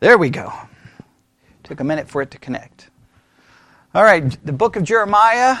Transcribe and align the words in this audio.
There 0.00 0.16
we 0.16 0.30
go. 0.30 0.50
Took 1.62 1.80
a 1.80 1.84
minute 1.84 2.08
for 2.08 2.22
it 2.22 2.30
to 2.30 2.38
connect. 2.38 2.88
All 3.94 4.02
right, 4.02 4.34
the 4.46 4.52
book 4.52 4.76
of 4.76 4.82
Jeremiah. 4.82 5.58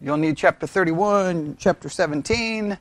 You'll 0.00 0.16
need 0.16 0.36
chapter 0.36 0.64
31, 0.64 1.56
chapter 1.58 1.88
17. 1.88 2.78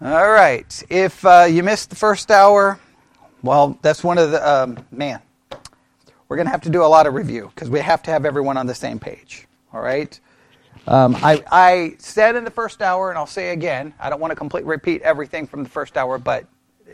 All 0.00 0.30
right. 0.30 0.82
If 0.88 1.22
uh, 1.26 1.46
you 1.48 1.62
missed 1.62 1.90
the 1.90 1.96
first 1.96 2.30
hour, 2.30 2.80
well, 3.42 3.78
that's 3.82 4.02
one 4.02 4.16
of 4.16 4.30
the, 4.30 4.48
um, 4.48 4.78
man, 4.90 5.20
we're 6.28 6.36
going 6.36 6.46
to 6.46 6.52
have 6.52 6.62
to 6.62 6.70
do 6.70 6.82
a 6.82 6.88
lot 6.88 7.06
of 7.06 7.12
review 7.12 7.52
because 7.54 7.68
we 7.68 7.80
have 7.80 8.02
to 8.04 8.12
have 8.12 8.24
everyone 8.24 8.56
on 8.56 8.66
the 8.66 8.74
same 8.74 8.98
page. 8.98 9.46
All 9.74 9.82
right? 9.82 10.18
Um, 10.86 11.16
I, 11.16 11.44
I 11.52 11.96
said 11.98 12.34
in 12.34 12.44
the 12.44 12.50
first 12.50 12.80
hour, 12.80 13.10
and 13.10 13.18
I'll 13.18 13.26
say 13.26 13.50
again, 13.50 13.92
I 14.00 14.08
don't 14.08 14.20
want 14.20 14.30
to 14.30 14.36
completely 14.36 14.70
repeat 14.70 15.02
everything 15.02 15.46
from 15.46 15.62
the 15.62 15.68
first 15.68 15.98
hour, 15.98 16.18
but 16.18 16.46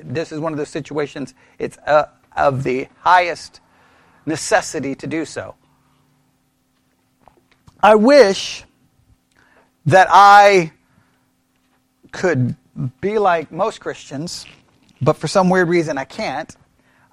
this 0.02 0.32
is 0.32 0.40
one 0.40 0.52
of 0.52 0.58
those 0.58 0.68
situations, 0.68 1.34
it's 1.58 1.78
uh, 1.86 2.06
of 2.36 2.62
the 2.62 2.88
highest 3.00 3.60
necessity 4.26 4.94
to 4.94 5.06
do 5.06 5.24
so. 5.24 5.54
I 7.82 7.94
wish 7.94 8.64
that 9.86 10.08
I 10.10 10.72
could 12.12 12.56
be 13.00 13.18
like 13.18 13.50
most 13.50 13.80
Christians, 13.80 14.46
but 15.00 15.14
for 15.14 15.28
some 15.28 15.48
weird 15.48 15.68
reason 15.68 15.98
I 15.98 16.04
can't. 16.04 16.54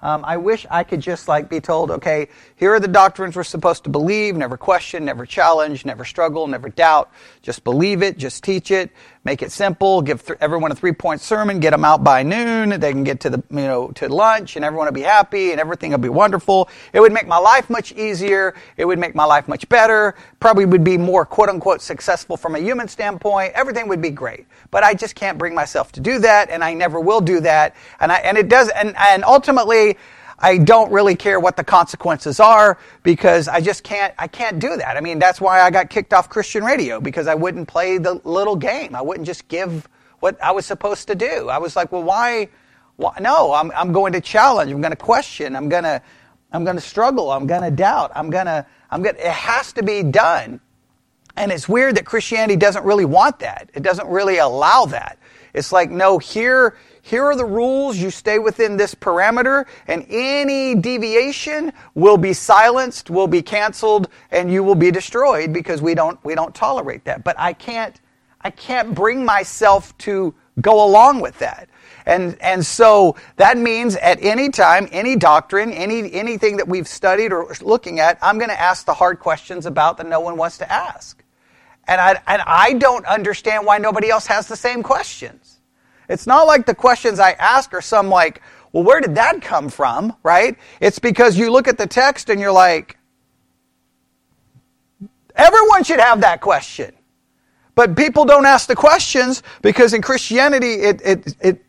Um, 0.00 0.24
I 0.24 0.36
wish 0.36 0.64
I 0.70 0.84
could 0.84 1.00
just 1.00 1.26
like 1.26 1.48
be 1.48 1.60
told, 1.60 1.90
okay, 1.90 2.28
here 2.54 2.72
are 2.72 2.78
the 2.78 2.86
doctrines 2.86 3.34
we're 3.34 3.42
supposed 3.42 3.82
to 3.84 3.90
believe, 3.90 4.36
never 4.36 4.56
question, 4.56 5.04
never 5.04 5.26
challenge, 5.26 5.84
never 5.84 6.04
struggle, 6.04 6.46
never 6.46 6.68
doubt. 6.68 7.10
Just 7.42 7.64
believe 7.64 8.02
it, 8.02 8.16
just 8.16 8.44
teach 8.44 8.70
it, 8.70 8.90
make 9.28 9.42
it 9.42 9.52
simple, 9.52 10.00
give 10.00 10.24
th- 10.24 10.38
everyone 10.40 10.72
a 10.72 10.74
three-point 10.74 11.20
sermon, 11.20 11.60
get 11.60 11.72
them 11.72 11.84
out 11.84 12.02
by 12.02 12.22
noon, 12.22 12.70
they 12.80 12.92
can 12.92 13.04
get 13.04 13.20
to 13.20 13.28
the, 13.28 13.42
you 13.50 13.58
know, 13.58 13.88
to 13.88 14.08
lunch 14.08 14.56
and 14.56 14.64
everyone 14.64 14.86
will 14.86 14.92
be 14.94 15.02
happy 15.02 15.50
and 15.50 15.60
everything 15.60 15.90
will 15.90 15.98
be 15.98 16.08
wonderful. 16.08 16.66
It 16.94 17.00
would 17.00 17.12
make 17.12 17.26
my 17.26 17.36
life 17.36 17.68
much 17.68 17.92
easier. 17.92 18.54
It 18.78 18.86
would 18.86 18.98
make 18.98 19.14
my 19.14 19.26
life 19.26 19.46
much 19.46 19.68
better. 19.68 20.14
Probably 20.40 20.64
would 20.64 20.82
be 20.82 20.96
more 20.96 21.26
quote 21.26 21.50
unquote 21.50 21.82
successful 21.82 22.38
from 22.38 22.54
a 22.54 22.58
human 22.58 22.88
standpoint. 22.88 23.52
Everything 23.52 23.86
would 23.88 24.00
be 24.00 24.08
great. 24.08 24.46
But 24.70 24.82
I 24.82 24.94
just 24.94 25.14
can't 25.14 25.36
bring 25.36 25.54
myself 25.54 25.92
to 25.92 26.00
do 26.00 26.18
that 26.20 26.48
and 26.48 26.64
I 26.64 26.72
never 26.72 26.98
will 26.98 27.20
do 27.20 27.40
that. 27.40 27.76
And 28.00 28.10
I, 28.10 28.16
and 28.20 28.38
it 28.38 28.48
does, 28.48 28.70
and, 28.70 28.96
and 28.96 29.24
ultimately, 29.26 29.98
I 30.40 30.58
don't 30.58 30.92
really 30.92 31.16
care 31.16 31.40
what 31.40 31.56
the 31.56 31.64
consequences 31.64 32.38
are 32.38 32.78
because 33.02 33.48
I 33.48 33.60
just 33.60 33.82
can't, 33.82 34.14
I 34.18 34.28
can't 34.28 34.58
do 34.58 34.76
that. 34.76 34.96
I 34.96 35.00
mean, 35.00 35.18
that's 35.18 35.40
why 35.40 35.60
I 35.60 35.70
got 35.70 35.90
kicked 35.90 36.12
off 36.14 36.28
Christian 36.28 36.62
radio 36.62 37.00
because 37.00 37.26
I 37.26 37.34
wouldn't 37.34 37.66
play 37.66 37.98
the 37.98 38.14
little 38.24 38.54
game. 38.54 38.94
I 38.94 39.02
wouldn't 39.02 39.26
just 39.26 39.48
give 39.48 39.88
what 40.20 40.40
I 40.42 40.52
was 40.52 40.64
supposed 40.64 41.08
to 41.08 41.14
do. 41.14 41.48
I 41.48 41.58
was 41.58 41.74
like, 41.74 41.90
well, 41.90 42.04
why, 42.04 42.48
why? 42.96 43.14
no, 43.20 43.52
I'm, 43.52 43.72
I'm 43.72 43.92
going 43.92 44.12
to 44.12 44.20
challenge. 44.20 44.70
I'm 44.70 44.80
going 44.80 44.92
to 44.92 44.96
question. 44.96 45.56
I'm 45.56 45.68
going 45.68 45.84
to, 45.84 46.00
I'm 46.52 46.64
going 46.64 46.76
to 46.76 46.82
struggle. 46.82 47.30
I'm 47.32 47.46
going 47.46 47.62
to 47.62 47.70
doubt. 47.70 48.12
I'm 48.14 48.30
going 48.30 48.46
to, 48.46 48.64
I'm 48.90 49.02
going 49.02 49.16
to, 49.16 49.26
it 49.26 49.32
has 49.32 49.72
to 49.74 49.82
be 49.82 50.04
done. 50.04 50.60
And 51.36 51.52
it's 51.52 51.68
weird 51.68 51.96
that 51.96 52.04
Christianity 52.04 52.56
doesn't 52.56 52.84
really 52.84 53.04
want 53.04 53.40
that. 53.40 53.70
It 53.74 53.82
doesn't 53.82 54.08
really 54.08 54.38
allow 54.38 54.86
that. 54.86 55.18
It's 55.54 55.72
like, 55.72 55.90
no, 55.90 56.18
here, 56.18 56.76
here 57.08 57.24
are 57.24 57.34
the 57.34 57.44
rules. 57.44 57.96
You 57.96 58.10
stay 58.10 58.38
within 58.38 58.76
this 58.76 58.94
parameter, 58.94 59.64
and 59.86 60.04
any 60.10 60.74
deviation 60.74 61.72
will 61.94 62.18
be 62.18 62.34
silenced, 62.34 63.08
will 63.08 63.26
be 63.26 63.40
canceled, 63.40 64.10
and 64.30 64.52
you 64.52 64.62
will 64.62 64.74
be 64.74 64.90
destroyed 64.90 65.50
because 65.50 65.80
we 65.80 65.94
don't 65.94 66.22
we 66.22 66.34
don't 66.34 66.54
tolerate 66.54 67.04
that. 67.04 67.24
But 67.24 67.38
I 67.38 67.54
can't 67.54 67.98
I 68.42 68.50
can't 68.50 68.94
bring 68.94 69.24
myself 69.24 69.96
to 69.98 70.34
go 70.60 70.84
along 70.84 71.20
with 71.20 71.38
that. 71.38 71.70
And, 72.04 72.36
and 72.40 72.64
so 72.64 73.16
that 73.36 73.56
means 73.56 73.96
at 73.96 74.22
any 74.22 74.50
time, 74.50 74.88
any 74.92 75.16
doctrine, 75.16 75.72
any, 75.72 76.12
anything 76.12 76.56
that 76.56 76.68
we've 76.68 76.88
studied 76.88 77.32
or 77.32 77.54
looking 77.60 78.00
at, 78.00 78.18
I'm 78.22 78.38
going 78.38 78.50
to 78.50 78.60
ask 78.60 78.86
the 78.86 78.94
hard 78.94 79.18
questions 79.18 79.66
about 79.66 79.98
that 79.98 80.06
no 80.06 80.20
one 80.20 80.36
wants 80.36 80.58
to 80.58 80.72
ask. 80.72 81.22
And 81.86 82.00
I, 82.00 82.22
and 82.26 82.42
I 82.46 82.74
don't 82.74 83.04
understand 83.06 83.66
why 83.66 83.78
nobody 83.78 84.08
else 84.08 84.26
has 84.26 84.46
the 84.46 84.56
same 84.56 84.82
questions. 84.82 85.57
It's 86.08 86.26
not 86.26 86.46
like 86.46 86.66
the 86.66 86.74
questions 86.74 87.18
I 87.18 87.32
ask 87.32 87.72
are 87.74 87.82
some 87.82 88.08
like, 88.08 88.42
well, 88.72 88.84
where 88.84 89.00
did 89.00 89.14
that 89.16 89.42
come 89.42 89.68
from, 89.68 90.14
right? 90.22 90.56
It's 90.80 90.98
because 90.98 91.38
you 91.38 91.50
look 91.50 91.68
at 91.68 91.78
the 91.78 91.86
text 91.86 92.30
and 92.30 92.40
you're 92.40 92.52
like, 92.52 92.98
everyone 95.36 95.84
should 95.84 96.00
have 96.00 96.20
that 96.22 96.40
question. 96.40 96.92
But 97.74 97.96
people 97.96 98.24
don't 98.24 98.46
ask 98.46 98.66
the 98.68 98.74
questions 98.76 99.42
because 99.62 99.94
in 99.94 100.02
Christianity, 100.02 100.74
it, 100.74 101.00
it, 101.04 101.36
it 101.40 101.64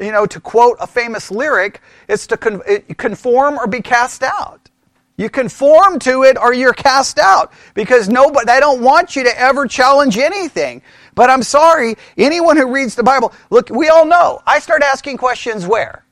you 0.00 0.12
know, 0.12 0.26
to 0.26 0.40
quote 0.40 0.76
a 0.80 0.86
famous 0.86 1.30
lyric, 1.30 1.80
it's 2.08 2.26
to 2.28 2.36
con- 2.36 2.62
conform 2.96 3.58
or 3.58 3.66
be 3.66 3.80
cast 3.82 4.22
out. 4.22 4.70
You 5.16 5.28
conform 5.28 5.98
to 6.00 6.22
it 6.24 6.38
or 6.38 6.54
you're 6.54 6.72
cast 6.72 7.18
out 7.18 7.52
because 7.74 8.08
nobody, 8.08 8.46
they 8.46 8.60
don't 8.60 8.80
want 8.80 9.14
you 9.14 9.24
to 9.24 9.40
ever 9.40 9.66
challenge 9.66 10.16
anything. 10.16 10.82
But 11.14 11.30
I'm 11.30 11.42
sorry, 11.42 11.96
anyone 12.16 12.56
who 12.56 12.72
reads 12.72 12.94
the 12.94 13.02
Bible, 13.02 13.32
look, 13.50 13.68
we 13.70 13.88
all 13.88 14.06
know. 14.06 14.40
I 14.46 14.58
start 14.58 14.82
asking 14.82 15.18
questions 15.18 15.66
where? 15.66 16.04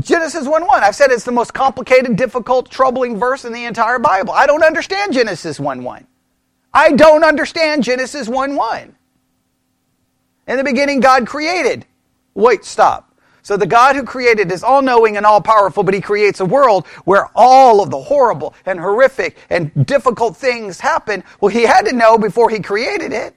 Genesis 0.00 0.46
1 0.46 0.66
1. 0.66 0.82
I've 0.82 0.96
said 0.96 1.10
it's 1.10 1.24
the 1.24 1.32
most 1.32 1.54
complicated, 1.54 2.16
difficult, 2.16 2.70
troubling 2.70 3.18
verse 3.18 3.44
in 3.44 3.52
the 3.52 3.64
entire 3.64 3.98
Bible. 3.98 4.32
I 4.32 4.46
don't 4.46 4.64
understand 4.64 5.12
Genesis 5.12 5.60
1 5.60 5.84
1. 5.84 6.06
I 6.74 6.92
don't 6.92 7.24
understand 7.24 7.84
Genesis 7.84 8.28
1 8.28 8.56
1. 8.56 8.96
In 10.48 10.56
the 10.56 10.64
beginning, 10.64 11.00
God 11.00 11.26
created. 11.26 11.86
Wait, 12.34 12.64
stop. 12.64 13.08
So 13.42 13.56
the 13.56 13.66
God 13.66 13.96
who 13.96 14.04
created 14.04 14.50
is 14.50 14.62
all 14.62 14.82
knowing 14.82 15.16
and 15.16 15.26
all 15.26 15.40
powerful, 15.40 15.82
but 15.82 15.94
he 15.94 16.00
creates 16.00 16.40
a 16.40 16.44
world 16.44 16.86
where 17.04 17.28
all 17.34 17.82
of 17.82 17.90
the 17.90 18.00
horrible 18.00 18.54
and 18.66 18.78
horrific 18.78 19.36
and 19.50 19.86
difficult 19.86 20.36
things 20.36 20.80
happen. 20.80 21.24
Well, 21.40 21.50
he 21.50 21.62
had 21.62 21.86
to 21.86 21.92
know 21.92 22.16
before 22.18 22.50
he 22.50 22.60
created 22.60 23.12
it. 23.12 23.34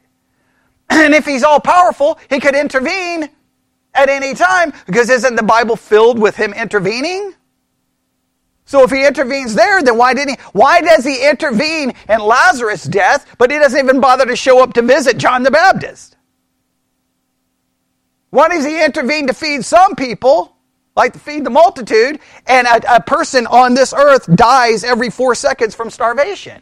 And 0.90 1.14
if 1.14 1.26
he's 1.26 1.44
all 1.44 1.60
powerful, 1.60 2.20
he 2.30 2.40
could 2.40 2.56
intervene 2.56 3.30
at 3.94 4.10
any 4.10 4.34
time 4.34 4.74
because 4.86 5.10
isn't 5.10 5.36
the 5.36 5.44
Bible 5.44 5.76
filled 5.76 6.20
with 6.20 6.36
him 6.36 6.54
intervening? 6.54 7.34
So 8.66 8.84
if 8.84 8.92
he 8.92 9.06
intervenes 9.06 9.54
there, 9.56 9.84
then 9.84 9.98
why 9.98 10.14
didn't 10.14 10.40
he? 10.40 10.46
Why 10.54 10.82
does 10.82 11.06
he 11.06 11.28
intervene 11.28 11.94
in 12.10 12.20
Lazarus' 12.20 12.84
death, 12.84 13.36
but 13.38 13.52
he 13.52 13.60
doesn't 13.60 13.80
even 13.80 14.02
bother 14.02 14.26
to 14.26 14.36
show 14.36 14.64
up 14.64 14.74
to 14.74 14.82
visit 14.82 15.18
John 15.18 15.44
the 15.44 15.52
Baptist? 15.52 16.18
Why 18.32 18.50
does 18.50 18.66
he 18.66 18.84
intervene 18.84 19.28
to 19.28 19.34
feed 19.34 19.64
some 19.64 19.96
people, 19.96 20.56
like 20.96 21.14
to 21.14 21.20
feed 21.20 21.46
the 21.46 21.52
multitude, 21.52 22.20
and 22.48 22.68
a, 22.68 22.98
a 22.98 23.02
person 23.02 23.48
on 23.48 23.76
this 23.76 23.94
earth 23.94 24.28
dies 24.36 24.84
every 24.84 25.12
four 25.12 25.36
seconds 25.36 25.76
from 25.76 25.90
starvation? 25.92 26.62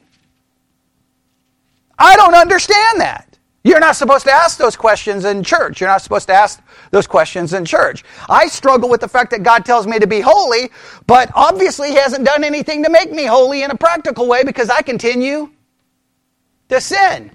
I 1.98 2.16
don't 2.18 2.36
understand 2.36 3.02
that. 3.02 3.33
You're 3.64 3.80
not 3.80 3.96
supposed 3.96 4.26
to 4.26 4.32
ask 4.32 4.58
those 4.58 4.76
questions 4.76 5.24
in 5.24 5.42
church. 5.42 5.80
You're 5.80 5.90
not 5.90 6.02
supposed 6.02 6.28
to 6.28 6.34
ask 6.34 6.62
those 6.92 7.08
questions 7.08 7.54
in 7.54 7.64
church. 7.64 8.04
I 8.28 8.48
struggle 8.48 8.90
with 8.90 9.00
the 9.00 9.08
fact 9.08 9.32
that 9.32 9.42
God 9.44 9.64
tells 9.64 9.88
me 9.88 10.00
to 10.00 10.08
be 10.08 10.20
holy, 10.20 10.70
but 11.08 11.32
obviously 11.34 11.90
He 11.90 11.96
hasn't 11.96 12.26
done 12.26 12.44
anything 12.44 12.84
to 12.84 12.90
make 12.90 13.12
me 13.12 13.24
holy 13.24 13.64
in 13.64 13.72
a 13.72 13.76
practical 13.76 14.28
way 14.28 14.44
because 14.44 14.70
I 14.70 14.82
continue 14.82 15.50
to 16.68 16.82
sin. 16.82 17.32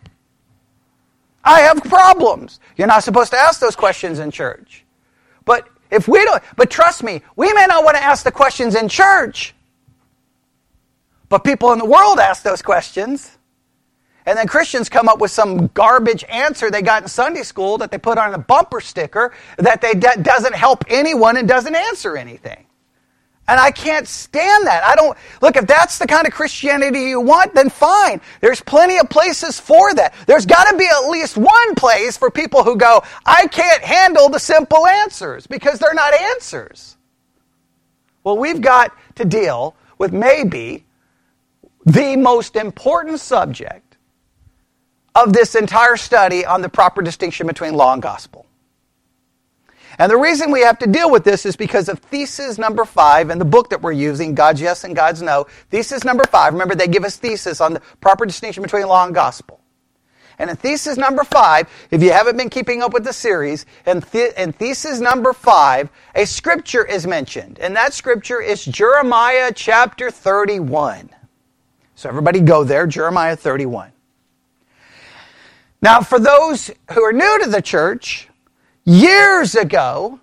I 1.43 1.61
have 1.61 1.83
problems. 1.85 2.61
You're 2.77 2.89
not 2.89 3.05
supposed 3.05 3.31
to 3.33 3.39
ask 3.39 3.59
those 3.59 3.75
questions 3.75 4.19
in 4.19 4.31
church. 4.31 4.85
But 5.47 5.67
if 5.91 6.09
we 6.09 6.23
don't, 6.27 6.43
but 6.57 6.71
trust 6.71 7.03
me, 7.03 7.23
we 7.37 7.51
may 7.55 7.65
not 7.67 7.85
want 7.85 7.97
to 7.97 8.03
ask 8.03 8.23
the 8.23 8.33
questions 8.33 8.75
in 8.75 8.91
church, 8.91 9.55
but 11.31 11.43
people 11.43 11.73
in 11.73 11.79
the 11.79 11.87
world 11.87 12.19
ask 12.19 12.43
those 12.43 12.61
questions. 12.61 13.38
And 14.29 14.37
then 14.37 14.47
Christians 14.47 14.91
come 14.91 15.09
up 15.09 15.21
with 15.21 15.31
some 15.31 15.69
garbage 15.69 16.23
answer 16.29 16.71
they 16.71 16.83
got 16.83 17.03
in 17.03 17.09
Sunday 17.09 17.43
school 17.43 17.79
that 17.79 17.91
they 17.91 17.97
put 17.97 18.19
on 18.19 18.35
a 18.35 18.39
bumper 18.39 18.79
sticker 18.79 19.33
that 19.57 19.81
they 19.81 19.95
that 19.95 20.23
doesn't 20.23 20.55
help 20.55 20.85
anyone 20.89 21.39
and 21.39 21.49
doesn't 21.49 21.75
answer 21.75 22.15
anything. 22.15 22.67
And 23.49 23.59
I 23.59 23.71
can't 23.71 24.07
stand 24.07 24.67
that. 24.67 24.85
I 24.85 24.95
don't, 24.97 25.17
look, 25.41 25.57
if 25.57 25.67
that's 25.67 25.97
the 25.97 26.07
kind 26.07 26.27
of 26.27 26.35
Christianity 26.35 27.05
you 27.05 27.23
want, 27.23 27.55
then 27.55 27.71
fine. 27.71 28.21
There's 28.43 28.61
plenty 28.61 28.99
of 28.99 29.09
places 29.09 29.59
for 29.59 29.95
that. 29.95 30.13
There's 30.27 30.45
got 30.45 30.71
to 30.71 30.77
be 30.77 30.85
at 30.85 31.09
least 31.09 31.39
one 31.39 31.75
place 31.75 32.19
for 32.19 32.31
people 32.31 32.63
who 32.63 32.77
go, 32.77 33.03
I 33.25 33.47
can't 33.47 33.83
handle 33.83 34.29
the 34.29 34.39
simple 34.39 34.87
answers 34.87 35.47
because 35.47 35.79
they're 35.79 35.95
not 35.95 36.13
answers. 36.13 36.99
Well, 38.25 38.37
we've 38.37 38.61
got 38.61 38.95
to 39.15 39.25
deal 39.25 39.75
with 39.97 40.13
maybe 40.13 40.85
the 41.87 42.15
most 42.17 42.57
important 42.57 43.21
subject 43.21 43.88
of 45.23 45.33
this 45.33 45.55
entire 45.55 45.97
study 45.97 46.45
on 46.45 46.63
the 46.63 46.69
proper 46.69 47.03
distinction 47.03 47.47
between 47.47 47.75
law 47.75 47.93
and 47.93 48.03
gospel. 48.03 48.47
And 49.99 50.13
the 50.13 50.17
reason 50.17 50.53
we 50.53 50.61
have 50.61 50.79
to 50.79 50.87
deal 50.87 51.11
with 51.11 51.25
this 51.25 51.45
is 51.45 51.57
because 51.57 51.89
of 51.89 51.99
thesis 51.99 52.57
number 52.57 52.85
five 52.85 53.31
in 53.31 53.39
the 53.39 53.45
book 53.45 53.71
that 53.71 53.83
we're 53.83 53.93
using, 53.93 54.35
God's 54.35 54.61
Yes 54.61 54.85
and 54.85 54.95
God's 54.95 55.23
No. 55.23 55.47
Thesis 55.71 56.05
number 56.05 56.25
five, 56.25 56.53
remember 56.53 56.77
they 56.77 56.87
give 56.87 57.05
us 57.05 57.17
thesis 57.17 57.61
on 57.61 57.75
the 57.75 57.81
proper 58.01 58.25
distinction 58.25 58.63
between 58.63 58.87
law 58.87 59.05
and 59.05 59.15
gospel. 59.15 59.61
And 60.39 60.51
in 60.51 60.57
thesis 60.57 60.97
number 60.97 61.25
five, 61.25 61.69
if 61.91 62.01
you 62.01 62.13
haven't 62.13 62.37
been 62.37 62.49
keeping 62.49 62.81
up 62.81 62.93
with 62.93 63.03
the 63.03 63.13
series, 63.13 63.67
in, 63.87 64.01
th- 64.01 64.35
in 64.35 64.53
thesis 64.53 65.01
number 65.01 65.33
five, 65.33 65.91
a 66.15 66.27
scripture 66.27 66.85
is 66.85 67.09
mentioned. 67.09 67.59
And 67.59 67.75
that 67.75 67.93
scripture 67.93 68.41
is 68.41 68.65
Jeremiah 68.65 69.51
chapter 69.53 70.13
31. 70.13 71.11
So 71.97 72.09
everybody 72.09 72.39
go 72.39 72.63
there, 72.63 72.87
Jeremiah 72.87 73.35
31. 73.35 73.91
Now, 75.81 76.01
for 76.01 76.19
those 76.19 76.73
who 76.93 77.05
are 77.05 77.13
new 77.13 77.39
to 77.45 77.49
the 77.49 77.63
church, 77.63 78.29
years 78.85 79.55
ago, 79.55 80.19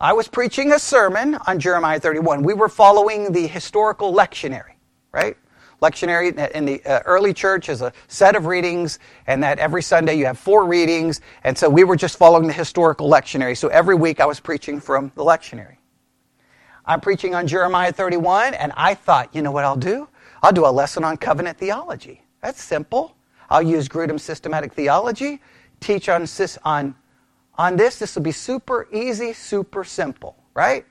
I 0.00 0.12
was 0.12 0.26
preaching 0.26 0.72
a 0.72 0.78
sermon 0.78 1.36
on 1.46 1.60
Jeremiah 1.60 2.00
31. 2.00 2.42
We 2.42 2.52
were 2.52 2.68
following 2.68 3.32
the 3.32 3.46
historical 3.46 4.12
lectionary, 4.12 4.74
right? 5.12 5.36
Lectionary 5.80 6.36
in 6.50 6.64
the 6.64 6.84
uh, 6.84 7.00
early 7.06 7.32
church 7.32 7.68
is 7.68 7.80
a 7.80 7.92
set 8.08 8.34
of 8.34 8.46
readings, 8.46 8.98
and 9.28 9.40
that 9.44 9.60
every 9.60 9.82
Sunday 9.82 10.16
you 10.16 10.26
have 10.26 10.38
four 10.38 10.66
readings. 10.66 11.20
And 11.44 11.56
so 11.56 11.70
we 11.70 11.84
were 11.84 11.96
just 11.96 12.18
following 12.18 12.48
the 12.48 12.52
historical 12.52 13.08
lectionary. 13.08 13.56
So 13.56 13.68
every 13.68 13.94
week 13.94 14.18
I 14.18 14.26
was 14.26 14.40
preaching 14.40 14.80
from 14.80 15.12
the 15.14 15.22
lectionary. 15.22 15.76
I'm 16.84 17.00
preaching 17.00 17.36
on 17.36 17.46
Jeremiah 17.46 17.92
31, 17.92 18.54
and 18.54 18.72
I 18.76 18.94
thought, 18.94 19.32
you 19.32 19.42
know 19.42 19.52
what 19.52 19.64
I'll 19.64 19.76
do? 19.76 20.08
I'll 20.42 20.52
do 20.52 20.66
a 20.66 20.70
lesson 20.70 21.04
on 21.04 21.18
covenant 21.18 21.56
theology. 21.56 22.22
That's 22.42 22.62
simple. 22.62 23.15
I'll 23.50 23.62
use 23.62 23.88
Grudem 23.88 24.18
systematic 24.18 24.72
theology, 24.72 25.40
teach 25.80 26.08
on, 26.08 26.26
on, 26.64 26.94
on 27.56 27.76
this. 27.76 27.98
This 27.98 28.14
will 28.14 28.22
be 28.22 28.32
super 28.32 28.88
easy, 28.92 29.32
super 29.32 29.84
simple, 29.84 30.36
right? 30.54 30.84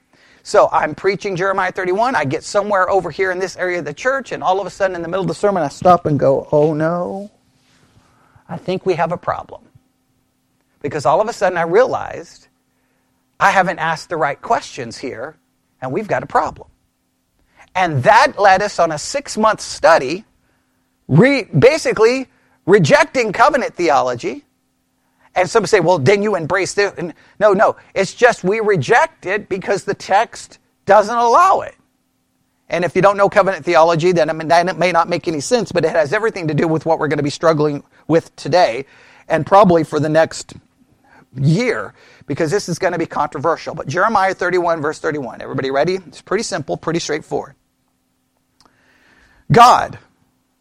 So 0.43 0.69
I'm 0.71 0.93
preaching 0.93 1.35
Jeremiah 1.35 1.71
31. 1.71 2.15
I 2.15 2.23
get 2.23 2.43
somewhere 2.43 2.89
over 2.89 3.09
here 3.09 3.31
in 3.31 3.39
this 3.39 3.57
area 3.57 3.79
of 3.79 3.85
the 3.85 3.93
church, 3.93 4.31
and 4.31 4.43
all 4.43 4.59
of 4.61 4.67
a 4.67 4.69
sudden 4.69 4.95
in 4.95 5.01
the 5.01 5.07
middle 5.07 5.23
of 5.23 5.27
the 5.27 5.33
sermon, 5.33 5.63
I 5.63 5.69
stop 5.69 6.05
and 6.05 6.19
go, 6.19 6.47
oh 6.51 6.73
no, 6.73 7.31
I 8.47 8.57
think 8.57 8.85
we 8.85 8.93
have 8.93 9.11
a 9.11 9.17
problem. 9.17 9.63
Because 10.81 11.05
all 11.05 11.19
of 11.19 11.27
a 11.27 11.33
sudden 11.33 11.57
I 11.57 11.63
realized 11.63 12.47
I 13.39 13.49
haven't 13.49 13.79
asked 13.79 14.09
the 14.09 14.17
right 14.17 14.39
questions 14.39 14.97
here, 14.99 15.35
and 15.81 15.91
we've 15.91 16.07
got 16.07 16.21
a 16.21 16.27
problem. 16.27 16.67
And 17.73 18.03
that 18.03 18.39
led 18.39 18.61
us 18.61 18.79
on 18.79 18.91
a 18.91 18.97
six 18.97 19.37
month 19.37 19.61
study, 19.61 20.25
re- 21.07 21.43
basically 21.45 22.27
rejecting 22.65 23.31
covenant 23.31 23.75
theology 23.75 24.45
and 25.35 25.49
some 25.49 25.65
say, 25.65 25.81
well, 25.81 25.99
then 25.99 26.23
you 26.23 26.35
embrace 26.35 26.73
this. 26.73 26.93
No, 27.39 27.53
no. 27.53 27.75
It's 27.93 28.13
just 28.13 28.43
we 28.43 28.61
reject 28.61 29.25
it 29.25 29.49
because 29.49 29.83
the 29.83 29.93
text 29.93 30.59
doesn't 30.85 31.15
allow 31.15 31.61
it. 31.61 31.75
And 32.69 32.83
if 32.83 32.95
you 32.95 33.01
don't 33.01 33.17
know 33.17 33.29
covenant 33.29 33.65
theology, 33.65 34.11
then 34.11 34.29
it 34.29 34.77
may 34.77 34.91
not 34.91 35.09
make 35.09 35.27
any 35.27 35.41
sense, 35.41 35.71
but 35.71 35.85
it 35.85 35.91
has 35.91 36.13
everything 36.13 36.47
to 36.47 36.53
do 36.53 36.67
with 36.67 36.85
what 36.85 36.99
we're 36.99 37.09
going 37.09 37.17
to 37.17 37.23
be 37.23 37.29
struggling 37.29 37.83
with 38.07 38.35
today 38.35 38.85
and 39.27 39.45
probably 39.45 39.83
for 39.83 39.99
the 39.99 40.09
next 40.09 40.53
year 41.35 41.93
because 42.27 42.49
this 42.49 42.69
is 42.69 42.79
going 42.79 42.93
to 42.93 42.99
be 42.99 43.05
controversial. 43.05 43.75
But 43.75 43.87
Jeremiah 43.87 44.33
31, 44.33 44.81
verse 44.81 44.99
31. 44.99 45.41
Everybody 45.41 45.69
ready? 45.69 45.95
It's 45.95 46.21
pretty 46.21 46.43
simple, 46.43 46.77
pretty 46.77 46.99
straightforward. 46.99 47.55
God 49.51 49.99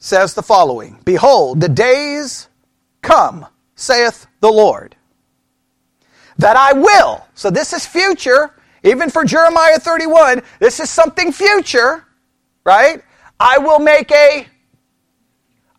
says 0.05 0.35
the 0.35 0.43
following 0.43 1.01
Behold, 1.07 1.61
the 1.63 1.69
days 1.69 2.49
come 3.01 3.47
saith 3.75 4.27
the 4.41 4.51
Lord. 4.51 4.95
That 6.37 6.57
I 6.57 6.75
will. 6.75 7.27
So 7.35 7.51
this 7.51 7.73
is 7.73 7.87
future. 7.87 8.55
Even 8.83 9.09
for 9.09 9.25
Jeremiah 9.25 9.79
31, 9.79 10.43
this 10.59 10.79
is 10.79 10.91
something 10.91 11.33
future, 11.33 12.05
right? 12.65 13.03
I 13.41 13.57
will 13.57 13.79
make 13.79 14.13
a, 14.13 14.47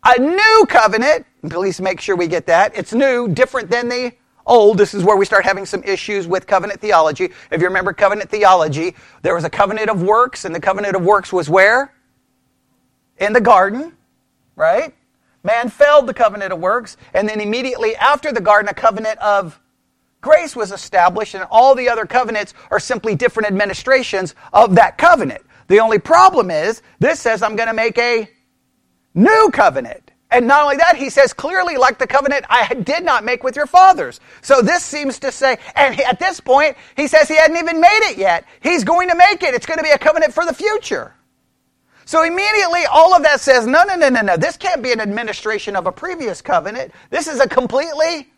a 0.04 0.20
new 0.20 0.66
covenant. 0.68 1.28
Please 1.48 1.80
make 1.80 2.02
sure 2.02 2.16
we 2.16 2.26
get 2.26 2.48
that. 2.48 2.76
It's 2.76 2.94
new, 2.94 3.28
different 3.28 3.70
than 3.70 3.90
the 3.90 4.12
old. 4.48 4.80
This 4.80 4.96
is 4.96 5.04
where 5.04 5.18
we 5.18 5.26
start 5.26 5.46
having 5.46 5.68
some 5.68 5.84
issues 5.84 6.26
with 6.26 6.48
covenant 6.48 6.82
theology. 6.82 7.26
If 7.52 7.62
you 7.62 7.68
remember 7.68 7.94
covenant 7.94 8.32
theology, 8.32 8.96
there 9.22 9.36
was 9.36 9.44
a 9.44 9.52
covenant 9.52 9.92
of 9.92 10.02
works, 10.02 10.46
and 10.46 10.56
the 10.56 10.60
covenant 10.60 10.96
of 10.96 11.06
works 11.06 11.32
was 11.32 11.48
where? 11.48 11.94
In 13.20 13.32
the 13.32 13.42
garden, 13.42 13.96
right? 14.56 14.94
Man 15.44 15.70
failed 15.70 16.08
the 16.08 16.14
covenant 16.14 16.52
of 16.54 16.60
works, 16.60 16.98
and 17.14 17.30
then 17.30 17.40
immediately 17.40 17.96
after 17.96 18.32
the 18.32 18.42
garden, 18.42 18.70
a 18.70 18.74
covenant 18.74 19.20
of 19.20 19.60
grace 20.22 20.56
was 20.56 20.72
established, 20.72 21.36
and 21.36 21.46
all 21.52 21.76
the 21.76 21.90
other 21.90 22.06
covenants 22.06 22.54
are 22.72 22.80
simply 22.80 23.16
different 23.16 23.48
administrations 23.48 24.34
of 24.54 24.76
that 24.76 24.98
covenant. 24.98 25.44
The 25.68 25.80
only 25.80 26.00
problem 26.00 26.50
is, 26.50 26.82
this 27.00 27.20
says 27.20 27.44
I'm 27.44 27.56
going 27.56 27.68
to 27.68 27.76
make 27.76 27.98
a 27.98 28.30
new 29.14 29.50
covenant. 29.54 30.12
And 30.32 30.48
not 30.48 30.64
only 30.64 30.78
that, 30.78 30.96
he 30.96 31.10
says 31.10 31.32
clearly, 31.32 31.78
like 31.78 32.00
the 32.00 32.08
covenant 32.08 32.46
I 32.50 32.74
did 32.74 33.04
not 33.04 33.24
make 33.24 33.44
with 33.44 33.56
your 33.56 33.68
fathers. 33.68 34.20
So 34.42 34.62
this 34.62 34.84
seems 34.84 35.20
to 35.20 35.32
say, 35.32 35.58
and 35.76 36.00
at 36.02 36.20
this 36.20 36.40
point, 36.40 36.76
he 36.98 37.08
says 37.08 37.28
he 37.28 37.36
hadn't 37.36 37.58
even 37.58 37.80
made 37.80 38.10
it 38.10 38.18
yet. 38.18 38.46
He's 38.62 38.84
going 38.84 39.10
to 39.10 39.16
make 39.16 39.44
it. 39.44 39.54
It's 39.54 39.68
going 39.68 39.78
to 39.78 39.84
be 39.84 39.92
a 39.92 40.00
covenant 40.00 40.34
for 40.34 40.46
the 40.46 40.54
future. 40.54 41.14
So 42.06 42.24
immediately 42.24 42.86
all 42.86 43.16
of 43.16 43.24
that 43.24 43.42
says, 43.42 43.66
no, 43.66 43.84
no, 43.84 43.96
no, 43.96 44.10
no, 44.10 44.22
no. 44.22 44.38
This 44.38 44.58
can't 44.58 44.84
be 44.84 44.92
an 44.92 45.02
administration 45.02 45.76
of 45.76 45.88
a 45.88 45.92
previous 45.92 46.42
covenant. 46.42 46.92
This 47.10 47.28
is 47.28 47.40
a 47.40 47.50
completely 47.50 48.30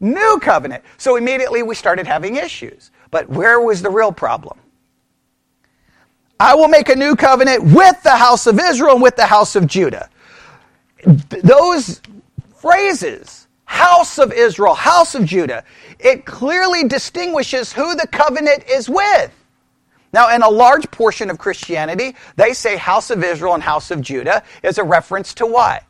new 0.00 0.40
covenant. 0.42 0.82
So 0.98 1.16
immediately 1.16 1.62
we 1.62 1.76
started 1.76 2.06
having 2.06 2.36
issues. 2.36 2.90
But 3.10 3.28
where 3.28 3.60
was 3.60 3.80
the 3.80 3.90
real 3.90 4.12
problem? 4.12 4.58
I 6.40 6.54
will 6.54 6.68
make 6.68 6.88
a 6.88 6.96
new 6.96 7.14
covenant 7.16 7.62
with 7.62 8.02
the 8.02 8.16
house 8.16 8.46
of 8.46 8.58
Israel 8.58 8.94
and 8.94 9.02
with 9.02 9.14
the 9.14 9.26
house 9.26 9.56
of 9.56 9.66
Judah. 9.66 10.08
Those 11.04 12.00
phrases, 12.56 13.46
house 13.66 14.18
of 14.18 14.32
Israel, 14.32 14.74
house 14.74 15.14
of 15.14 15.26
Judah, 15.26 15.64
it 15.98 16.24
clearly 16.24 16.88
distinguishes 16.88 17.72
who 17.72 17.94
the 17.94 18.06
covenant 18.08 18.64
is 18.68 18.88
with. 18.88 19.32
Now, 20.12 20.34
in 20.34 20.42
a 20.42 20.48
large 20.48 20.90
portion 20.90 21.30
of 21.30 21.38
Christianity, 21.38 22.16
they 22.36 22.52
say 22.52 22.76
house 22.76 23.10
of 23.10 23.22
Israel 23.22 23.54
and 23.54 23.62
house 23.62 23.90
of 23.90 24.00
Judah 24.00 24.42
is 24.62 24.78
a 24.78 24.84
reference 24.84 25.34
to 25.34 25.46
what? 25.46 25.84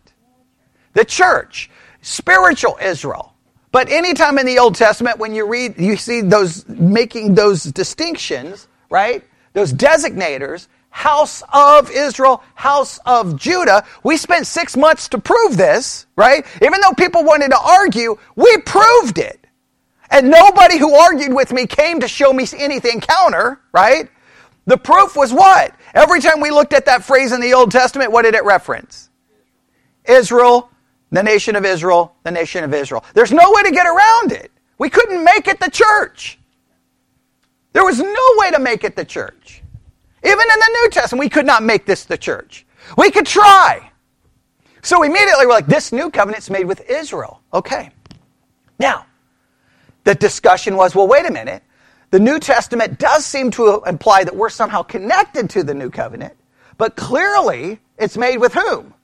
The 0.92 1.04
church, 1.04 1.70
spiritual 2.02 2.78
Israel. 2.82 3.34
But 3.72 3.88
anytime 3.88 4.38
in 4.38 4.46
the 4.46 4.58
Old 4.58 4.74
Testament 4.74 5.18
when 5.18 5.34
you 5.34 5.46
read, 5.46 5.78
you 5.78 5.96
see 5.96 6.20
those 6.20 6.68
making 6.68 7.34
those 7.34 7.62
distinctions, 7.62 8.68
right? 8.90 9.24
Those 9.52 9.72
designators, 9.72 10.66
house 10.90 11.42
of 11.52 11.90
Israel, 11.90 12.42
house 12.54 12.98
of 13.06 13.36
Judah. 13.36 13.86
We 14.02 14.16
spent 14.16 14.46
six 14.46 14.76
months 14.76 15.08
to 15.10 15.18
prove 15.18 15.56
this, 15.56 16.06
right? 16.16 16.44
Even 16.60 16.80
though 16.80 16.92
people 16.92 17.24
wanted 17.24 17.50
to 17.50 17.58
argue, 17.58 18.18
we 18.34 18.58
proved 18.58 19.18
it. 19.18 19.39
And 20.10 20.30
nobody 20.30 20.78
who 20.78 20.94
argued 20.94 21.32
with 21.32 21.52
me 21.52 21.66
came 21.66 22.00
to 22.00 22.08
show 22.08 22.32
me 22.32 22.46
anything 22.56 23.00
counter, 23.00 23.60
right? 23.72 24.08
The 24.66 24.76
proof 24.76 25.16
was 25.16 25.32
what? 25.32 25.74
Every 25.94 26.20
time 26.20 26.40
we 26.40 26.50
looked 26.50 26.72
at 26.72 26.86
that 26.86 27.04
phrase 27.04 27.32
in 27.32 27.40
the 27.40 27.54
Old 27.54 27.70
Testament, 27.70 28.12
what 28.12 28.22
did 28.22 28.34
it 28.34 28.44
reference? 28.44 29.10
Israel, 30.04 30.70
the 31.10 31.22
nation 31.22 31.56
of 31.56 31.64
Israel, 31.64 32.14
the 32.24 32.30
nation 32.30 32.64
of 32.64 32.74
Israel. 32.74 33.04
There's 33.14 33.32
no 33.32 33.52
way 33.52 33.62
to 33.62 33.70
get 33.70 33.86
around 33.86 34.32
it. 34.32 34.50
We 34.78 34.90
couldn't 34.90 35.24
make 35.24 35.46
it 35.46 35.60
the 35.60 35.70
church. 35.70 36.38
There 37.72 37.84
was 37.84 38.00
no 38.00 38.32
way 38.36 38.50
to 38.50 38.58
make 38.58 38.82
it 38.84 38.96
the 38.96 39.04
church. 39.04 39.62
Even 40.22 40.40
in 40.40 40.60
the 40.60 40.70
New 40.82 40.90
Testament, 40.90 41.20
we 41.20 41.28
could 41.28 41.46
not 41.46 41.62
make 41.62 41.86
this 41.86 42.04
the 42.04 42.18
church. 42.18 42.66
We 42.96 43.10
could 43.10 43.26
try. 43.26 43.90
So 44.82 45.02
immediately 45.02 45.46
we're 45.46 45.52
like, 45.52 45.66
this 45.66 45.92
new 45.92 46.10
covenant's 46.10 46.50
made 46.50 46.66
with 46.66 46.88
Israel. 46.88 47.40
Okay. 47.52 47.90
Now, 48.78 49.06
the 50.04 50.14
discussion 50.14 50.76
was 50.76 50.94
well, 50.94 51.08
wait 51.08 51.26
a 51.26 51.32
minute. 51.32 51.62
The 52.10 52.18
New 52.20 52.40
Testament 52.40 52.98
does 52.98 53.24
seem 53.24 53.50
to 53.52 53.82
imply 53.86 54.24
that 54.24 54.34
we're 54.34 54.50
somehow 54.50 54.82
connected 54.82 55.50
to 55.50 55.62
the 55.62 55.74
new 55.74 55.90
covenant, 55.90 56.34
but 56.76 56.96
clearly 56.96 57.78
it's 57.98 58.16
made 58.16 58.38
with 58.38 58.54
whom? 58.54 58.94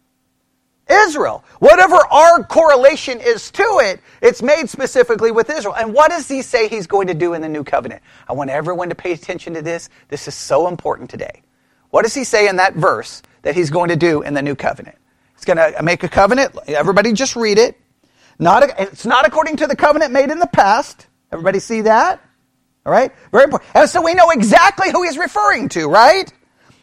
Israel. 0.88 1.44
Whatever 1.58 1.96
our 1.96 2.44
correlation 2.44 3.20
is 3.20 3.50
to 3.52 3.80
it, 3.82 4.00
it's 4.22 4.42
made 4.42 4.68
specifically 4.68 5.30
with 5.32 5.50
Israel. 5.50 5.74
And 5.74 5.92
what 5.92 6.10
does 6.10 6.28
he 6.28 6.42
say 6.42 6.68
he's 6.68 6.86
going 6.86 7.08
to 7.08 7.14
do 7.14 7.34
in 7.34 7.42
the 7.42 7.48
new 7.48 7.64
covenant? 7.64 8.02
I 8.28 8.32
want 8.34 8.50
everyone 8.50 8.88
to 8.88 8.94
pay 8.94 9.12
attention 9.12 9.54
to 9.54 9.62
this. 9.62 9.88
This 10.08 10.28
is 10.28 10.34
so 10.34 10.68
important 10.68 11.10
today. 11.10 11.42
What 11.90 12.02
does 12.02 12.14
he 12.14 12.24
say 12.24 12.48
in 12.48 12.56
that 12.56 12.74
verse 12.74 13.22
that 13.42 13.54
he's 13.54 13.70
going 13.70 13.88
to 13.88 13.96
do 13.96 14.22
in 14.22 14.34
the 14.34 14.42
new 14.42 14.54
covenant? 14.54 14.96
He's 15.34 15.44
going 15.44 15.56
to 15.56 15.82
make 15.82 16.02
a 16.04 16.08
covenant. 16.08 16.56
Everybody 16.68 17.12
just 17.12 17.36
read 17.36 17.58
it. 17.58 17.80
Not, 18.38 18.78
it's 18.78 19.06
not 19.06 19.26
according 19.26 19.56
to 19.58 19.66
the 19.66 19.76
covenant 19.76 20.12
made 20.12 20.30
in 20.30 20.38
the 20.38 20.46
past. 20.46 21.06
Everybody 21.32 21.58
see 21.58 21.82
that? 21.82 22.20
All 22.84 22.92
right? 22.92 23.12
Very 23.32 23.44
important. 23.44 23.70
And 23.74 23.88
so 23.88 24.02
we 24.02 24.14
know 24.14 24.30
exactly 24.30 24.90
who 24.90 25.02
he's 25.02 25.18
referring 25.18 25.68
to, 25.70 25.88
right? 25.88 26.32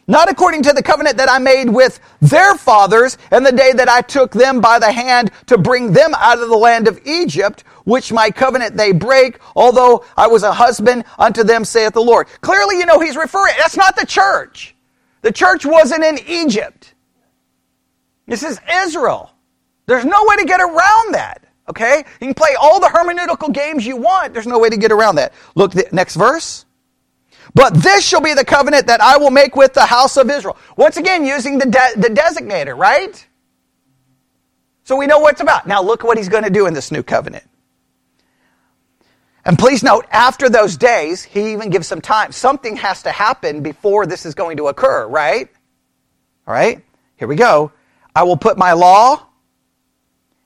Not 0.06 0.30
according 0.30 0.64
to 0.64 0.72
the 0.72 0.82
covenant 0.82 1.16
that 1.16 1.30
I 1.30 1.38
made 1.38 1.70
with 1.70 1.98
their 2.20 2.56
fathers 2.56 3.16
and 3.30 3.46
the 3.46 3.52
day 3.52 3.72
that 3.72 3.88
I 3.88 4.02
took 4.02 4.32
them 4.32 4.60
by 4.60 4.78
the 4.78 4.92
hand 4.92 5.30
to 5.46 5.56
bring 5.56 5.92
them 5.92 6.12
out 6.16 6.40
of 6.40 6.48
the 6.48 6.56
land 6.56 6.88
of 6.88 7.00
Egypt, 7.06 7.64
which 7.84 8.12
my 8.12 8.30
covenant 8.30 8.76
they 8.76 8.92
break, 8.92 9.38
although 9.56 10.04
I 10.16 10.26
was 10.26 10.42
a 10.42 10.52
husband 10.52 11.04
unto 11.18 11.42
them, 11.42 11.64
saith 11.64 11.94
the 11.94 12.02
Lord. 12.02 12.26
Clearly, 12.42 12.78
you 12.78 12.86
know, 12.86 13.00
he's 13.00 13.16
referring, 13.16 13.54
that's 13.56 13.76
not 13.76 13.96
the 13.96 14.04
church. 14.04 14.74
The 15.22 15.32
church 15.32 15.64
wasn't 15.64 16.04
in 16.04 16.18
Egypt. 16.26 16.92
This 18.26 18.42
is 18.42 18.60
Israel. 18.70 19.30
There's 19.86 20.04
no 20.04 20.24
way 20.26 20.36
to 20.36 20.44
get 20.44 20.60
around 20.60 21.14
that. 21.14 21.43
Okay? 21.68 22.04
You 22.20 22.26
can 22.26 22.34
play 22.34 22.54
all 22.60 22.80
the 22.80 22.86
hermeneutical 22.86 23.52
games 23.52 23.86
you 23.86 23.96
want. 23.96 24.34
There's 24.34 24.46
no 24.46 24.58
way 24.58 24.68
to 24.68 24.76
get 24.76 24.92
around 24.92 25.16
that. 25.16 25.32
Look, 25.54 25.72
the 25.72 25.88
next 25.92 26.16
verse. 26.16 26.64
But 27.54 27.74
this 27.74 28.06
shall 28.06 28.20
be 28.20 28.34
the 28.34 28.44
covenant 28.44 28.86
that 28.88 29.00
I 29.00 29.16
will 29.16 29.30
make 29.30 29.54
with 29.56 29.74
the 29.74 29.86
house 29.86 30.16
of 30.16 30.28
Israel. 30.30 30.56
Once 30.76 30.96
again, 30.96 31.24
using 31.24 31.58
the, 31.58 31.66
de- 31.66 32.00
the 32.00 32.08
designator, 32.08 32.76
right? 32.76 33.26
So 34.84 34.96
we 34.96 35.06
know 35.06 35.18
what 35.18 35.32
it's 35.32 35.40
about. 35.40 35.66
Now 35.66 35.82
look 35.82 36.02
what 36.02 36.18
he's 36.18 36.28
going 36.28 36.44
to 36.44 36.50
do 36.50 36.66
in 36.66 36.74
this 36.74 36.90
new 36.90 37.02
covenant. 37.02 37.44
And 39.46 39.58
please 39.58 39.82
note, 39.82 40.06
after 40.10 40.48
those 40.48 40.76
days, 40.76 41.22
he 41.22 41.52
even 41.52 41.70
gives 41.70 41.86
some 41.86 42.00
time. 42.00 42.32
Something 42.32 42.76
has 42.76 43.02
to 43.02 43.12
happen 43.12 43.62
before 43.62 44.06
this 44.06 44.24
is 44.24 44.34
going 44.34 44.56
to 44.56 44.68
occur, 44.68 45.06
right? 45.06 45.48
All 46.46 46.54
right? 46.54 46.82
Here 47.16 47.28
we 47.28 47.36
go. 47.36 47.72
I 48.14 48.22
will 48.22 48.38
put 48.38 48.56
my 48.56 48.72
law 48.72 49.26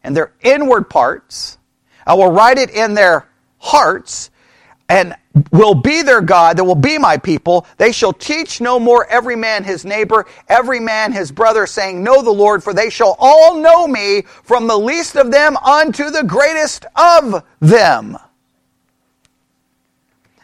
in 0.04 0.14
their 0.14 0.32
inward 0.42 0.88
parts. 0.90 1.58
I 2.06 2.14
will 2.14 2.30
write 2.30 2.58
it 2.58 2.70
in 2.70 2.94
their 2.94 3.28
hearts 3.58 4.30
and 4.88 5.14
will 5.52 5.74
be 5.74 6.02
their 6.02 6.22
God, 6.22 6.56
that 6.56 6.64
will 6.64 6.74
be 6.74 6.96
my 6.96 7.18
people. 7.18 7.66
They 7.76 7.92
shall 7.92 8.12
teach 8.12 8.60
no 8.60 8.80
more 8.80 9.06
every 9.06 9.36
man 9.36 9.62
his 9.62 9.84
neighbor, 9.84 10.26
every 10.48 10.80
man 10.80 11.12
his 11.12 11.30
brother, 11.30 11.66
saying, 11.66 12.02
Know 12.02 12.22
the 12.22 12.30
Lord, 12.30 12.64
for 12.64 12.72
they 12.72 12.88
shall 12.88 13.16
all 13.18 13.56
know 13.56 13.86
me, 13.86 14.22
from 14.42 14.66
the 14.66 14.78
least 14.78 15.16
of 15.16 15.30
them 15.30 15.56
unto 15.58 16.10
the 16.10 16.24
greatest 16.24 16.86
of 16.96 17.44
them. 17.60 18.16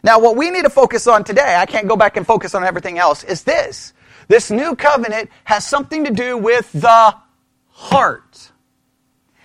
Now, 0.02 0.20
what 0.20 0.36
we 0.36 0.50
need 0.50 0.64
to 0.64 0.70
focus 0.70 1.06
on 1.06 1.24
today, 1.24 1.56
I 1.56 1.64
can't 1.64 1.88
go 1.88 1.96
back 1.96 2.18
and 2.18 2.26
focus 2.26 2.54
on 2.54 2.62
everything 2.62 2.98
else, 2.98 3.24
is 3.24 3.42
this. 3.42 3.94
This 4.28 4.50
new 4.50 4.76
covenant 4.76 5.30
has 5.44 5.66
something 5.66 6.04
to 6.04 6.10
do 6.10 6.36
with 6.36 6.70
the 6.72 7.16
heart. 7.70 8.52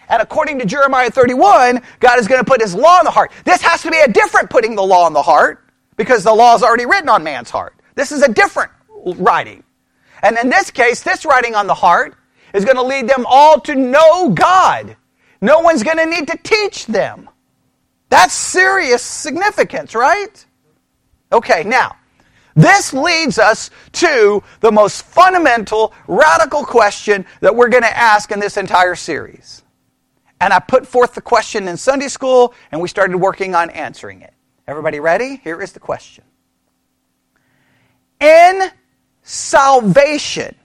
And 0.10 0.22
according 0.22 0.60
to 0.60 0.66
Jeremiah 0.66 1.12
31, 1.12 1.82
God 2.00 2.20
is 2.20 2.28
going 2.28 2.44
to 2.44 2.46
put 2.46 2.62
his 2.62 2.76
law 2.76 3.00
in 3.00 3.06
the 3.06 3.12
heart. 3.12 3.32
This 3.46 3.62
has 3.62 3.84
to 3.84 3.92
be 3.92 4.00
a 4.00 4.08
different 4.08 4.50
putting 4.50 4.76
the 4.76 4.84
law 4.84 5.08
in 5.08 5.14
the 5.14 5.22
heart 5.22 5.64
because 5.98 6.24
the 6.24 6.34
law 6.34 6.56
is 6.56 6.64
already 6.64 6.86
written 6.86 7.10
on 7.10 7.24
man's 7.24 7.50
heart. 7.50 7.76
This 7.96 8.12
is 8.12 8.24
a 8.24 8.32
different 8.32 8.72
writing. 9.18 9.64
And 10.24 10.38
in 10.38 10.50
this 10.50 10.72
case, 10.72 11.02
this 11.02 11.26
writing 11.26 11.56
on 11.56 11.68
the 11.68 11.74
heart 11.74 12.16
is 12.54 12.66
going 12.66 12.78
to 12.78 12.84
lead 12.84 13.08
them 13.08 13.26
all 13.28 13.60
to 13.62 13.76
know 13.76 14.32
God. 14.32 14.98
No 15.42 15.60
one's 15.60 15.84
going 15.84 15.98
to 15.98 16.06
need 16.06 16.28
to 16.28 16.38
teach 16.44 16.88
them. 16.88 17.30
That's 18.10 18.34
serious 18.34 19.04
significance, 19.04 19.94
right? 19.94 20.46
Okay, 21.32 21.64
now, 21.64 21.96
this 22.56 22.92
leads 22.92 23.38
us 23.38 23.70
to 23.94 24.44
the 24.60 24.72
most 24.72 25.04
fundamental, 25.04 25.94
radical 26.08 26.66
question 26.66 27.26
that 27.42 27.56
we're 27.56 27.70
going 27.70 27.84
to 27.84 27.98
ask 27.98 28.32
in 28.32 28.40
this 28.40 28.58
entire 28.58 28.96
series. 28.96 29.64
And 30.40 30.54
I 30.54 30.60
put 30.60 30.88
forth 30.88 31.16
the 31.16 31.22
question 31.22 31.68
in 31.68 31.78
Sunday 31.78 32.08
school, 32.08 32.54
and 32.72 32.82
we 32.82 32.88
started 32.88 33.18
working 33.18 33.56
on 33.56 33.70
answering 33.70 34.22
it. 34.22 34.34
Everybody 34.68 35.00
ready? 35.00 35.42
Here 35.44 35.62
is 35.62 35.74
the 35.74 35.80
question. 35.80 36.24
In 38.22 38.70
salvation, 39.24 40.56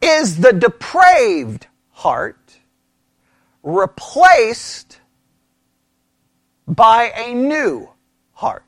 is 0.00 0.38
the 0.38 0.52
depraved 0.52 1.66
heart 1.90 2.58
replaced 3.62 5.00
by 6.68 7.12
a 7.16 7.34
new 7.34 7.88
heart. 8.32 8.62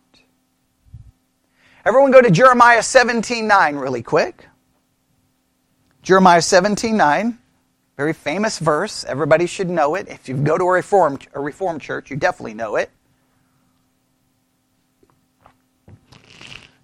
Everyone 1.85 2.11
go 2.11 2.20
to 2.20 2.30
Jeremiah 2.30 2.82
17:9 2.82 3.76
really 3.76 4.02
quick. 4.02 4.49
Jeremiah 6.02 6.40
17:9, 6.40 7.38
very 7.99 8.12
famous 8.12 8.61
verse. 8.61 9.05
Everybody 9.05 9.47
should 9.47 9.69
know 9.69 9.97
it. 9.97 10.07
If 10.07 10.28
you 10.28 10.37
go 10.37 10.57
to 10.57 10.62
a 10.62 10.71
reformed 10.71 11.26
a 11.35 11.40
reformed 11.40 11.83
church, 11.83 12.12
you 12.12 12.17
definitely 12.17 12.55
know 12.55 12.76
it. 12.76 12.90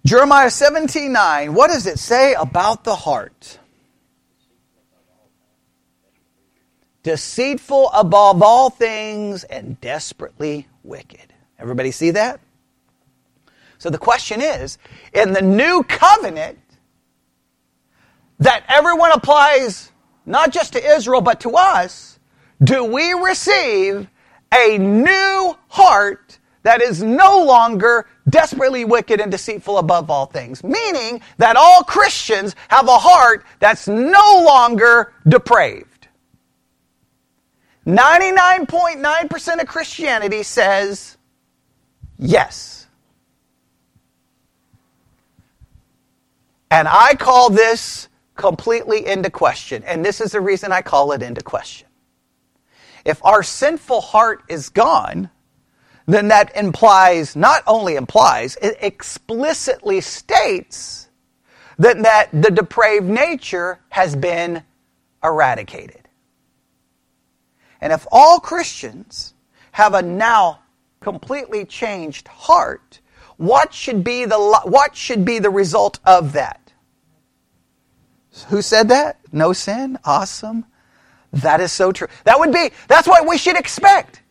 Jeremiah 0.05 0.49
17:9, 0.49 1.53
what 1.53 1.67
does 1.67 1.87
it 1.87 1.99
say 1.99 2.33
about 2.33 2.83
the 2.83 2.97
heart? 2.97 3.59
Deceitful 7.03 7.91
above 7.91 8.43
all 8.43 8.69
things 8.69 9.45
and 9.45 9.79
desperately 9.79 10.67
wicked. 10.83 11.33
Everybody 11.57 11.91
see 11.91 12.11
that? 12.11 12.41
So 13.77 13.89
the 13.89 13.97
question 13.97 14.41
is 14.41 14.77
in 15.13 15.31
the 15.31 15.41
new 15.41 15.83
covenant 15.83 16.59
that 18.39 18.65
everyone 18.67 19.13
applies 19.13 19.93
not 20.25 20.51
just 20.51 20.73
to 20.73 20.83
Israel 20.83 21.21
but 21.21 21.39
to 21.41 21.51
us, 21.51 22.19
do 22.63 22.83
we 22.83 23.13
receive 23.13 24.07
a 24.53 24.77
new 24.77 25.57
heart 25.67 26.39
that 26.63 26.81
is 26.81 27.03
no 27.03 27.43
longer 27.43 28.07
desperately 28.29 28.85
wicked 28.85 29.19
and 29.19 29.31
deceitful 29.31 29.77
above 29.77 30.09
all 30.09 30.25
things? 30.25 30.63
Meaning 30.63 31.21
that 31.37 31.55
all 31.57 31.83
Christians 31.83 32.55
have 32.69 32.87
a 32.87 32.97
heart 32.97 33.45
that's 33.59 33.87
no 33.87 34.43
longer 34.45 35.13
depraved. 35.27 36.07
99.9% 37.85 39.61
of 39.61 39.67
Christianity 39.67 40.41
says 40.41 41.17
yes. 42.17 42.87
And 46.71 46.87
I 46.87 47.13
call 47.15 47.51
this 47.51 48.09
completely 48.35 49.05
into 49.05 49.29
question. 49.29 49.83
And 49.83 50.03
this 50.03 50.21
is 50.21 50.31
the 50.31 50.41
reason 50.41 50.71
I 50.71 50.81
call 50.81 51.11
it 51.11 51.21
into 51.21 51.41
question. 51.41 51.87
If 53.03 53.23
our 53.23 53.43
sinful 53.43 54.01
heart 54.01 54.43
is 54.49 54.69
gone, 54.69 55.29
then 56.07 56.27
that 56.27 56.55
implies, 56.55 57.35
not 57.35 57.63
only 57.65 57.95
implies, 57.95 58.57
it 58.61 58.77
explicitly 58.81 60.01
states 60.01 61.09
that, 61.77 62.01
that 62.03 62.29
the 62.31 62.51
depraved 62.51 63.07
nature 63.07 63.79
has 63.89 64.15
been 64.15 64.63
eradicated. 65.23 66.07
And 67.81 67.91
if 67.91 68.05
all 68.11 68.39
Christians 68.39 69.33
have 69.71 69.93
a 69.93 70.01
now 70.01 70.61
completely 70.99 71.65
changed 71.65 72.27
heart, 72.27 72.99
what 73.37 73.73
should 73.73 74.03
be 74.03 74.25
the, 74.25 74.39
what 74.63 74.95
should 74.95 75.25
be 75.25 75.39
the 75.39 75.49
result 75.49 75.99
of 76.05 76.33
that? 76.33 76.64
Who 78.43 78.61
said 78.61 78.89
that? 78.89 79.19
No 79.31 79.53
sin? 79.53 79.97
Awesome. 80.03 80.65
That 81.33 81.61
is 81.61 81.71
so 81.71 81.91
true. 81.91 82.07
That 82.23 82.39
would 82.39 82.51
be, 82.51 82.71
that's 82.87 83.07
what 83.07 83.27
we 83.27 83.37
should 83.37 83.57
expect. 83.57 84.21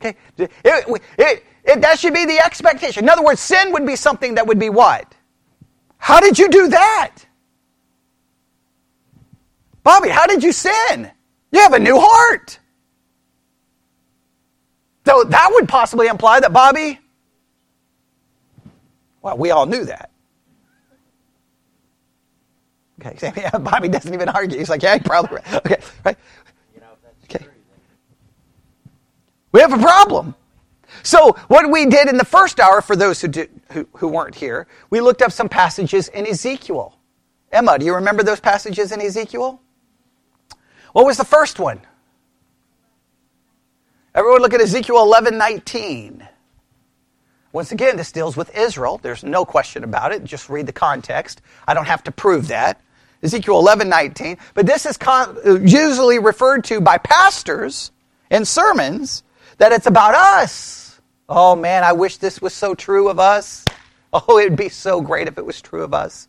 Okay? 0.00 0.16
It, 0.38 0.50
it, 0.64 1.44
it, 1.64 1.80
that 1.80 1.98
should 1.98 2.14
be 2.14 2.24
the 2.24 2.38
expectation. 2.44 3.04
In 3.04 3.10
other 3.10 3.22
words, 3.22 3.40
sin 3.40 3.72
would 3.72 3.86
be 3.86 3.96
something 3.96 4.34
that 4.36 4.46
would 4.46 4.58
be 4.58 4.70
what? 4.70 5.14
How 5.98 6.20
did 6.20 6.38
you 6.38 6.48
do 6.48 6.68
that? 6.68 7.18
Bobby, 9.82 10.08
how 10.08 10.26
did 10.26 10.42
you 10.42 10.52
sin? 10.52 11.10
You 11.50 11.60
have 11.60 11.72
a 11.72 11.78
new 11.78 11.98
heart. 11.98 12.58
So 15.06 15.24
that 15.24 15.50
would 15.52 15.68
possibly 15.68 16.06
imply 16.06 16.40
that 16.40 16.52
Bobby, 16.52 16.98
well, 19.20 19.36
we 19.36 19.50
all 19.50 19.66
knew 19.66 19.84
that. 19.84 20.11
Okay, 23.04 23.32
yeah, 23.36 23.50
Bobby 23.58 23.88
doesn't 23.88 24.12
even 24.12 24.28
argue. 24.28 24.58
He's 24.58 24.70
like, 24.70 24.82
yeah, 24.82 24.98
probably 24.98 25.36
right. 25.36 25.54
Okay, 25.54 25.76
right? 26.04 26.16
Okay. 27.24 27.46
We 29.52 29.60
have 29.60 29.72
a 29.72 29.78
problem. 29.78 30.34
So, 31.02 31.32
what 31.48 31.70
we 31.70 31.86
did 31.86 32.08
in 32.08 32.16
the 32.16 32.24
first 32.24 32.60
hour, 32.60 32.80
for 32.80 32.94
those 32.94 33.20
who, 33.20 33.28
did, 33.28 33.50
who, 33.72 33.88
who 33.94 34.08
weren't 34.08 34.34
here, 34.34 34.66
we 34.90 35.00
looked 35.00 35.22
up 35.22 35.32
some 35.32 35.48
passages 35.48 36.08
in 36.08 36.26
Ezekiel. 36.26 36.96
Emma, 37.50 37.78
do 37.78 37.84
you 37.84 37.94
remember 37.94 38.22
those 38.22 38.40
passages 38.40 38.92
in 38.92 39.00
Ezekiel? 39.00 39.60
What 40.92 41.06
was 41.06 41.16
the 41.16 41.24
first 41.24 41.58
one? 41.58 41.80
Everyone 44.14 44.42
look 44.42 44.54
at 44.54 44.60
Ezekiel 44.60 45.02
11 45.02 45.38
19. 45.38 46.28
Once 47.52 47.72
again, 47.72 47.96
this 47.96 48.12
deals 48.12 48.36
with 48.36 48.56
Israel. 48.56 48.98
There's 49.02 49.24
no 49.24 49.44
question 49.44 49.84
about 49.84 50.12
it. 50.12 50.24
Just 50.24 50.48
read 50.48 50.66
the 50.66 50.72
context. 50.72 51.42
I 51.66 51.74
don't 51.74 51.86
have 51.86 52.02
to 52.04 52.12
prove 52.12 52.48
that. 52.48 52.80
Ezekiel 53.22 53.58
11, 53.58 53.88
19. 53.88 54.36
But 54.54 54.66
this 54.66 54.84
is 54.86 54.96
con- 54.96 55.38
usually 55.64 56.18
referred 56.18 56.64
to 56.64 56.80
by 56.80 56.98
pastors 56.98 57.92
in 58.30 58.44
sermons 58.44 59.22
that 59.58 59.72
it's 59.72 59.86
about 59.86 60.14
us. 60.14 61.00
Oh 61.28 61.54
man, 61.54 61.84
I 61.84 61.92
wish 61.92 62.16
this 62.16 62.42
was 62.42 62.52
so 62.52 62.74
true 62.74 63.08
of 63.08 63.18
us. 63.18 63.64
Oh, 64.14 64.36
it 64.36 64.50
would 64.50 64.58
be 64.58 64.68
so 64.68 65.00
great 65.00 65.26
if 65.26 65.38
it 65.38 65.46
was 65.46 65.62
true 65.62 65.82
of 65.82 65.94
us. 65.94 66.28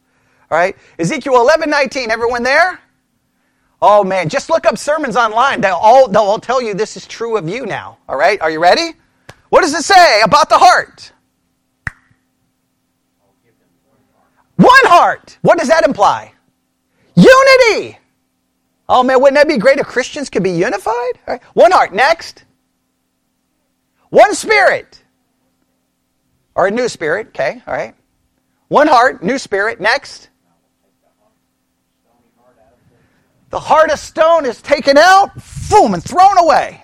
All 0.50 0.58
right. 0.58 0.78
Ezekiel 1.00 1.36
11, 1.36 1.70
19. 1.70 2.12
Everyone 2.12 2.42
there? 2.42 2.80
Oh 3.82 4.06
man, 4.06 4.30
just 4.30 4.50
look 4.50 4.66
up 4.66 4.78
sermons 4.78 5.18
online. 5.18 5.60
They'll 5.60 5.76
all, 5.76 6.08
they'll 6.08 6.22
all 6.22 6.40
tell 6.40 6.62
you 6.62 6.74
this 6.74 6.96
is 6.96 7.06
true 7.06 7.36
of 7.36 7.50
you 7.50 7.66
now. 7.66 7.98
All 8.08 8.16
right. 8.16 8.42
Are 8.42 8.50
you 8.50 8.62
ready? 8.62 8.94
What 9.50 9.64
does 9.64 9.74
it 9.74 9.84
say 9.84 10.22
about 10.22 10.48
the 10.48 10.58
heart? 10.58 11.12
One 14.56 14.86
heart. 14.86 15.38
What 15.42 15.60
does 15.60 15.68
that 15.68 15.86
imply? 15.86 16.33
Unity. 17.15 17.98
Oh 18.89 19.03
man, 19.03 19.22
wouldn't 19.22 19.36
that 19.36 19.48
be 19.48 19.58
great 19.58 19.79
if 19.79 19.86
Christians 19.86 20.29
could 20.29 20.43
be 20.43 20.51
unified? 20.51 21.41
One 21.53 21.72
heart. 21.72 21.93
Next. 21.93 22.43
One 24.10 24.36
spirit. 24.36 25.01
Or 26.55 26.67
a 26.67 26.72
new 26.72 26.88
spirit. 26.88 27.27
Okay, 27.27 27.62
all 27.65 27.74
right. 27.74 27.96
One 28.67 28.88
heart, 28.88 29.24
new 29.24 29.38
spirit. 29.38 29.79
Next. 29.79 30.29
The 33.50 33.60
heart 33.60 33.91
of 33.91 34.00
stone 34.00 34.46
is 34.46 34.62
taken 34.63 34.98
out, 34.98 35.32
boom, 35.70 35.93
and 35.93 36.03
thrown 36.03 36.39
away. 36.39 36.84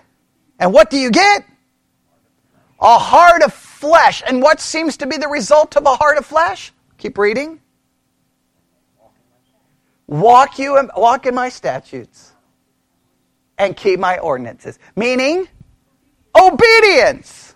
And 0.60 0.72
what 0.72 0.92
do 0.92 0.98
you 0.98 1.10
get? 1.10 1.44
A 2.80 2.98
heart 2.98 3.42
of 3.42 3.54
flesh. 3.54 4.22
And 4.28 4.42
what 4.42 4.60
seems 4.60 4.96
to 4.98 5.08
be 5.08 5.18
the 5.18 5.28
result 5.28 5.76
of 5.76 5.86
a 5.86 5.96
heart 5.96 6.18
of 6.18 6.26
flesh? 6.28 6.72
Keep 7.00 7.18
reading. 7.18 7.60
Walk 10.10 10.58
you 10.58 10.78
and 10.78 10.90
walk 10.98 11.28
in 11.28 11.36
my 11.36 11.50
statutes 11.50 12.32
and 13.60 13.78
keep 13.78 14.00
my 14.00 14.18
ordinances. 14.18 14.80
Meaning 14.96 15.48
obedience. 16.36 17.54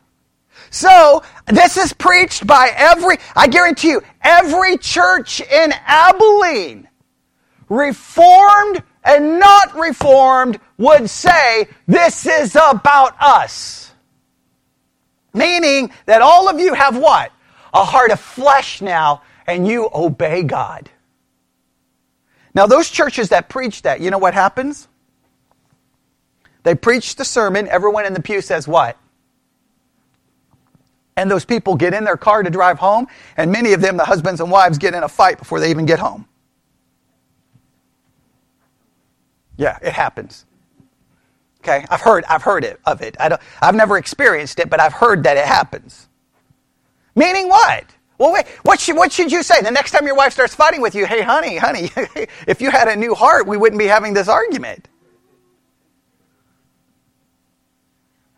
So, 0.69 1.23
this 1.47 1.77
is 1.77 1.93
preached 1.93 2.45
by 2.45 2.71
every, 2.75 3.17
I 3.35 3.47
guarantee 3.47 3.89
you, 3.89 4.01
every 4.21 4.77
church 4.77 5.41
in 5.41 5.73
Abilene, 5.87 6.87
reformed 7.69 8.83
and 9.03 9.39
not 9.39 9.75
reformed, 9.75 10.59
would 10.77 11.09
say, 11.09 11.67
this 11.87 12.27
is 12.27 12.55
about 12.55 13.15
us. 13.19 13.91
Meaning 15.33 15.91
that 16.05 16.21
all 16.21 16.49
of 16.49 16.59
you 16.59 16.75
have 16.75 16.97
what? 16.97 17.31
A 17.73 17.83
heart 17.83 18.11
of 18.11 18.19
flesh 18.19 18.79
now, 18.79 19.23
and 19.47 19.67
you 19.67 19.89
obey 19.91 20.43
God. 20.43 20.91
Now, 22.53 22.67
those 22.67 22.89
churches 22.89 23.29
that 23.29 23.49
preach 23.49 23.81
that, 23.81 23.99
you 23.99 24.11
know 24.11 24.17
what 24.17 24.33
happens? 24.33 24.87
They 26.63 26.75
preach 26.75 27.15
the 27.15 27.25
sermon, 27.25 27.67
everyone 27.67 28.05
in 28.05 28.13
the 28.13 28.21
pew 28.21 28.41
says 28.41 28.67
what? 28.67 28.97
And 31.15 31.29
those 31.29 31.45
people 31.45 31.75
get 31.75 31.93
in 31.93 32.03
their 32.05 32.17
car 32.17 32.41
to 32.41 32.49
drive 32.49 32.79
home, 32.79 33.07
and 33.37 33.51
many 33.51 33.73
of 33.73 33.81
them, 33.81 33.97
the 33.97 34.05
husbands 34.05 34.41
and 34.41 34.49
wives, 34.49 34.77
get 34.77 34.93
in 34.93 35.03
a 35.03 35.09
fight 35.09 35.37
before 35.37 35.59
they 35.59 35.69
even 35.69 35.85
get 35.85 35.99
home. 35.99 36.27
Yeah, 39.57 39.77
it 39.81 39.93
happens. 39.93 40.45
Okay, 41.59 41.85
I've 41.89 42.01
heard, 42.01 42.25
I've 42.25 42.43
heard 42.43 42.63
it, 42.63 42.79
of 42.85 43.01
it. 43.01 43.15
I 43.19 43.29
don't, 43.29 43.41
I've 43.61 43.75
never 43.75 43.97
experienced 43.97 44.59
it, 44.59 44.69
but 44.69 44.81
I've 44.81 44.93
heard 44.93 45.23
that 45.23 45.37
it 45.37 45.45
happens. 45.45 46.09
Meaning 47.15 47.47
what? 47.47 47.85
Well, 48.23 48.31
wait, 48.31 48.47
what 48.61 48.79
should, 48.79 48.95
what 48.95 49.11
should 49.11 49.33
you 49.33 49.43
say? 49.43 49.61
The 49.61 49.69
next 49.69 49.91
time 49.91 50.05
your 50.05 50.15
wife 50.15 50.31
starts 50.31 50.55
fighting 50.55 50.79
with 50.79 50.95
you, 50.95 51.05
hey, 51.05 51.21
honey, 51.21 51.57
honey, 51.57 51.89
if 52.47 52.61
you 52.61 52.71
had 52.71 52.87
a 52.87 52.95
new 52.95 53.13
heart, 53.13 53.45
we 53.45 53.57
wouldn't 53.57 53.77
be 53.77 53.85
having 53.85 54.13
this 54.13 54.29
argument. 54.29 54.87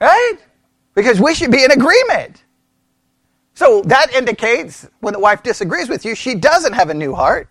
Right? 0.01 0.37
Because 0.95 1.21
we 1.21 1.35
should 1.35 1.51
be 1.51 1.63
in 1.63 1.69
agreement. 1.69 2.41
So 3.53 3.83
that 3.83 4.11
indicates 4.15 4.87
when 5.01 5.13
the 5.13 5.19
wife 5.19 5.43
disagrees 5.43 5.87
with 5.87 6.03
you, 6.03 6.15
she 6.15 6.33
doesn't 6.33 6.73
have 6.73 6.89
a 6.89 6.95
new 6.95 7.13
heart. 7.13 7.47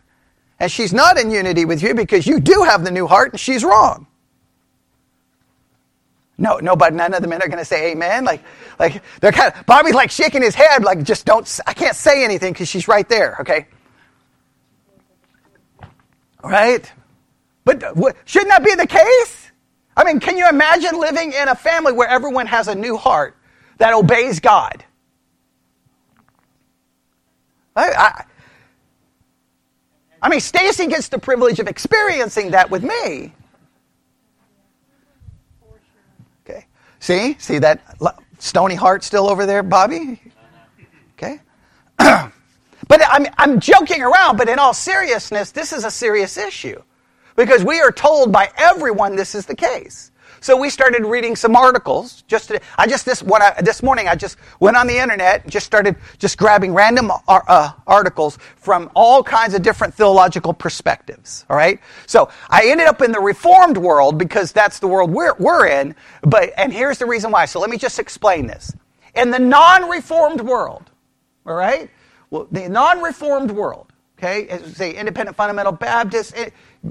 And 0.58 0.72
she's 0.72 0.92
not 0.92 1.16
in 1.16 1.30
unity 1.30 1.64
with 1.64 1.84
you 1.84 1.94
because 1.94 2.26
you 2.26 2.40
do 2.40 2.64
have 2.64 2.82
the 2.82 2.90
new 2.90 3.06
heart 3.06 3.30
and 3.30 3.38
she's 3.38 3.62
wrong. 3.62 4.08
No, 6.36 6.58
nobody, 6.58 6.96
none 6.96 7.14
of 7.14 7.22
the 7.22 7.28
men 7.28 7.42
are 7.42 7.48
going 7.48 7.58
to 7.58 7.64
say 7.64 7.92
amen. 7.92 8.24
Like, 8.24 8.42
like 8.78 9.02
they're 9.20 9.32
kind 9.32 9.52
of, 9.54 9.66
Bobby's 9.66 9.94
like 9.94 10.10
shaking 10.10 10.42
his 10.42 10.54
head, 10.54 10.82
like 10.82 11.02
just 11.04 11.24
don't, 11.24 11.60
I 11.66 11.74
can't 11.74 11.94
say 11.94 12.24
anything 12.24 12.52
because 12.52 12.68
she's 12.68 12.88
right 12.88 13.08
there, 13.08 13.36
okay? 13.40 13.66
Right? 16.42 16.90
But 17.64 17.82
uh, 17.82 17.92
what, 17.94 18.16
shouldn't 18.24 18.50
that 18.50 18.64
be 18.64 18.74
the 18.74 18.86
case? 18.86 19.50
I 19.96 20.04
mean, 20.04 20.18
can 20.18 20.36
you 20.36 20.48
imagine 20.48 20.98
living 20.98 21.32
in 21.32 21.48
a 21.48 21.54
family 21.54 21.92
where 21.92 22.08
everyone 22.08 22.46
has 22.46 22.66
a 22.66 22.74
new 22.74 22.96
heart 22.96 23.36
that 23.78 23.94
obeys 23.94 24.40
God? 24.40 24.84
I, 27.76 27.90
I, 27.90 28.24
I 30.20 30.28
mean, 30.28 30.40
Stacy 30.40 30.86
gets 30.88 31.08
the 31.08 31.18
privilege 31.18 31.60
of 31.60 31.68
experiencing 31.68 32.52
that 32.52 32.70
with 32.70 32.82
me. 32.82 33.32
See? 37.04 37.36
See 37.38 37.58
that 37.58 37.82
stony 38.38 38.74
heart 38.74 39.04
still 39.04 39.28
over 39.28 39.44
there, 39.44 39.62
Bobby? 39.62 40.18
Okay. 41.18 41.38
but 41.98 42.32
I'm, 43.06 43.26
I'm 43.36 43.60
joking 43.60 44.00
around, 44.00 44.38
but 44.38 44.48
in 44.48 44.58
all 44.58 44.72
seriousness, 44.72 45.50
this 45.50 45.74
is 45.74 45.84
a 45.84 45.90
serious 45.90 46.38
issue. 46.38 46.80
Because 47.36 47.62
we 47.62 47.78
are 47.78 47.92
told 47.92 48.32
by 48.32 48.50
everyone 48.56 49.16
this 49.16 49.34
is 49.34 49.44
the 49.44 49.54
case. 49.54 50.12
So 50.44 50.58
we 50.58 50.68
started 50.68 51.06
reading 51.06 51.36
some 51.36 51.56
articles. 51.56 52.20
Just 52.26 52.48
to, 52.48 52.60
I 52.76 52.86
just 52.86 53.06
this 53.06 53.22
I, 53.22 53.62
this 53.62 53.82
morning 53.82 54.08
I 54.08 54.14
just 54.14 54.36
went 54.60 54.76
on 54.76 54.86
the 54.86 54.98
internet 54.98 55.42
and 55.42 55.50
just 55.50 55.64
started 55.64 55.96
just 56.18 56.36
grabbing 56.36 56.74
random 56.74 57.10
uh, 57.10 57.16
uh, 57.26 57.72
articles 57.86 58.36
from 58.56 58.90
all 58.94 59.22
kinds 59.22 59.54
of 59.54 59.62
different 59.62 59.94
theological 59.94 60.52
perspectives. 60.52 61.46
All 61.48 61.56
right. 61.56 61.80
So 62.06 62.28
I 62.50 62.66
ended 62.66 62.88
up 62.88 63.00
in 63.00 63.10
the 63.10 63.20
Reformed 63.20 63.78
world 63.78 64.18
because 64.18 64.52
that's 64.52 64.80
the 64.80 64.86
world 64.86 65.10
we're 65.10 65.32
we're 65.38 65.66
in. 65.66 65.94
But 66.20 66.52
and 66.58 66.70
here's 66.70 66.98
the 66.98 67.06
reason 67.06 67.30
why. 67.30 67.46
So 67.46 67.58
let 67.58 67.70
me 67.70 67.78
just 67.78 67.98
explain 67.98 68.46
this. 68.46 68.70
In 69.14 69.30
the 69.30 69.38
non-Reformed 69.38 70.42
world, 70.42 70.90
all 71.46 71.54
right. 71.54 71.88
Well, 72.28 72.48
the 72.52 72.68
non-Reformed 72.68 73.50
world, 73.50 73.94
okay, 74.18 74.46
say 74.74 74.92
independent 74.92 75.38
fundamental 75.38 75.72
Baptist, 75.72 76.36
eh, 76.36 76.50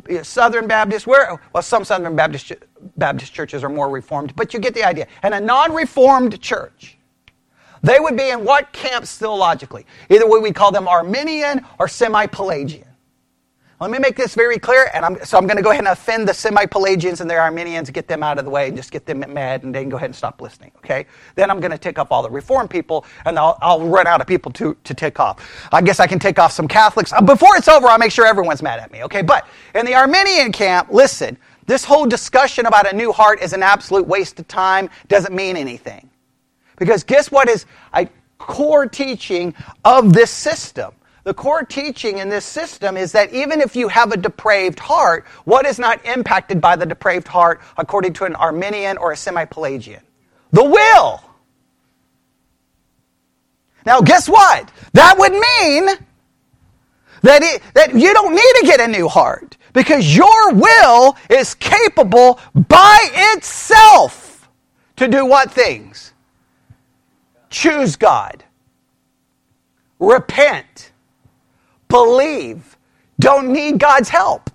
Uh, 0.10 0.24
Southern 0.24 0.68
Baptist, 0.68 1.06
where 1.06 1.40
well 1.54 1.64
some 1.64 1.84
Southern 1.84 2.16
Baptist 2.16 2.54
Baptist 2.98 3.34
churches 3.34 3.64
are 3.64 3.70
more 3.70 3.90
reformed, 3.90 4.36
but 4.36 4.54
you 4.54 4.60
get 4.60 4.74
the 4.74 4.84
idea. 4.84 5.08
And 5.22 5.34
a 5.34 5.40
non-reformed 5.40 6.42
church, 6.42 6.98
they 7.84 8.00
would 8.00 8.18
be 8.18 8.30
in 8.30 8.44
what 8.44 8.72
camps 8.74 9.18
theologically? 9.18 9.86
Either 10.10 10.28
we 10.28 10.40
would 10.40 10.56
call 10.56 10.72
them 10.72 10.88
Arminian 10.88 11.66
or 11.80 11.88
semi-Pelagian. 11.88 12.88
Let 13.84 13.91
me 13.91 14.00
make 14.00 14.15
this 14.15 14.34
very 14.34 14.60
clear, 14.60 14.89
and 14.93 15.04
I'm, 15.04 15.26
so 15.26 15.38
I'm 15.38 15.46
going 15.46 15.58
to 15.58 15.62
go 15.62 15.72
ahead 15.72 15.82
and 15.82 15.89
offend 15.89 16.26
the 16.26 16.34
semi-Pelagians 16.34 17.19
and 17.19 17.30
their 17.30 17.41
Arminians, 17.41 17.89
get 17.89 18.08
them 18.08 18.24
out 18.24 18.39
of 18.39 18.46
the 18.46 18.50
way, 18.50 18.69
and 18.69 18.78
just 18.78 18.93
get 18.93 19.06
them 19.06 19.19
mad, 19.34 19.63
and 19.63 19.76
they 19.76 19.82
can 19.82 19.89
go 19.89 19.98
ahead 19.98 20.08
and 20.08 20.15
stop 20.15 20.39
listening. 20.39 20.72
Okay? 20.78 21.06
Then 21.36 21.52
I'm 21.52 21.60
going 21.60 21.72
to 21.72 21.78
take 21.78 22.00
off 22.00 22.10
all 22.10 22.24
the 22.24 22.30
Reformed 22.30 22.69
people, 22.69 23.04
and 23.26 23.38
I'll, 23.38 23.58
I'll 23.62 23.86
run 23.86 24.08
out 24.08 24.22
of 24.22 24.28
people 24.28 24.54
to 24.54 24.78
to 24.86 24.93
take 24.93 25.19
off. 25.19 25.67
I 25.74 25.82
guess 25.82 26.00
I 26.00 26.08
can 26.08 26.17
take 26.17 26.39
off 26.39 26.54
some 26.54 26.65
Catholics 26.65 27.12
uh, 27.12 27.19
before 27.19 27.58
it's 27.58 27.67
over. 27.67 27.88
I'll 27.88 27.98
make 27.98 28.13
sure 28.13 28.26
everyone's 28.26 28.62
mad 28.62 28.80
at 28.80 28.89
me. 28.89 29.04
Okay? 29.04 29.22
But 29.22 29.46
in 29.76 29.86
the 29.86 29.96
Arminian 29.96 30.54
camp, 30.54 30.88
listen, 30.89 31.38
this 31.65 31.84
whole 31.84 32.06
discussion 32.06 32.67
about 32.67 32.89
a 32.89 32.96
new 32.96 33.12
heart 33.12 33.41
is 33.41 33.52
an 33.52 33.63
absolute 33.63 34.08
waste 34.08 34.39
of 34.39 34.48
time, 34.48 34.89
doesn't 35.10 35.36
mean 35.36 35.58
anything. 35.58 36.10
Because 36.78 37.04
guess 37.04 37.32
what 37.32 37.50
is 37.50 37.65
a 37.93 38.08
core 38.38 38.88
teaching 38.88 39.54
of 39.84 40.13
this 40.13 40.32
system? 40.32 40.93
The 41.24 41.34
core 41.34 41.64
teaching 41.64 42.18
in 42.18 42.28
this 42.30 42.44
system 42.44 42.98
is 42.98 43.14
that 43.14 43.34
even 43.34 43.62
if 43.62 43.76
you 43.76 43.88
have 43.88 44.12
a 44.12 44.18
depraved 44.18 44.80
heart, 44.80 45.26
what 45.46 45.66
is 45.66 45.80
not 45.80 46.06
impacted 46.06 46.60
by 46.60 46.76
the 46.76 46.86
depraved 46.86 47.28
heart 47.28 47.62
according 47.78 48.14
to 48.14 48.26
an 48.26 48.36
Arminian 48.36 48.98
or 48.98 49.14
a 49.14 49.18
semi 49.18 49.46
Pelagian? 49.46 50.02
The 50.52 50.64
will. 50.64 51.24
Now, 53.86 54.02
guess 54.02 54.28
what? 54.28 54.72
That 54.94 55.16
would 55.18 55.32
mean 55.32 55.86
that, 57.22 57.42
it, 57.42 57.62
that 57.74 57.94
you 57.94 58.14
don't 58.14 58.34
need 58.34 58.54
to 58.60 58.64
get 58.66 58.80
a 58.80 58.88
new 58.88 59.08
heart 59.08 59.58
because 59.74 60.16
your 60.16 60.54
will 60.54 61.18
is 61.30 61.56
capable 61.56 62.40
by 62.54 63.10
itself 63.14 64.50
to 64.98 65.08
do 65.08 65.26
what 65.26 65.52
things? 65.52 66.14
Choose 67.50 67.96
God. 67.96 68.44
Repent. 70.00 70.93
Believe. 71.94 72.76
Don't 73.20 73.54
need 73.54 73.78
God's 73.78 74.10
help. 74.10 74.50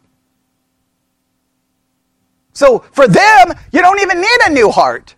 So 2.52 2.80
for 2.90 3.06
them, 3.06 3.54
you 3.70 3.80
don't 3.80 4.00
even 4.00 4.20
need 4.20 4.38
a 4.46 4.50
new 4.50 4.72
heart. 4.72 5.14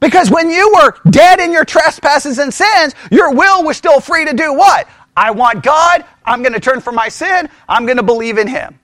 Because 0.00 0.30
when 0.30 0.48
you 0.48 0.72
were 0.74 0.94
dead 1.10 1.40
in 1.40 1.52
your 1.52 1.66
trespasses 1.66 2.38
and 2.38 2.54
sins, 2.54 2.94
your 3.10 3.34
will 3.34 3.64
was 3.64 3.76
still 3.76 4.00
free 4.00 4.24
to 4.24 4.32
do 4.32 4.54
what? 4.54 4.88
I 5.14 5.32
want 5.32 5.62
God. 5.62 6.06
I'm 6.24 6.40
going 6.40 6.54
to 6.54 6.60
turn 6.60 6.80
from 6.80 6.94
my 6.94 7.10
sin. 7.10 7.50
I'm 7.68 7.84
going 7.84 7.98
to 7.98 8.02
believe 8.02 8.38
in 8.38 8.48
Him. 8.48 8.80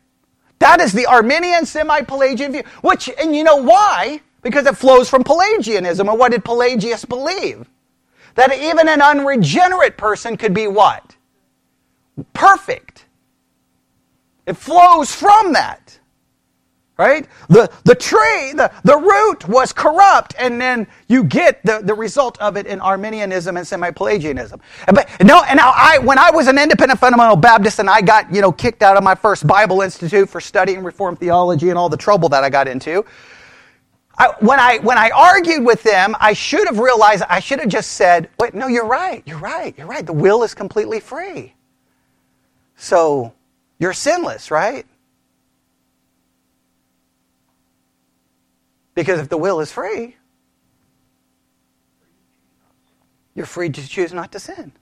That 0.59 0.83
is 0.83 0.93
the 0.93 1.07
Arminian 1.07 1.65
semi-Pelagian 1.65 2.53
view. 2.53 2.65
Which, 2.83 3.09
and 3.19 3.35
you 3.35 3.45
know 3.45 3.57
why? 3.57 4.21
Because 4.43 4.67
it 4.67 4.77
flows 4.77 5.09
from 5.09 5.25
Pelagianism. 5.25 6.07
And 6.07 6.19
what 6.19 6.33
did 6.33 6.45
Pelagius 6.45 7.07
believe? 7.07 7.67
That 8.35 8.53
even 8.53 8.89
an 8.89 9.01
unregenerate 9.01 9.97
person 9.97 10.37
could 10.37 10.53
be 10.53 10.67
what? 10.67 11.17
Perfect. 12.35 13.07
It 14.47 14.57
flows 14.57 15.15
from 15.15 15.55
that. 15.55 15.99
right? 16.99 17.27
The, 17.49 17.71
the 17.85 17.95
tree, 17.95 18.53
the, 18.55 18.73
the 18.85 18.97
root 18.97 19.49
was 19.49 19.73
corrupt, 19.73 20.35
and 20.39 20.61
then 20.61 20.87
you 21.09 21.25
get 21.25 21.65
the, 21.65 21.81
the 21.85 21.95
result 21.95 22.39
of 22.41 22.57
it 22.57 22.67
in 22.67 22.81
Arminianism 22.81 23.57
and 23.57 23.67
semi-Pelagianism. 23.67 24.61
But 24.89 25.11
no, 25.23 25.43
and 25.49 25.59
now 25.59 25.73
I, 25.77 25.99
when 25.99 26.19
I 26.19 26.31
was 26.31 26.47
an 26.49 26.59
independent 26.59 27.01
fundamental 27.01 27.37
Baptist 27.37 27.81
and 27.81 27.91
I 27.91 28.01
got, 28.01 28.33
you 28.35 28.41
know, 28.41 28.53
kicked 28.53 28.83
out 28.83 28.97
of 28.97 29.03
my 29.05 29.15
first 29.17 29.47
Bible 29.47 29.83
Institute 29.83 30.29
for 30.29 30.41
studying 30.41 30.85
Reformed 30.85 31.19
theology 31.21 31.71
and 31.71 31.79
all 31.79 31.89
the 31.89 31.97
trouble 31.97 32.29
that 32.31 32.45
I 32.45 32.51
got 32.51 32.69
into, 32.69 33.05
I, 34.19 34.35
when 34.41 34.61
I 34.61 34.79
when 34.79 34.99
I 34.99 35.11
argued 35.11 35.65
with 35.65 35.83
them, 35.83 36.15
I 36.21 36.35
should 36.35 36.67
have 36.69 36.79
realized 36.79 37.25
I 37.29 37.41
should 37.41 37.61
have 37.61 37.69
just 37.69 37.93
said, 37.93 38.31
"Wait, 38.41 38.55
no, 38.55 38.69
you're 38.69 38.87
right. 38.87 39.23
You're 39.27 39.39
right. 39.39 39.77
You're 39.79 39.89
right. 39.89 40.07
The 40.07 40.13
will 40.13 40.43
is 40.45 40.55
completely 40.55 41.01
free. 41.01 41.55
So 42.81 43.35
you're 43.79 43.93
sinless, 43.93 44.51
right? 44.51 44.87
Because 48.95 49.21
if 49.21 49.29
the 49.29 49.37
will 49.37 49.61
is 49.61 49.71
free, 49.71 50.17
you're 53.35 53.45
free 53.45 53.69
to 53.69 53.87
choose 53.87 54.15
not 54.15 54.33
to 54.33 54.41
sin. 54.41 54.73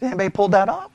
Did 0.00 0.06
anybody 0.06 0.28
pull 0.30 0.48
that 0.48 0.68
off? 0.68 0.90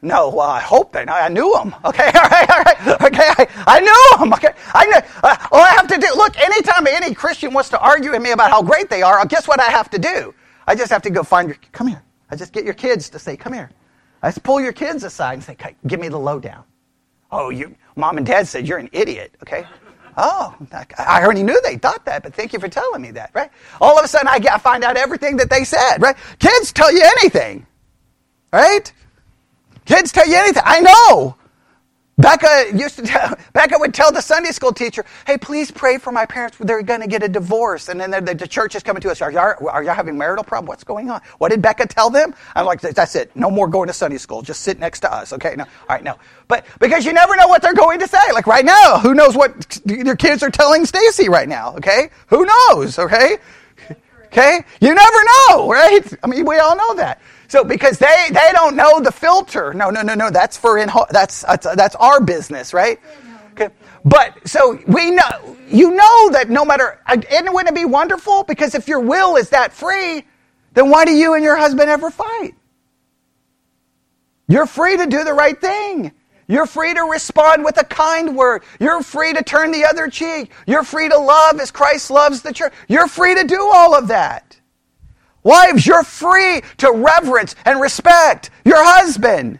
No, 0.00 0.28
well, 0.28 0.48
I 0.48 0.60
hope 0.60 0.92
they. 0.92 1.04
I 1.04 1.28
knew 1.28 1.52
them. 1.54 1.74
Okay, 1.84 2.04
all 2.14 2.28
right, 2.28 2.50
all 2.50 2.62
right. 2.62 3.02
Okay, 3.02 3.28
I, 3.36 3.48
I 3.66 3.80
knew 3.80 4.18
them. 4.20 4.32
Okay, 4.34 4.54
I 4.74 4.86
know. 4.86 5.00
Uh, 5.24 5.36
all 5.50 5.60
I 5.60 5.70
have 5.70 5.88
to 5.88 5.98
do, 5.98 6.06
look, 6.14 6.38
anytime 6.38 6.86
any 6.86 7.14
Christian 7.16 7.52
wants 7.52 7.68
to 7.70 7.80
argue 7.80 8.12
with 8.12 8.22
me 8.22 8.30
about 8.30 8.50
how 8.52 8.62
great 8.62 8.88
they 8.88 9.02
are, 9.02 9.26
guess 9.26 9.48
what 9.48 9.58
I 9.60 9.70
have 9.70 9.90
to 9.90 9.98
do? 9.98 10.32
I 10.68 10.76
just 10.76 10.92
have 10.92 11.02
to 11.02 11.10
go 11.10 11.24
find 11.24 11.48
your, 11.48 11.58
come 11.72 11.88
here. 11.88 12.02
I 12.32 12.34
just 12.34 12.54
get 12.54 12.64
your 12.64 12.72
kids 12.72 13.10
to 13.10 13.18
say, 13.18 13.36
come 13.36 13.52
here. 13.52 13.70
I 14.22 14.28
just 14.28 14.42
pull 14.42 14.58
your 14.58 14.72
kids 14.72 15.04
aside 15.04 15.34
and 15.34 15.44
say, 15.44 15.54
give 15.86 16.00
me 16.00 16.08
the 16.08 16.18
lowdown. 16.18 16.64
Oh, 17.30 17.50
you, 17.50 17.76
mom 17.94 18.16
and 18.16 18.24
dad 18.24 18.48
said 18.48 18.66
you're 18.66 18.78
an 18.78 18.88
idiot, 18.90 19.34
okay? 19.42 19.66
Oh, 20.16 20.56
I 20.98 21.22
already 21.22 21.42
knew 21.42 21.60
they 21.62 21.76
thought 21.76 22.06
that, 22.06 22.22
but 22.22 22.34
thank 22.34 22.54
you 22.54 22.58
for 22.58 22.68
telling 22.68 23.02
me 23.02 23.10
that, 23.10 23.32
right? 23.34 23.50
All 23.82 23.98
of 23.98 24.04
a 24.04 24.08
sudden, 24.08 24.28
I, 24.28 24.38
get, 24.38 24.52
I 24.54 24.58
find 24.58 24.82
out 24.82 24.96
everything 24.96 25.36
that 25.36 25.50
they 25.50 25.64
said, 25.64 25.98
right? 25.98 26.16
Kids 26.38 26.72
tell 26.72 26.90
you 26.90 27.02
anything, 27.02 27.66
right? 28.50 28.90
Kids 29.84 30.10
tell 30.10 30.26
you 30.26 30.36
anything. 30.36 30.62
I 30.64 30.80
know. 30.80 31.36
Becca 32.22 32.66
used 32.72 32.96
to 32.96 33.02
tell, 33.02 33.36
Becca 33.52 33.76
would 33.78 33.92
tell 33.92 34.12
the 34.12 34.20
Sunday 34.20 34.52
school 34.52 34.72
teacher, 34.72 35.04
hey, 35.26 35.36
please 35.36 35.70
pray 35.72 35.98
for 35.98 36.12
my 36.12 36.24
parents. 36.24 36.56
They're 36.60 36.82
going 36.82 37.00
to 37.00 37.08
get 37.08 37.22
a 37.22 37.28
divorce. 37.28 37.88
And 37.88 38.00
then 38.00 38.10
the, 38.12 38.20
the, 38.34 38.46
church 38.46 38.76
is 38.76 38.82
coming 38.82 39.02
to 39.02 39.10
us. 39.10 39.20
Are 39.20 39.32
y'all, 39.32 39.54
are 39.68 39.82
y'all 39.82 39.94
having 39.94 40.16
marital 40.16 40.44
problem? 40.44 40.68
What's 40.68 40.84
going 40.84 41.10
on? 41.10 41.20
What 41.38 41.50
did 41.50 41.60
Becca 41.60 41.88
tell 41.88 42.10
them? 42.10 42.34
I'm 42.54 42.64
like, 42.64 42.80
that's 42.80 43.16
it. 43.16 43.34
No 43.34 43.50
more 43.50 43.66
going 43.66 43.88
to 43.88 43.92
Sunday 43.92 44.18
school. 44.18 44.40
Just 44.40 44.60
sit 44.60 44.78
next 44.78 45.00
to 45.00 45.12
us. 45.12 45.32
Okay. 45.32 45.56
No. 45.56 45.64
All 45.64 45.70
right. 45.88 46.04
No. 46.04 46.16
But 46.46 46.64
because 46.78 47.04
you 47.04 47.12
never 47.12 47.34
know 47.34 47.48
what 47.48 47.60
they're 47.60 47.74
going 47.74 47.98
to 47.98 48.06
say. 48.06 48.32
Like 48.32 48.46
right 48.46 48.64
now, 48.64 49.00
who 49.00 49.14
knows 49.14 49.36
what 49.36 49.80
your 49.84 50.16
kids 50.16 50.42
are 50.44 50.50
telling 50.50 50.86
Stacy 50.86 51.28
right 51.28 51.48
now? 51.48 51.74
Okay. 51.76 52.10
Who 52.28 52.46
knows? 52.46 52.98
Okay. 52.98 53.38
Okay. 54.32 54.64
You 54.80 54.94
never 54.94 55.18
know, 55.50 55.70
right? 55.70 56.10
I 56.24 56.26
mean, 56.26 56.46
we 56.46 56.56
all 56.56 56.74
know 56.74 56.94
that. 56.94 57.20
So 57.52 57.62
because 57.64 57.98
they 57.98 58.28
they 58.30 58.50
don't 58.52 58.76
know 58.76 58.98
the 58.98 59.12
filter. 59.12 59.74
No, 59.74 59.90
no, 59.90 60.00
no, 60.00 60.14
no. 60.14 60.30
That's 60.30 60.56
for 60.56 60.78
in 60.78 60.88
that's 61.10 61.42
that's, 61.42 61.66
that's 61.76 61.94
our 61.96 62.18
business, 62.18 62.72
right? 62.72 62.98
Okay. 63.52 63.68
But 64.06 64.48
so 64.48 64.78
we 64.86 65.10
know 65.10 65.58
you 65.68 65.90
know 65.90 66.30
that 66.30 66.48
no 66.48 66.64
matter 66.64 66.98
uh, 67.06 67.18
and 67.30 67.52
wouldn't 67.52 67.68
it 67.68 67.78
be 67.78 67.84
wonderful? 67.84 68.44
Because 68.44 68.74
if 68.74 68.88
your 68.88 69.00
will 69.00 69.36
is 69.36 69.50
that 69.50 69.74
free, 69.74 70.24
then 70.72 70.88
why 70.88 71.04
do 71.04 71.12
you 71.12 71.34
and 71.34 71.44
your 71.44 71.56
husband 71.56 71.90
ever 71.90 72.10
fight? 72.10 72.54
You're 74.48 74.64
free 74.64 74.96
to 74.96 75.04
do 75.04 75.22
the 75.22 75.34
right 75.34 75.60
thing. 75.60 76.10
You're 76.48 76.64
free 76.64 76.94
to 76.94 77.02
respond 77.02 77.66
with 77.66 77.78
a 77.78 77.84
kind 77.84 78.34
word. 78.34 78.62
You're 78.80 79.02
free 79.02 79.34
to 79.34 79.42
turn 79.42 79.72
the 79.72 79.84
other 79.84 80.08
cheek. 80.08 80.52
You're 80.66 80.84
free 80.84 81.10
to 81.10 81.18
love 81.18 81.60
as 81.60 81.70
Christ 81.70 82.10
loves 82.10 82.40
the 82.40 82.54
church. 82.54 82.72
You're 82.88 83.08
free 83.08 83.34
to 83.34 83.44
do 83.44 83.60
all 83.60 83.94
of 83.94 84.08
that. 84.08 84.58
Wives, 85.42 85.86
you're 85.86 86.04
free 86.04 86.62
to 86.78 86.92
reverence 86.92 87.54
and 87.64 87.80
respect 87.80 88.50
your 88.64 88.82
husband. 88.82 89.58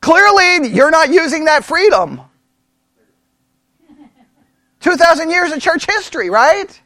Clearly, 0.00 0.68
you're 0.68 0.90
not 0.90 1.10
using 1.10 1.46
that 1.46 1.64
freedom. 1.64 2.20
2,000 4.80 5.30
years 5.30 5.52
of 5.52 5.60
church 5.60 5.86
history, 5.86 6.30
right? 6.30 6.80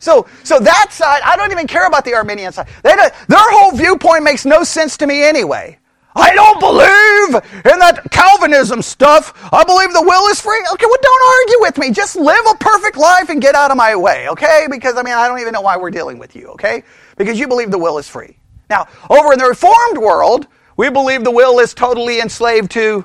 So, 0.00 0.26
so 0.44 0.58
that 0.58 0.88
side, 0.92 1.20
I 1.24 1.36
don't 1.36 1.52
even 1.52 1.66
care 1.66 1.86
about 1.86 2.04
the 2.04 2.14
Arminian 2.14 2.52
side. 2.52 2.68
They, 2.82 2.94
their 2.96 3.10
whole 3.28 3.72
viewpoint 3.72 4.24
makes 4.24 4.46
no 4.46 4.64
sense 4.64 4.96
to 4.98 5.06
me 5.06 5.22
anyway. 5.22 5.78
I 6.14 6.34
don't 6.34 6.60
believe 6.60 7.72
in 7.72 7.78
that 7.78 8.10
Calvinism 8.10 8.82
stuff. 8.82 9.32
I 9.52 9.62
believe 9.64 9.92
the 9.92 10.02
will 10.02 10.26
is 10.28 10.40
free. 10.40 10.62
Okay, 10.72 10.86
well, 10.86 10.98
don't 11.00 11.40
argue 11.40 11.60
with 11.60 11.78
me. 11.78 11.92
Just 11.92 12.16
live 12.16 12.44
a 12.50 12.56
perfect 12.56 12.96
life 12.96 13.28
and 13.28 13.40
get 13.40 13.54
out 13.54 13.70
of 13.70 13.76
my 13.76 13.94
way, 13.94 14.28
okay? 14.28 14.66
Because, 14.70 14.96
I 14.96 15.02
mean, 15.02 15.14
I 15.14 15.28
don't 15.28 15.40
even 15.40 15.52
know 15.52 15.60
why 15.60 15.76
we're 15.76 15.90
dealing 15.90 16.18
with 16.18 16.34
you, 16.34 16.48
okay? 16.48 16.82
Because 17.16 17.38
you 17.38 17.46
believe 17.46 17.70
the 17.70 17.78
will 17.78 17.98
is 17.98 18.08
free. 18.08 18.36
Now, 18.68 18.88
over 19.08 19.32
in 19.32 19.38
the 19.38 19.46
Reformed 19.46 19.98
world, 19.98 20.46
we 20.76 20.90
believe 20.90 21.24
the 21.24 21.30
will 21.30 21.58
is 21.58 21.74
totally 21.74 22.20
enslaved 22.20 22.70
to 22.72 23.04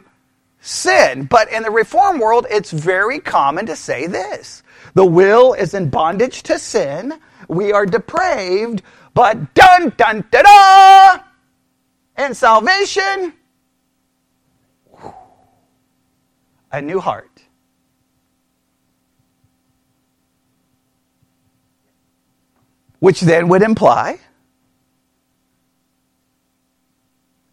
sin. 0.61 1.25
But 1.25 1.51
in 1.51 1.63
the 1.63 1.71
Reformed 1.71 2.19
world, 2.19 2.47
it's 2.49 2.71
very 2.71 3.19
common 3.19 3.65
to 3.67 3.75
say 3.75 4.07
this 4.07 4.63
the 4.93 5.05
will 5.05 5.53
is 5.53 5.73
in 5.73 5.89
bondage 5.89 6.43
to 6.43 6.57
sin. 6.57 7.19
We 7.47 7.71
are 7.73 7.85
depraved, 7.85 8.81
but 9.13 9.53
dun 9.53 9.93
dun 9.97 10.25
da 10.31 10.41
da! 10.41 11.24
And 12.17 12.35
salvation, 12.35 13.33
a 16.71 16.81
new 16.81 16.99
heart. 16.99 17.29
Which 22.99 23.21
then 23.21 23.49
would 23.49 23.61
imply 23.61 24.19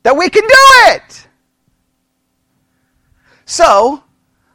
that 0.03 0.17
we 0.17 0.29
can 0.31 0.43
do 0.43 0.95
it. 0.95 1.29
So, 3.45 4.03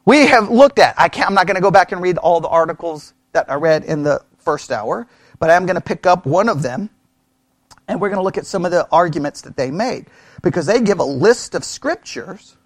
we 0.06 0.26
have 0.28 0.50
looked 0.50 0.80
at, 0.80 0.96
I 0.98 1.10
can't, 1.10 1.28
I'm 1.28 1.36
not 1.36 1.46
going 1.46 1.56
to 1.56 1.62
go 1.62 1.70
back 1.70 1.92
and 1.92 2.02
read 2.02 2.18
all 2.18 2.40
the 2.40 2.48
articles 2.48 3.14
that 3.34 3.50
I 3.52 3.56
read 3.56 3.84
in 3.84 4.04
the 4.04 4.24
first 4.40 4.72
hour, 4.72 5.08
but 5.40 5.50
I'm 5.50 5.66
going 5.66 5.76
to 5.76 5.82
pick 5.82 6.06
up 6.06 6.26
one 6.26 6.50
of 6.50 6.64
them 6.64 6.90
and 7.88 8.02
we're 8.02 8.10
going 8.10 8.20
to 8.20 8.24
look 8.24 8.38
at 8.38 8.46
some 8.46 8.66
of 8.66 8.72
the 8.72 8.88
arguments 8.92 9.42
that 9.42 9.56
they 9.56 9.72
made 9.72 10.08
because 10.44 10.66
they 10.66 10.82
give 10.82 11.00
a 11.00 11.06
list 11.06 11.56
of 11.56 11.64
scriptures 11.64 12.58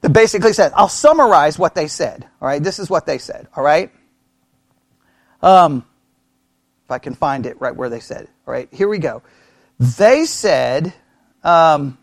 that 0.00 0.10
basically 0.10 0.52
says, 0.52 0.72
I'll 0.74 0.88
summarize 0.88 1.58
what 1.58 1.74
they 1.74 1.88
said. 1.88 2.26
All 2.40 2.48
right, 2.48 2.62
this 2.62 2.78
is 2.78 2.88
what 2.88 3.06
they 3.06 3.18
said. 3.18 3.48
All 3.56 3.64
right. 3.64 3.90
Um, 5.42 5.84
if 6.84 6.90
I 6.90 6.98
can 6.98 7.14
find 7.14 7.46
it 7.46 7.60
right 7.60 7.74
where 7.74 7.88
they 7.88 8.00
said. 8.00 8.28
All 8.46 8.52
right, 8.52 8.68
here 8.72 8.88
we 8.88 8.98
go. 8.98 9.22
They 9.78 10.24
said, 10.24 10.94
um, 11.42 11.98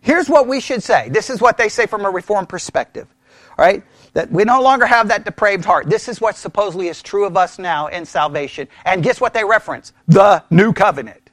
here's 0.00 0.28
what 0.28 0.46
we 0.46 0.60
should 0.60 0.82
say. 0.82 1.08
This 1.08 1.30
is 1.30 1.40
what 1.40 1.56
they 1.56 1.68
say 1.68 1.86
from 1.86 2.04
a 2.04 2.10
reform 2.10 2.46
perspective. 2.46 3.06
All 3.56 3.64
right, 3.64 3.82
that 4.18 4.32
we 4.32 4.42
no 4.42 4.60
longer 4.60 4.84
have 4.84 5.06
that 5.06 5.24
depraved 5.24 5.64
heart. 5.64 5.88
This 5.88 6.08
is 6.08 6.20
what 6.20 6.36
supposedly 6.36 6.88
is 6.88 7.04
true 7.04 7.24
of 7.24 7.36
us 7.36 7.56
now 7.56 7.86
in 7.86 8.04
salvation. 8.04 8.66
And 8.84 9.00
guess 9.00 9.20
what 9.20 9.32
they 9.32 9.44
reference? 9.44 9.92
The 10.08 10.42
new 10.50 10.72
covenant. 10.72 11.30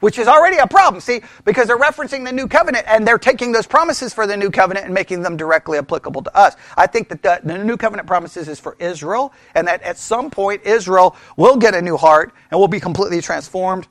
Which 0.00 0.18
is 0.18 0.26
already 0.26 0.56
a 0.56 0.66
problem, 0.66 1.02
see, 1.02 1.20
because 1.44 1.66
they're 1.66 1.76
referencing 1.76 2.24
the 2.24 2.32
new 2.32 2.48
covenant 2.48 2.86
and 2.88 3.06
they're 3.06 3.18
taking 3.18 3.52
those 3.52 3.66
promises 3.66 4.14
for 4.14 4.26
the 4.26 4.38
new 4.38 4.50
covenant 4.50 4.86
and 4.86 4.94
making 4.94 5.20
them 5.20 5.36
directly 5.36 5.76
applicable 5.76 6.22
to 6.22 6.34
us. 6.34 6.56
I 6.78 6.86
think 6.86 7.10
that 7.10 7.22
the, 7.22 7.42
the 7.44 7.62
new 7.62 7.76
covenant 7.76 8.08
promises 8.08 8.48
is 8.48 8.58
for 8.58 8.74
Israel 8.78 9.34
and 9.54 9.68
that 9.68 9.82
at 9.82 9.98
some 9.98 10.30
point 10.30 10.62
Israel 10.64 11.14
will 11.36 11.58
get 11.58 11.74
a 11.74 11.82
new 11.82 11.98
heart 11.98 12.32
and 12.50 12.58
will 12.58 12.68
be 12.68 12.80
completely 12.80 13.20
transformed. 13.20 13.86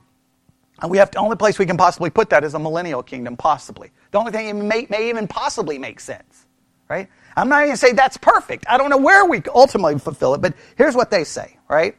And 0.82 0.90
we 0.90 0.98
have 0.98 1.12
the 1.12 1.18
only 1.18 1.36
place 1.36 1.56
we 1.56 1.66
can 1.66 1.76
possibly 1.76 2.10
put 2.10 2.30
that 2.30 2.42
is 2.42 2.54
a 2.54 2.58
millennial 2.58 3.04
kingdom, 3.04 3.36
possibly. 3.36 3.92
The 4.10 4.18
only 4.18 4.32
thing 4.32 4.58
that 4.58 4.64
may, 4.64 4.88
may 4.90 5.08
even 5.08 5.28
possibly 5.28 5.78
make 5.78 6.00
sense, 6.00 6.46
right? 6.88 7.08
I'm 7.38 7.48
not 7.48 7.58
even 7.58 7.68
gonna 7.68 7.76
say 7.76 7.92
that's 7.92 8.16
perfect. 8.16 8.64
I 8.68 8.76
don't 8.78 8.90
know 8.90 8.98
where 8.98 9.24
we 9.24 9.42
ultimately 9.54 9.98
fulfill 9.98 10.34
it, 10.34 10.40
but 10.40 10.54
here's 10.76 10.96
what 10.96 11.10
they 11.10 11.24
say, 11.24 11.56
right? 11.68 11.96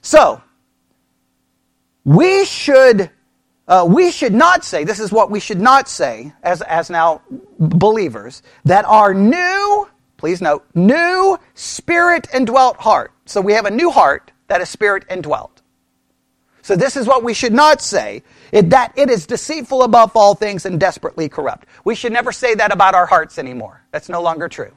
So, 0.00 0.40
we 2.04 2.44
should, 2.44 3.10
uh, 3.68 3.86
we 3.88 4.10
should 4.10 4.32
not 4.32 4.64
say, 4.64 4.84
this 4.84 5.00
is 5.00 5.12
what 5.12 5.30
we 5.30 5.40
should 5.40 5.60
not 5.60 5.88
say 5.88 6.32
as, 6.42 6.62
as 6.62 6.88
now 6.88 7.20
believers, 7.58 8.42
that 8.64 8.84
our 8.86 9.12
new, 9.12 9.88
please 10.16 10.40
note, 10.40 10.64
new 10.74 11.38
spirit 11.54 12.28
indwelt 12.32 12.78
heart. 12.78 13.12
So 13.26 13.40
we 13.40 13.52
have 13.52 13.66
a 13.66 13.70
new 13.70 13.90
heart 13.90 14.32
that 14.46 14.60
is 14.60 14.70
spirit 14.70 15.04
indwelt. 15.10 15.55
So 16.66 16.74
this 16.74 16.96
is 16.96 17.06
what 17.06 17.22
we 17.22 17.32
should 17.32 17.52
not 17.52 17.80
say, 17.80 18.24
that 18.50 18.92
it 18.96 19.08
is 19.08 19.24
deceitful 19.24 19.84
above 19.84 20.16
all 20.16 20.34
things 20.34 20.66
and 20.66 20.80
desperately 20.80 21.28
corrupt. 21.28 21.68
We 21.84 21.94
should 21.94 22.12
never 22.12 22.32
say 22.32 22.56
that 22.56 22.72
about 22.72 22.92
our 22.96 23.06
hearts 23.06 23.38
anymore. 23.38 23.84
That's 23.92 24.08
no 24.08 24.20
longer 24.20 24.48
true. 24.48 24.72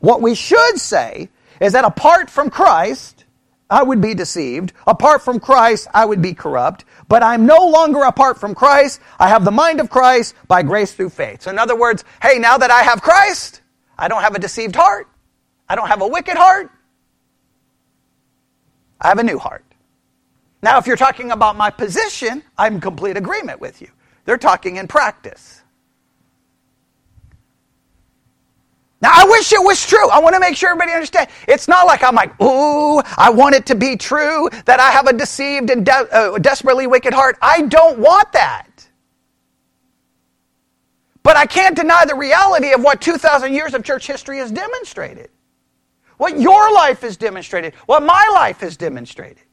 What 0.00 0.22
we 0.22 0.34
should 0.34 0.78
say 0.78 1.28
is 1.60 1.74
that 1.74 1.84
apart 1.84 2.30
from 2.30 2.48
Christ, 2.48 3.26
I 3.68 3.82
would 3.82 4.00
be 4.00 4.14
deceived. 4.14 4.72
Apart 4.86 5.20
from 5.20 5.38
Christ, 5.38 5.88
I 5.92 6.06
would 6.06 6.22
be 6.22 6.32
corrupt. 6.32 6.86
But 7.06 7.22
I'm 7.22 7.44
no 7.44 7.66
longer 7.66 8.00
apart 8.04 8.40
from 8.40 8.54
Christ. 8.54 8.98
I 9.20 9.28
have 9.28 9.44
the 9.44 9.50
mind 9.50 9.78
of 9.78 9.90
Christ 9.90 10.34
by 10.48 10.62
grace 10.62 10.94
through 10.94 11.10
faith. 11.10 11.42
So 11.42 11.50
in 11.50 11.58
other 11.58 11.76
words, 11.76 12.02
hey, 12.22 12.38
now 12.38 12.56
that 12.56 12.70
I 12.70 12.82
have 12.82 13.02
Christ, 13.02 13.60
I 13.98 14.08
don't 14.08 14.22
have 14.22 14.34
a 14.34 14.38
deceived 14.38 14.74
heart. 14.74 15.06
I 15.68 15.74
don't 15.74 15.88
have 15.88 16.00
a 16.00 16.08
wicked 16.08 16.38
heart. 16.38 16.70
I 18.98 19.08
have 19.08 19.18
a 19.18 19.22
new 19.22 19.38
heart. 19.38 19.66
Now, 20.62 20.78
if 20.78 20.86
you're 20.86 20.96
talking 20.96 21.32
about 21.32 21.56
my 21.56 21.70
position, 21.70 22.42
I'm 22.56 22.76
in 22.76 22.80
complete 22.80 23.16
agreement 23.16 23.60
with 23.60 23.82
you. 23.82 23.88
They're 24.24 24.38
talking 24.38 24.76
in 24.76 24.86
practice. 24.86 25.62
Now, 29.00 29.10
I 29.12 29.24
wish 29.28 29.52
it 29.52 29.62
was 29.62 29.84
true. 29.84 30.08
I 30.10 30.20
want 30.20 30.34
to 30.34 30.40
make 30.40 30.56
sure 30.56 30.70
everybody 30.70 30.92
understands. 30.92 31.32
It's 31.48 31.66
not 31.66 31.86
like 31.86 32.04
I'm 32.04 32.14
like, 32.14 32.40
ooh, 32.40 33.00
I 33.18 33.30
want 33.30 33.56
it 33.56 33.66
to 33.66 33.74
be 33.74 33.96
true 33.96 34.48
that 34.66 34.78
I 34.78 34.90
have 34.92 35.08
a 35.08 35.12
deceived 35.12 35.70
and 35.70 35.84
de- 35.84 35.92
uh, 35.92 36.38
desperately 36.38 36.86
wicked 36.86 37.12
heart. 37.12 37.36
I 37.42 37.62
don't 37.62 37.98
want 37.98 38.32
that. 38.32 38.68
But 41.24 41.36
I 41.36 41.46
can't 41.46 41.76
deny 41.76 42.04
the 42.06 42.14
reality 42.14 42.72
of 42.72 42.82
what 42.82 43.00
2,000 43.00 43.54
years 43.54 43.74
of 43.74 43.82
church 43.82 44.06
history 44.06 44.38
has 44.38 44.52
demonstrated. 44.52 45.30
What 46.18 46.38
your 46.38 46.72
life 46.72 47.00
has 47.02 47.16
demonstrated. 47.16 47.74
What 47.86 48.04
my 48.04 48.30
life 48.34 48.60
has 48.60 48.76
demonstrated. 48.76 49.51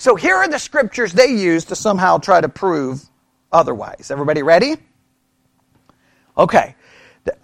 So 0.00 0.16
here 0.16 0.34
are 0.34 0.48
the 0.48 0.58
scriptures 0.58 1.12
they 1.12 1.28
use 1.28 1.66
to 1.66 1.76
somehow 1.76 2.18
try 2.18 2.40
to 2.40 2.48
prove 2.48 3.04
otherwise. 3.52 4.10
Everybody 4.10 4.42
ready? 4.42 4.76
Okay. 6.36 6.74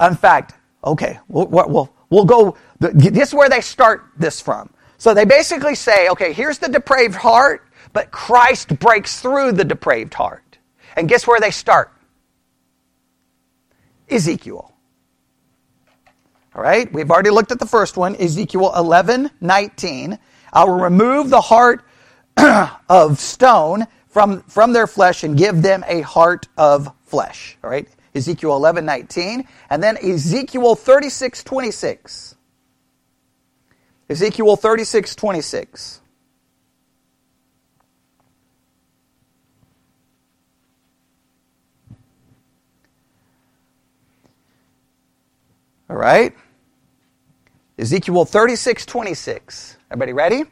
In 0.00 0.16
fact, 0.16 0.54
Okay, 0.86 1.18
we'll, 1.26 1.48
we'll, 1.48 1.92
we'll 2.10 2.24
go. 2.24 2.56
This 2.78 3.28
is 3.28 3.34
where 3.34 3.48
they 3.48 3.60
start 3.60 4.04
this 4.16 4.40
from. 4.40 4.70
So 4.98 5.12
they 5.14 5.24
basically 5.24 5.74
say, 5.74 6.08
okay, 6.10 6.32
here's 6.32 6.58
the 6.58 6.68
depraved 6.68 7.16
heart, 7.16 7.66
but 7.92 8.12
Christ 8.12 8.78
breaks 8.78 9.20
through 9.20 9.52
the 9.52 9.64
depraved 9.64 10.14
heart. 10.14 10.58
And 10.96 11.08
guess 11.08 11.26
where 11.26 11.40
they 11.40 11.50
start? 11.50 11.92
Ezekiel. 14.08 14.72
All 16.54 16.62
right, 16.62 16.90
we've 16.92 17.10
already 17.10 17.30
looked 17.30 17.52
at 17.52 17.58
the 17.58 17.66
first 17.66 17.96
one, 17.96 18.16
Ezekiel 18.16 18.72
11, 18.74 19.30
19. 19.40 20.18
I 20.52 20.64
will 20.64 20.78
remove 20.78 21.28
the 21.28 21.40
heart 21.40 21.84
of 22.88 23.20
stone 23.20 23.86
from, 24.08 24.42
from 24.42 24.72
their 24.72 24.86
flesh 24.86 25.24
and 25.24 25.36
give 25.38 25.62
them 25.62 25.84
a 25.86 26.02
heart 26.02 26.48
of 26.56 26.90
flesh. 27.04 27.58
All 27.64 27.70
right, 27.70 27.88
Ezekiel 28.14 28.56
11, 28.56 28.84
19, 28.84 29.46
and 29.70 29.82
then 29.82 29.96
Ezekiel 29.98 30.74
36, 30.74 31.44
26. 31.44 32.36
Ezekiel 34.10 34.56
36, 34.56 35.14
26. 35.16 36.00
All 45.90 45.96
right? 45.96 46.34
Ezekiel 47.78 48.24
36, 48.24 48.86
26. 48.86 49.76
Everybody 49.90 50.12
ready? 50.14 50.44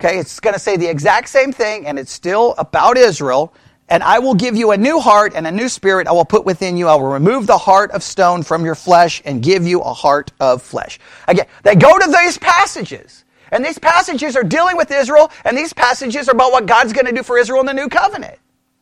Okay, 0.00 0.18
it's 0.18 0.40
going 0.40 0.54
to 0.54 0.58
say 0.58 0.78
the 0.78 0.88
exact 0.88 1.28
same 1.28 1.52
thing, 1.52 1.86
and 1.86 1.98
it's 1.98 2.10
still 2.10 2.54
about 2.56 2.96
Israel, 2.96 3.52
and 3.90 4.02
I 4.02 4.18
will 4.18 4.32
give 4.32 4.56
you 4.56 4.70
a 4.70 4.76
new 4.76 4.98
heart 4.98 5.34
and 5.34 5.46
a 5.46 5.50
new 5.50 5.68
spirit 5.68 6.06
I 6.06 6.12
will 6.12 6.24
put 6.24 6.46
within 6.46 6.78
you. 6.78 6.88
I 6.88 6.94
will 6.94 7.12
remove 7.12 7.46
the 7.46 7.58
heart 7.58 7.90
of 7.90 8.02
stone 8.02 8.42
from 8.42 8.64
your 8.64 8.74
flesh 8.74 9.20
and 9.26 9.42
give 9.42 9.66
you 9.66 9.82
a 9.82 9.92
heart 9.92 10.32
of 10.40 10.62
flesh. 10.62 10.98
Again, 11.28 11.44
they 11.64 11.74
go 11.74 11.98
to 11.98 12.16
these 12.22 12.38
passages. 12.38 13.26
And 13.52 13.62
these 13.62 13.78
passages 13.78 14.36
are 14.36 14.42
dealing 14.42 14.78
with 14.78 14.90
Israel, 14.90 15.30
and 15.44 15.54
these 15.54 15.74
passages 15.74 16.28
are 16.28 16.32
about 16.32 16.50
what 16.52 16.64
God's 16.64 16.94
going 16.94 17.04
to 17.06 17.12
do 17.12 17.22
for 17.22 17.36
Israel 17.36 17.60
in 17.60 17.66
the 17.66 17.74
new 17.74 17.88
covenant. 17.88 18.38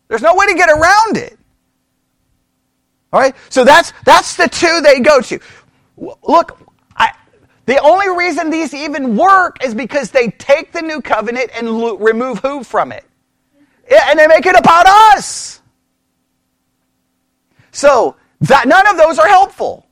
There's 0.07 0.22
no 0.22 0.37
way 0.37 0.46
to 0.46 0.54
get 0.54 0.68
around 0.68 1.16
it. 1.16 1.37
All 3.12 3.18
right? 3.18 3.35
So 3.48 3.64
that's, 3.64 3.92
that's 4.04 4.37
the 4.37 4.48
two 4.48 4.83
they 4.83 5.00
go 5.00 5.20
to. 5.22 5.40
Look, 5.96 6.61
the 7.68 7.78
only 7.83 8.09
reason 8.09 8.48
these 8.48 8.72
even 8.72 9.14
work 9.14 9.62
is 9.62 9.74
because 9.74 10.11
they 10.11 10.28
take 10.28 10.72
the 10.72 10.81
new 10.81 11.02
covenant 11.02 11.50
and 11.54 11.70
lo- 11.70 11.98
remove 11.98 12.38
who 12.38 12.64
from 12.64 12.92
it? 12.92 13.04
and 13.90 14.18
they 14.18 14.26
make 14.26 14.46
it 14.46 14.57
about 14.57 14.87
us. 14.87 15.61
So 17.70 18.16
that 18.40 18.66
none 18.66 18.87
of 18.87 18.96
those 18.96 19.18
are 19.18 19.28
helpful. 19.28 19.87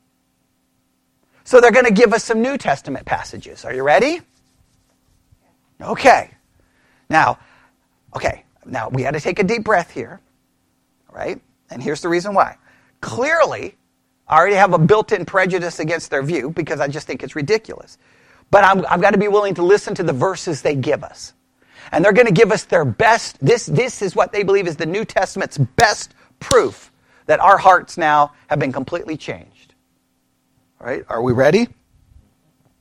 So 1.45 1.61
they're 1.61 1.71
going 1.71 1.85
to 1.85 1.93
give 1.93 2.15
us 2.15 2.25
some 2.25 2.41
New 2.41 2.57
Testament 2.57 3.05
passages. 3.05 3.67
Are 3.67 3.75
you 3.75 3.83
ready? 3.83 4.23
Okay. 5.79 6.31
Now, 7.11 7.39
okay. 8.15 8.45
Now 8.65 8.89
we 8.89 9.03
got 9.03 9.11
to 9.11 9.21
take 9.21 9.39
a 9.39 9.45
deep 9.45 9.65
breath 9.65 9.91
here. 9.91 10.23
Right? 11.13 11.43
And 11.69 11.83
here's 11.83 12.01
the 12.01 12.09
reason 12.09 12.33
why. 12.33 12.57
Clearly, 13.03 13.77
I 14.29 14.39
already 14.39 14.57
have 14.57 14.73
a 14.73 14.79
built-in 14.79 15.25
prejudice 15.25 15.79
against 15.79 16.11
their 16.11 16.23
view 16.23 16.51
because 16.51 16.81
I 16.81 16.89
just 16.89 17.07
think 17.07 17.23
it's 17.23 17.37
ridiculous. 17.37 17.99
But 18.51 18.65
i 18.65 18.91
have 18.91 19.01
got 19.01 19.11
to 19.11 19.19
be 19.19 19.29
willing 19.29 19.55
to 19.55 19.63
listen 19.63 19.95
to 19.97 20.03
the 20.03 20.13
verses 20.13 20.63
they 20.63 20.75
give 20.75 21.03
us 21.05 21.35
and 21.93 22.05
they're 22.05 22.13
going 22.13 22.27
to 22.27 22.33
give 22.33 22.53
us 22.53 22.65
their 22.65 22.85
best. 22.85 23.39
This, 23.41 23.67
this 23.67 24.03
is 24.03 24.17
what 24.17 24.33
they 24.33 24.43
believe 24.43 24.67
is 24.67 24.77
the 24.77 24.87
New 24.87 25.05
Testament's 25.05 25.59
best 25.59 26.15
proof 26.41 26.93
that 27.27 27.41
our 27.41 27.59
hearts 27.59 27.97
now 27.97 28.33
have 28.49 28.59
been 28.59 28.73
completely 28.73 29.17
changed. 29.17 29.75
All 30.81 30.87
right, 30.87 31.05
are 31.09 31.23
we 31.23 31.33
ready? 31.33 31.69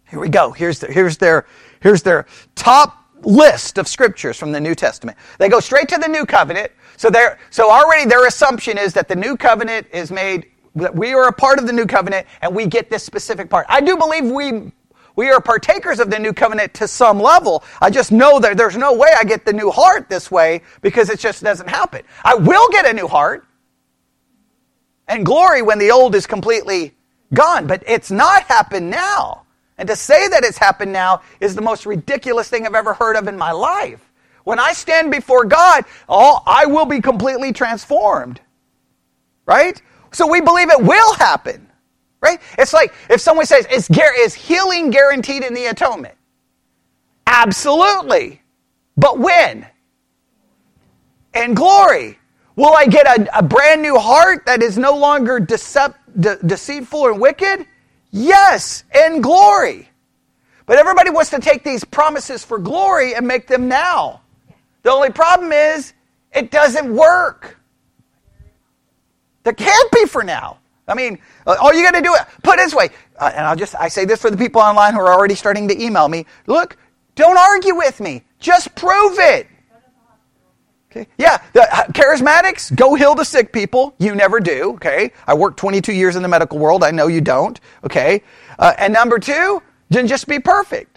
Here 0.10 0.20
we 0.20 0.30
go. 0.30 0.52
Here's, 0.52 0.80
the, 0.80 0.88
here's, 0.88 1.18
their, 1.18 1.46
here's 1.82 2.04
their 2.04 2.26
top 2.56 3.04
list 3.22 3.78
of 3.78 3.88
scriptures 3.88 4.38
from 4.38 4.52
the 4.52 4.60
New 4.60 4.76
Testament. 4.76 5.18
They 5.40 5.50
go 5.50 5.60
straight 5.60 5.88
to 5.90 5.98
the 5.98 6.08
New 6.08 6.26
Covenant. 6.26 6.72
So, 6.98 7.10
so 7.50 7.72
already 7.72 8.08
their 8.08 8.26
assumption 8.28 8.78
is 8.78 8.94
that 8.94 9.08
the 9.08 9.16
New 9.16 9.36
Covenant 9.36 9.88
is 9.92 10.12
made, 10.12 10.48
that 10.76 10.96
we 10.96 11.14
are 11.14 11.28
a 11.28 11.34
part 11.34 11.60
of 11.60 11.68
the 11.68 11.74
New 11.74 11.86
Covenant 11.86 12.28
and 12.42 12.56
we 12.56 12.66
get 12.66 12.90
this 12.90 13.04
specific 13.04 13.50
part. 13.50 13.66
I 13.70 13.82
do 13.82 13.98
believe 13.98 14.26
we 14.26 14.72
we 15.16 15.30
are 15.30 15.40
partakers 15.40 16.02
of 16.02 16.10
the 16.10 16.20
new 16.20 16.34
covenant 16.34 16.74
to 16.76 16.88
some 16.88 17.22
level. 17.22 17.64
I 17.82 17.90
just 17.90 18.12
know 18.12 18.40
that 18.42 18.58
there's 18.58 18.76
no 18.76 18.94
way 18.94 19.10
I 19.18 19.24
get 19.24 19.46
the 19.46 19.54
new 19.54 19.72
heart 19.72 20.10
this 20.10 20.30
way 20.30 20.62
because 20.82 21.10
it 21.10 21.20
just 21.20 21.42
doesn't 21.42 21.70
happen. 21.70 22.02
I 22.24 22.36
will 22.36 22.68
get 22.70 22.86
a 22.86 22.94
new 22.94 23.08
heart 23.08 23.48
and 25.08 25.26
glory 25.26 25.62
when 25.62 25.80
the 25.80 25.92
old 25.92 26.16
is 26.16 26.28
completely 26.28 26.94
gone, 27.34 27.66
but 27.66 27.82
it's 27.88 28.12
not 28.12 28.44
happened 28.44 28.90
now. 28.90 29.44
And 29.78 29.88
to 29.88 29.96
say 29.96 30.28
that 30.28 30.44
it's 30.44 30.58
happened 30.58 30.92
now 30.92 31.22
is 31.40 31.56
the 31.56 31.62
most 31.62 31.86
ridiculous 31.86 32.50
thing 32.50 32.66
I've 32.66 32.76
ever 32.76 32.94
heard 32.94 33.16
of 33.16 33.28
in 33.28 33.38
my 33.38 33.52
life. 33.52 34.12
When 34.44 34.60
I 34.60 34.74
stand 34.74 35.12
before 35.12 35.46
God, 35.46 35.86
I 36.10 36.66
will 36.68 36.86
be 36.86 37.02
completely 37.02 37.54
transformed. 37.54 38.42
Right? 39.46 39.82
So 40.16 40.26
we 40.26 40.40
believe 40.40 40.70
it 40.72 40.82
will 40.82 41.14
happen. 41.16 41.68
Right? 42.22 42.40
It's 42.58 42.72
like 42.72 42.94
if 43.10 43.20
someone 43.20 43.46
says, 43.46 43.68
is, 43.70 43.90
is 44.18 44.34
healing 44.34 44.90
guaranteed 44.90 45.44
in 45.44 45.54
the 45.54 45.66
atonement? 45.66 46.16
Absolutely. 47.28 48.42
But 48.96 49.20
when? 49.20 49.68
In 51.34 51.54
glory. 51.54 52.18
Will 52.56 52.74
I 52.74 52.86
get 52.86 53.06
a, 53.06 53.40
a 53.40 53.44
brand 53.44 53.82
new 53.82 54.00
heart 54.00 54.46
that 54.46 54.64
is 54.64 54.78
no 54.78 54.96
longer 54.96 55.42
decept, 55.42 55.96
de- 56.18 56.38
deceitful 56.46 57.08
and 57.08 57.20
wicked? 57.20 57.66
Yes, 58.12 58.86
in 58.96 59.20
glory. 59.20 59.90
But 60.66 60.78
everybody 60.78 61.10
wants 61.10 61.30
to 61.32 61.40
take 61.40 61.66
these 61.66 61.84
promises 61.84 62.46
for 62.46 62.58
glory 62.58 63.16
and 63.16 63.28
make 63.28 63.48
them 63.48 63.68
now. 63.68 64.22
The 64.84 64.92
only 64.92 65.10
problem 65.10 65.52
is 65.52 65.92
it 66.34 66.52
doesn't 66.52 66.96
work. 66.96 67.58
There 69.46 69.54
can't 69.54 69.92
be 69.92 70.06
for 70.06 70.24
now. 70.24 70.58
I 70.88 70.96
mean, 70.96 71.20
uh, 71.48 71.56
all 71.62 71.74
you 71.74 71.84
got 71.84 71.92
to 71.92 72.02
do, 72.02 72.14
is 72.14 72.20
put 72.44 72.56
it 72.56 72.64
this 72.66 72.76
way, 72.76 72.90
uh, 73.18 73.32
and 73.34 73.46
I'll 73.46 73.56
just, 73.56 73.76
I 73.76 73.88
say 73.88 74.06
this 74.06 74.22
for 74.22 74.30
the 74.30 74.38
people 74.38 74.60
online 74.60 74.94
who 74.94 75.00
are 75.00 75.14
already 75.14 75.36
starting 75.36 75.68
to 75.68 75.82
email 75.82 76.10
me. 76.10 76.26
Look, 76.48 76.78
don't 77.16 77.38
argue 77.38 77.76
with 77.76 78.02
me. 78.02 78.24
Just 78.40 78.76
prove 78.76 79.18
it. 79.20 79.48
Okay. 80.92 81.08
Yeah, 81.18 81.42
the 81.54 81.64
uh, 81.64 81.88
charismatics 81.88 82.76
go 82.76 82.96
heal 82.96 83.16
the 83.16 83.24
sick 83.26 83.52
people. 83.52 83.94
You 84.00 84.16
never 84.16 84.40
do. 84.40 84.74
Okay. 84.76 85.12
I 85.28 85.34
worked 85.34 85.58
22 85.58 85.94
years 85.94 86.16
in 86.16 86.24
the 86.24 86.30
medical 86.30 86.58
world. 86.58 86.84
I 86.84 86.92
know 86.92 87.08
you 87.08 87.22
don't. 87.22 87.60
Okay. 87.84 88.24
Uh, 88.58 88.74
and 88.78 88.94
number 88.94 89.20
two, 89.20 89.62
then 89.90 90.08
just 90.08 90.28
be 90.28 90.40
perfect. 90.40 90.95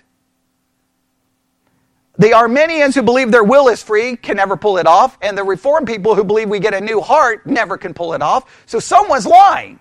The 2.19 2.33
Arminians 2.33 2.97
who 2.97 3.03
believe 3.03 3.31
their 3.31 3.45
will 3.45 3.69
is 3.69 3.83
free 3.83 4.17
can 4.17 4.37
never 4.37 4.57
pull 4.57 4.79
it 4.79 4.87
off, 4.87 5.17
and 5.23 5.39
the 5.39 5.45
Reformed 5.45 5.87
people 5.87 6.17
who 6.17 6.25
believe 6.25 6.49
we 6.49 6.59
get 6.59 6.75
a 6.75 6.81
new 6.81 7.01
heart 7.01 7.47
never 7.47 7.79
can 7.79 7.95
pull 7.95 8.13
it 8.13 8.23
off. 8.23 8.65
So 8.67 8.81
someone's 8.81 9.27
lying. 9.27 9.79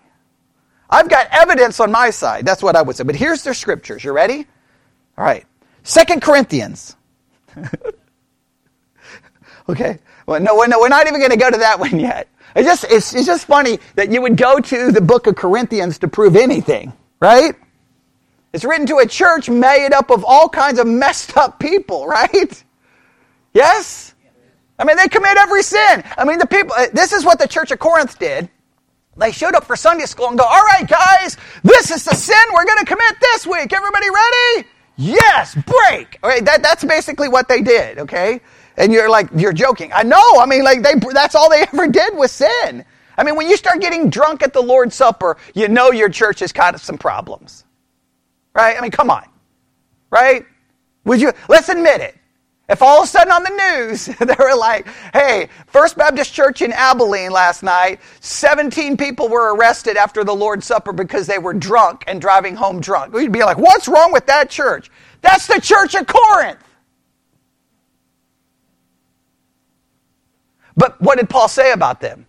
I've 0.90 1.10
got 1.10 1.28
evidence 1.32 1.80
on 1.80 1.92
my 1.92 2.12
side. 2.12 2.46
That's 2.46 2.62
what 2.62 2.76
I 2.76 2.84
would 2.84 2.96
say. 2.96 3.04
But 3.04 3.16
here's 3.16 3.44
their 3.44 3.56
scriptures. 3.56 4.04
You 4.04 4.14
ready? 4.14 4.46
All 5.18 5.26
right. 5.26 5.46
Second 5.84 6.22
Corinthians. 6.22 6.96
okay. 9.70 9.98
Well, 10.28 10.40
no, 10.40 10.62
no, 10.64 10.80
we're 10.80 10.90
not 10.90 11.08
even 11.08 11.20
going 11.20 11.32
to 11.32 11.38
go 11.38 11.50
to 11.50 11.58
that 11.58 11.80
one 11.80 12.00
yet. 12.00 12.28
It's 12.56 12.68
just, 12.68 12.84
it's, 12.86 13.16
it's 13.16 13.26
just 13.26 13.46
funny 13.46 13.80
that 13.96 14.12
you 14.12 14.22
would 14.22 14.38
go 14.38 14.60
to 14.60 14.92
the 14.92 15.02
book 15.02 15.28
of 15.28 15.36
Corinthians 15.36 15.98
to 16.00 16.08
prove 16.08 16.36
anything, 16.36 16.94
right? 17.20 17.56
It's 18.54 18.64
written 18.64 18.86
to 18.88 18.98
a 18.98 19.06
church 19.06 19.50
made 19.50 19.94
up 19.94 20.10
of 20.10 20.24
all 20.26 20.50
kinds 20.50 20.80
of 20.80 20.88
messed 20.88 21.38
up 21.38 21.60
people, 21.60 22.08
right? 22.08 22.64
Yes? 23.54 24.14
I 24.80 24.84
mean, 24.84 24.98
they 24.98 25.08
commit 25.08 25.38
every 25.38 25.64
sin. 25.64 26.04
I 26.18 26.24
mean, 26.24 26.38
the 26.38 26.46
people, 26.46 26.74
uh, 26.78 26.88
this 26.94 27.12
is 27.12 27.26
what 27.26 27.40
the 27.40 27.48
church 27.48 27.72
of 27.72 27.80
Corinth 27.80 28.20
did. 28.20 28.50
They 29.18 29.32
showed 29.32 29.56
up 29.56 29.64
for 29.64 29.76
Sunday 29.76 30.06
school 30.06 30.28
and 30.28 30.38
go, 30.38 30.46
all 30.46 30.64
right, 30.64 30.88
guys, 30.88 31.38
this 31.64 31.90
is 31.90 32.06
the 32.06 32.14
sin 32.14 32.38
we're 32.54 32.66
going 32.66 32.78
to 32.78 32.86
commit 32.86 33.16
this 33.20 33.48
week. 33.48 33.74
Everybody 33.74 34.08
ready? 34.10 34.68
Yes, 34.96 35.56
break. 35.56 36.20
Okay, 36.24 36.42
that, 36.42 36.62
that's 36.62 36.84
basically 36.84 37.28
what 37.28 37.48
they 37.48 37.62
did, 37.62 37.98
okay? 37.98 38.42
And 38.78 38.94
you're 38.94 39.10
like, 39.10 39.30
you're 39.36 39.54
joking. 39.54 39.92
I 39.92 40.04
know. 40.04 40.40
I 40.40 40.46
mean, 40.46 40.64
like, 40.64 40.84
they, 40.84 40.94
that's 41.12 41.34
all 41.34 41.50
they 41.50 41.62
ever 41.74 41.88
did 41.88 42.16
was 42.16 42.32
sin. 42.32 42.86
I 43.18 43.24
mean, 43.24 43.36
when 43.36 43.50
you 43.50 43.58
start 43.58 43.82
getting 43.82 44.12
drunk 44.12 44.44
at 44.44 44.54
the 44.54 44.62
Lord's 44.62 44.94
Supper, 44.94 45.38
you 45.56 45.68
know 45.68 45.92
your 45.92 46.10
church 46.10 46.40
has 46.42 46.52
got 46.52 46.80
some 46.80 47.00
problems. 47.00 47.66
Right? 48.58 48.76
I 48.76 48.82
mean, 48.82 48.90
come 48.90 49.12
on. 49.12 49.24
Right? 50.10 50.44
Would 51.06 51.22
you, 51.22 51.32
let's 51.48 51.70
admit 51.70 52.02
it. 52.02 52.16
If 52.68 52.82
all 52.82 53.02
of 53.02 53.06
a 53.06 53.08
sudden 53.08 53.32
on 53.32 53.44
the 53.44 53.78
news, 53.78 54.06
they 54.20 54.36
were 54.40 54.56
like, 54.58 54.88
hey, 55.14 55.48
First 55.68 55.96
Baptist 55.96 56.34
Church 56.34 56.64
in 56.64 56.74
Abilene 56.74 57.32
last 57.32 57.62
night, 57.62 58.00
17 58.20 58.98
people 58.98 59.30
were 59.30 59.56
arrested 59.56 59.96
after 59.96 60.24
the 60.24 60.34
Lord's 60.34 60.66
Supper 60.66 60.92
because 60.92 61.28
they 61.28 61.38
were 61.38 61.54
drunk 61.54 62.04
and 62.08 62.20
driving 62.20 62.56
home 62.56 62.82
drunk. 62.82 63.14
We'd 63.14 63.32
be 63.32 63.44
like, 63.44 63.60
what's 63.60 63.88
wrong 63.88 64.12
with 64.12 64.26
that 64.26 64.50
church? 64.50 64.90
That's 65.22 65.46
the 65.46 65.62
church 65.62 65.94
of 65.94 66.08
Corinth. 66.08 66.60
But 70.76 71.00
what 71.00 71.20
did 71.20 71.30
Paul 71.30 71.48
say 71.48 71.74
about 71.74 72.02
them? 72.02 72.26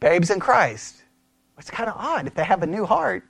Babes 0.00 0.30
in 0.30 0.40
Christ. 0.40 1.02
It's 1.58 1.70
kind 1.70 1.90
of 1.90 1.96
odd 1.98 2.26
if 2.26 2.34
they 2.34 2.44
have 2.44 2.62
a 2.62 2.66
new 2.66 2.86
heart. 2.86 3.24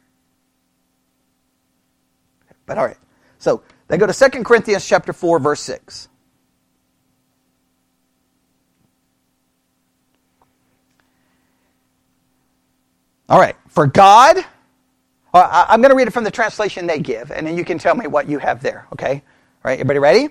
But 2.70 2.78
all 2.78 2.86
right. 2.86 2.96
So 3.40 3.64
they 3.88 3.98
go 3.98 4.06
to 4.06 4.30
2 4.30 4.44
Corinthians 4.44 4.86
chapter 4.86 5.12
4, 5.12 5.40
verse 5.40 5.60
6. 5.62 6.08
All 13.28 13.40
right. 13.40 13.56
For 13.66 13.88
God, 13.88 14.36
uh, 15.34 15.66
I'm 15.68 15.80
going 15.80 15.90
to 15.90 15.96
read 15.96 16.06
it 16.06 16.12
from 16.12 16.22
the 16.22 16.30
translation 16.30 16.86
they 16.86 17.00
give, 17.00 17.32
and 17.32 17.44
then 17.44 17.58
you 17.58 17.64
can 17.64 17.76
tell 17.76 17.96
me 17.96 18.06
what 18.06 18.28
you 18.28 18.38
have 18.38 18.62
there, 18.62 18.86
okay? 18.92 19.14
All 19.14 19.20
right, 19.64 19.80
everybody 19.80 19.98
ready? 19.98 20.28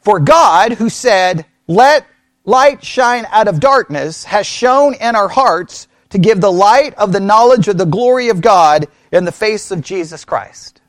For 0.00 0.20
God, 0.20 0.72
who 0.72 0.90
said, 0.90 1.46
Let 1.66 2.06
light 2.44 2.84
shine 2.84 3.24
out 3.30 3.48
of 3.48 3.58
darkness, 3.58 4.24
has 4.24 4.46
shone 4.46 4.92
in 4.92 5.16
our 5.16 5.28
hearts 5.28 5.88
to 6.10 6.18
give 6.18 6.42
the 6.42 6.52
light 6.52 6.92
of 6.96 7.12
the 7.14 7.20
knowledge 7.20 7.68
of 7.68 7.78
the 7.78 7.86
glory 7.86 8.28
of 8.28 8.42
God 8.42 8.86
in 9.12 9.24
the 9.24 9.32
face 9.32 9.70
of 9.70 9.80
Jesus 9.80 10.26
Christ. 10.26 10.82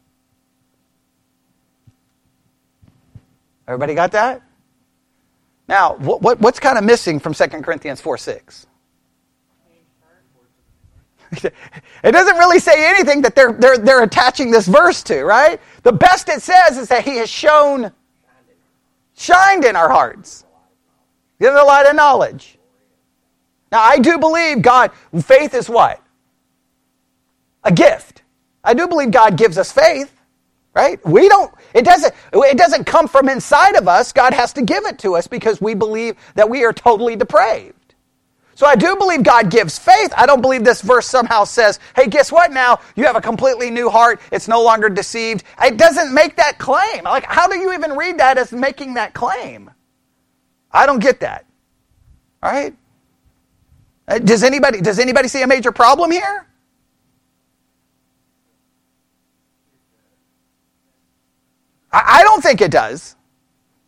Everybody 3.68 3.96
got 3.96 4.12
that? 4.12 4.42
Now, 5.68 5.96
what, 5.96 6.22
what, 6.22 6.40
what's 6.40 6.60
kind 6.60 6.78
of 6.78 6.84
missing 6.84 7.20
from 7.20 7.34
2 7.34 7.48
Corinthians 7.48 8.00
4 8.00 8.18
6? 8.18 8.68
it 11.44 12.12
doesn't 12.12 12.38
really 12.38 12.60
say 12.60 12.88
anything 12.90 13.22
that 13.24 13.36
they're, 13.36 13.52
they're, 13.52 13.78
they're 13.78 14.04
attaching 14.04 14.52
this 14.52 14.68
verse 14.68 15.02
to, 15.04 15.24
right? 15.24 15.60
The 15.84 15.92
best 15.92 16.30
it 16.30 16.42
says 16.42 16.78
is 16.78 16.88
that 16.90 17.04
he 17.04 17.18
has 17.18 17.30
shone, 17.30 17.92
shined 19.16 19.66
in 19.66 19.76
our 19.76 19.90
hearts. 19.90 20.46
Given 21.40 21.56
the 21.56 21.64
light 21.64 21.86
of 21.86 21.96
knowledge. 21.96 22.58
Now, 23.72 23.82
I 23.82 23.98
do 23.98 24.18
believe 24.18 24.62
God, 24.62 24.92
faith 25.22 25.54
is 25.54 25.68
what? 25.68 26.02
A 27.64 27.72
gift. 27.72 28.22
I 28.64 28.74
do 28.74 28.88
believe 28.88 29.12
God 29.12 29.38
gives 29.38 29.58
us 29.58 29.72
faith 29.72 30.15
right? 30.76 31.04
We 31.06 31.28
don't 31.30 31.52
it 31.74 31.86
doesn't 31.86 32.14
it 32.34 32.58
doesn't 32.58 32.84
come 32.86 33.08
from 33.08 33.30
inside 33.30 33.76
of 33.76 33.88
us. 33.88 34.12
God 34.12 34.34
has 34.34 34.54
to 34.54 34.62
give 34.62 34.86
it 34.86 35.00
to 35.00 35.16
us 35.16 35.26
because 35.28 35.62
we 35.62 35.74
believe 35.74 36.16
that 36.36 36.50
we 36.50 36.64
are 36.66 36.74
totally 36.74 37.16
depraved. 37.16 37.74
So 38.54 38.66
i 38.68 38.76
do 38.76 38.96
believe 38.96 39.24
god 39.24 39.50
gives 39.50 39.80
faith. 39.80 40.14
I 40.16 40.26
don't 40.26 40.42
believe 40.42 40.64
this 40.64 40.82
verse 40.82 41.08
somehow 41.08 41.46
says 41.46 41.80
hey 41.96 42.08
guess 42.08 42.32
what 42.32 42.52
now? 42.52 42.80
You 42.96 43.06
have 43.06 43.16
a 43.16 43.22
completely 43.22 43.72
new 43.72 43.90
heart. 43.90 44.22
It's 44.32 44.48
no 44.48 44.62
longer 44.62 44.90
deceived. 44.90 45.44
It 45.64 45.78
doesn't 45.78 46.14
make 46.14 46.36
that 46.36 46.60
claim. 46.60 47.06
Like 47.06 47.24
how 47.26 47.48
do 47.48 47.58
you 47.58 47.74
even 47.74 47.94
read 47.94 48.20
that 48.20 48.38
as 48.38 48.52
making 48.52 48.96
that 48.96 49.14
claim? 49.14 49.72
I 50.72 50.86
don't 50.86 51.00
get 51.00 51.22
that. 51.22 51.46
All 52.44 52.52
right? 52.52 52.76
Uh, 54.08 54.20
does 54.20 54.44
anybody 54.44 54.82
does 54.82 55.00
anybody 55.00 55.30
see 55.30 55.42
a 55.42 55.48
major 55.48 55.72
problem 55.72 56.12
here 56.12 56.46
I, 62.04 62.24
don't 62.24 62.42
think 62.42 62.62
it 62.62 62.72
does. 62.72 63.16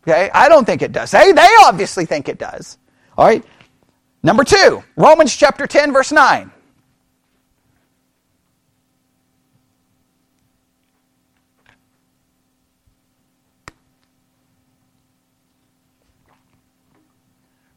Okay, 0.06 0.30
I 0.32 0.48
don't 0.48 0.64
think 0.64 0.82
it 0.82 0.92
does. 0.92 1.10
They, 1.10 1.32
they 1.32 1.48
obviously 1.60 2.06
think 2.06 2.28
it 2.28 2.38
does. 2.38 2.78
All 3.16 3.26
right. 3.26 3.44
Number 4.22 4.44
two, 4.44 4.82
Romans 4.96 5.34
chapter 5.34 5.66
10, 5.66 5.92
verse 5.92 6.12
9. 6.12 6.50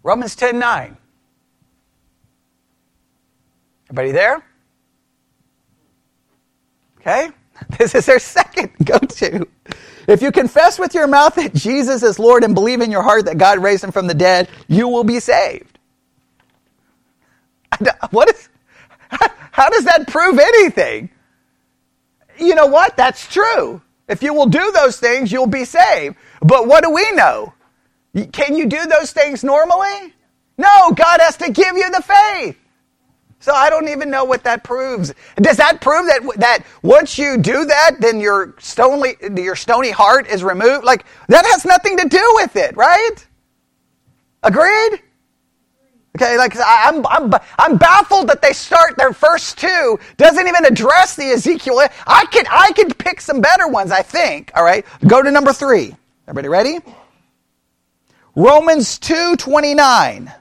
Romans 0.04 0.36
10 0.36 0.58
9. 0.58 0.98
Everybody 3.86 4.12
there? 4.12 4.44
Okay? 7.00 7.30
This 7.78 7.94
is 7.94 8.08
their 8.08 8.18
second 8.18 8.72
go 8.84 8.98
to. 8.98 9.48
If 10.12 10.22
you 10.22 10.34
confess 10.34 10.78
with 10.78 10.94
your 10.94 11.08
mouth 11.08 11.36
that 11.36 11.54
Jesus 11.54 12.04
is 12.04 12.20
Lord 12.20 12.44
and 12.44 12.54
believe 12.54 12.82
in 12.82 12.92
your 12.92 13.02
heart 13.02 13.26
that 13.26 13.38
God 13.38 13.60
raised 13.60 13.82
him 13.82 13.94
from 13.94 14.08
the 14.08 14.14
dead, 14.14 14.50
you 14.68 14.90
will 14.90 15.06
be 15.06 15.22
saved. 15.22 15.80
Uh, 17.72 18.08
what 18.10 18.30
is, 18.30 18.50
how 19.52 19.70
does 19.70 19.86
that 19.86 20.10
prove 20.10 20.38
anything? 20.38 21.10
You 22.38 22.56
know 22.56 22.68
what? 22.68 22.98
That's 22.98 23.26
true. 23.26 23.82
If 24.10 24.22
you 24.22 24.34
will 24.34 24.48
do 24.48 24.74
those 24.74 25.00
things, 25.00 25.32
you'll 25.32 25.48
be 25.48 25.64
saved. 25.64 26.18
But 26.42 26.68
what 26.68 26.84
do 26.84 26.90
we 26.90 27.10
know? 27.14 27.54
Can 28.34 28.58
you 28.58 28.66
do 28.66 28.86
those 28.88 29.14
things 29.14 29.46
normally? 29.46 30.14
No, 30.58 30.92
God 30.92 31.22
has 31.22 31.38
to 31.38 31.52
give 31.52 31.78
you 31.78 31.90
the 31.90 32.02
faith. 32.02 32.58
So 33.42 33.54
I 33.54 33.70
don't 33.70 33.90
even 33.90 34.10
know 34.10 34.24
what 34.24 34.44
that 34.46 34.64
proves. 34.64 35.14
Does 35.38 35.58
that 35.58 35.82
prove 35.82 36.06
that 36.06 36.22
that 36.38 36.64
once 36.84 37.18
you 37.18 37.38
do 37.38 37.66
that, 37.66 37.98
then 38.00 38.20
your 38.20 38.56
stony 38.60 39.16
your 39.36 39.56
stony 39.56 39.90
heart 39.90 40.28
is 40.28 40.44
removed? 40.44 40.86
Like 40.86 41.06
that 41.28 41.46
has 41.48 41.66
nothing 41.66 41.98
to 41.98 42.08
do 42.08 42.32
with 42.36 42.56
it, 42.56 42.78
right? 42.78 43.16
Agreed? 44.44 45.02
Okay, 46.18 46.38
like 46.38 46.56
I'm, 46.58 47.06
I'm, 47.08 47.34
I'm 47.58 47.78
baffled 47.78 48.28
that 48.28 48.42
they 48.42 48.52
start 48.52 48.98
their 48.98 49.14
first 49.14 49.58
two 49.58 49.98
doesn't 50.18 50.46
even 50.48 50.66
address 50.66 51.16
the 51.16 51.32
Ezekiel. 51.32 51.82
I 52.06 52.26
could, 52.26 52.46
I 52.50 52.74
could 52.74 52.98
pick 52.98 53.22
some 53.22 53.40
better 53.40 53.68
ones, 53.68 53.92
I 53.92 54.02
think. 54.02 54.52
All 54.54 54.64
right, 54.64 54.86
go 55.08 55.24
to 55.24 55.32
number 55.32 55.54
three. 55.54 55.96
Everybody 56.28 56.50
ready? 56.50 56.80
Romans 58.36 59.00
two 59.00 59.36
twenty 59.38 59.74
nine. 59.74 60.32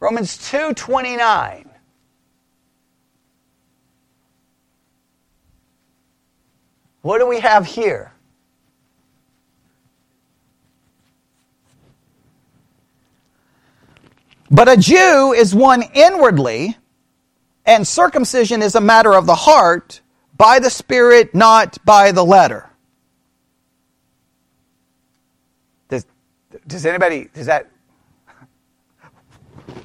Romans 0.00 0.38
2:29. 0.38 1.66
What 7.02 7.18
do 7.18 7.26
we 7.26 7.40
have 7.40 7.66
here? 7.66 8.12
But 14.50 14.68
a 14.68 14.76
Jew 14.76 15.32
is 15.32 15.54
one 15.54 15.84
inwardly, 15.94 16.76
and 17.64 17.86
circumcision 17.86 18.62
is 18.62 18.74
a 18.74 18.80
matter 18.80 19.14
of 19.14 19.26
the 19.26 19.34
heart, 19.34 20.00
by 20.36 20.58
the 20.58 20.70
Spirit, 20.70 21.34
not 21.34 21.78
by 21.84 22.10
the 22.10 22.24
letter. 22.24 22.68
Does, 25.88 26.04
does 26.66 26.84
anybody, 26.84 27.28
does 27.32 27.46
that 27.46 27.70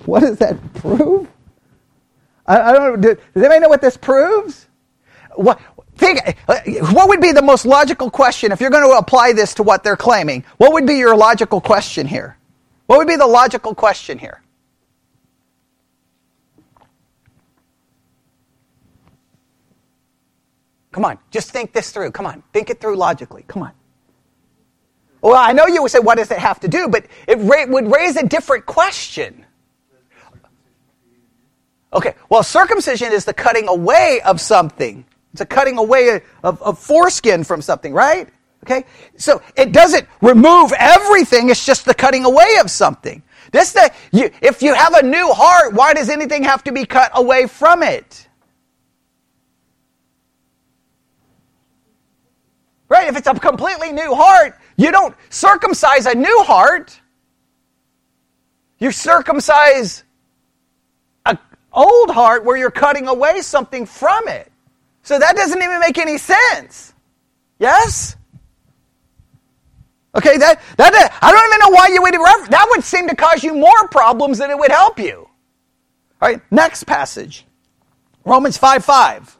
what 0.06 0.21
does 0.21 0.38
that 0.39 0.58
prove? 0.76 1.28
I, 2.48 2.62
I 2.62 2.74
don't. 2.74 3.02
Does 3.02 3.17
anybody 3.36 3.60
know 3.62 3.69
what 3.69 3.82
this 3.82 3.98
proves? 3.98 4.67
What, 5.36 5.60
think, 5.98 6.38
what 6.93 7.10
would 7.10 7.21
be 7.21 7.32
the 7.32 7.41
most 7.41 7.65
logical 7.65 8.12
question 8.12 8.52
if 8.52 8.62
you're 8.62 8.69
going 8.69 8.89
to 8.89 8.98
apply 8.98 9.34
this 9.34 9.56
to 9.56 9.63
what 9.63 9.83
they're 9.83 9.98
claiming? 9.98 10.46
What 10.58 10.73
would 10.73 10.88
be 10.88 10.96
your 10.96 11.15
logical 11.15 11.62
question 11.62 12.08
here? 12.08 12.38
What 12.88 13.00
would 13.00 13.08
be 13.08 13.15
the 13.17 13.27
logical 13.27 13.75
question 13.75 14.19
here? 14.19 14.42
Come 20.92 21.06
on, 21.06 21.19
just 21.31 21.52
think 21.52 21.73
this 21.73 21.92
through. 21.92 22.12
Come 22.12 22.25
on, 22.25 22.44
think 22.54 22.69
it 22.69 22.79
through 22.81 22.98
logically. 22.98 23.44
Come 23.48 23.63
on. 23.63 23.73
Well, 25.21 25.36
I 25.36 25.54
know 25.54 25.67
you 25.67 25.81
would 25.83 25.92
say, 25.92 26.00
what 26.00 26.17
does 26.17 26.31
it 26.31 26.40
have 26.40 26.60
to 26.62 26.67
do? 26.67 26.88
But 26.88 27.08
it 27.27 27.38
ra- 27.40 27.65
would 27.67 27.92
raise 27.92 28.15
a 28.15 28.25
different 28.25 28.65
question. 28.65 29.46
Okay, 31.96 32.13
well, 32.29 32.43
circumcision 32.43 33.13
is 33.13 33.23
the 33.23 33.33
cutting 33.33 33.69
away 33.69 34.19
of 34.25 34.41
something. 34.41 35.06
It's 35.31 35.41
a 35.41 35.46
cutting 35.46 35.77
away 35.77 36.21
of, 36.43 36.62
of 36.62 36.77
foreskin 36.77 37.46
from 37.46 37.62
something, 37.62 37.93
right? 37.93 38.27
Okay, 38.63 38.83
so 39.15 39.41
it 39.56 39.71
doesn't 39.71 40.08
remove 40.21 40.73
everything. 40.77 41.50
It's 41.50 41.65
just 41.65 41.85
the 41.85 41.93
cutting 41.93 42.25
away 42.25 42.58
of 42.60 42.69
something. 42.69 43.23
This, 43.52 43.71
the, 43.71 43.91
you, 44.12 44.29
if 44.41 44.62
you 44.62 44.73
have 44.73 44.93
a 44.96 45.04
new 45.04 45.31
heart, 45.31 45.73
why 45.73 45.93
does 45.93 46.10
anything 46.10 46.43
have 46.43 46.63
to 46.65 46.73
be 46.73 46.85
cut 46.85 47.12
away 47.13 47.48
from 47.48 47.83
it? 47.83 48.27
Right? 52.89 53.08
If 53.08 53.17
it's 53.17 53.27
a 53.27 53.33
completely 53.35 53.91
new 53.91 54.13
heart, 54.13 54.60
you 54.77 54.91
don't 54.91 55.15
circumcise 55.29 56.08
a 56.08 56.15
new 56.15 56.43
heart. 56.43 57.00
You 58.79 58.91
circumcise 58.91 60.04
old 61.76 62.10
heart 62.10 62.44
where 62.44 62.58
you're 62.58 62.71
cutting 62.71 63.08
away 63.08 63.42
something 63.42 63.86
from 63.86 64.28
it. 64.28 64.52
So 65.04 65.19
that 65.19 65.36
doesn't 65.36 65.62
even 65.62 65.80
make 65.80 65.98
any 65.98 66.17
sense. 66.17 66.94
Yes? 67.60 68.15
Okay, 70.15 70.38
that, 70.38 70.62
that, 70.78 70.92
that 70.94 71.17
I 71.21 71.32
don't 71.32 71.48
even 71.48 71.60
know 71.60 71.76
why 71.76 71.90
you 71.94 72.02
would, 72.02 72.13
that 72.50 72.65
would 72.69 72.84
seem 72.84 73.08
to 73.10 73.15
cause 73.15 73.44
you 73.44 73.54
more 73.54 73.88
problems 73.90 74.38
than 74.38 74.50
it 74.50 74.58
would 74.58 74.71
help 74.71 74.98
you. 74.98 75.28
All 76.21 76.30
right, 76.30 76.42
next 76.50 76.86
passage. 76.86 77.46
Romans 78.23 78.58
5 78.58 78.84
5. 78.84 79.35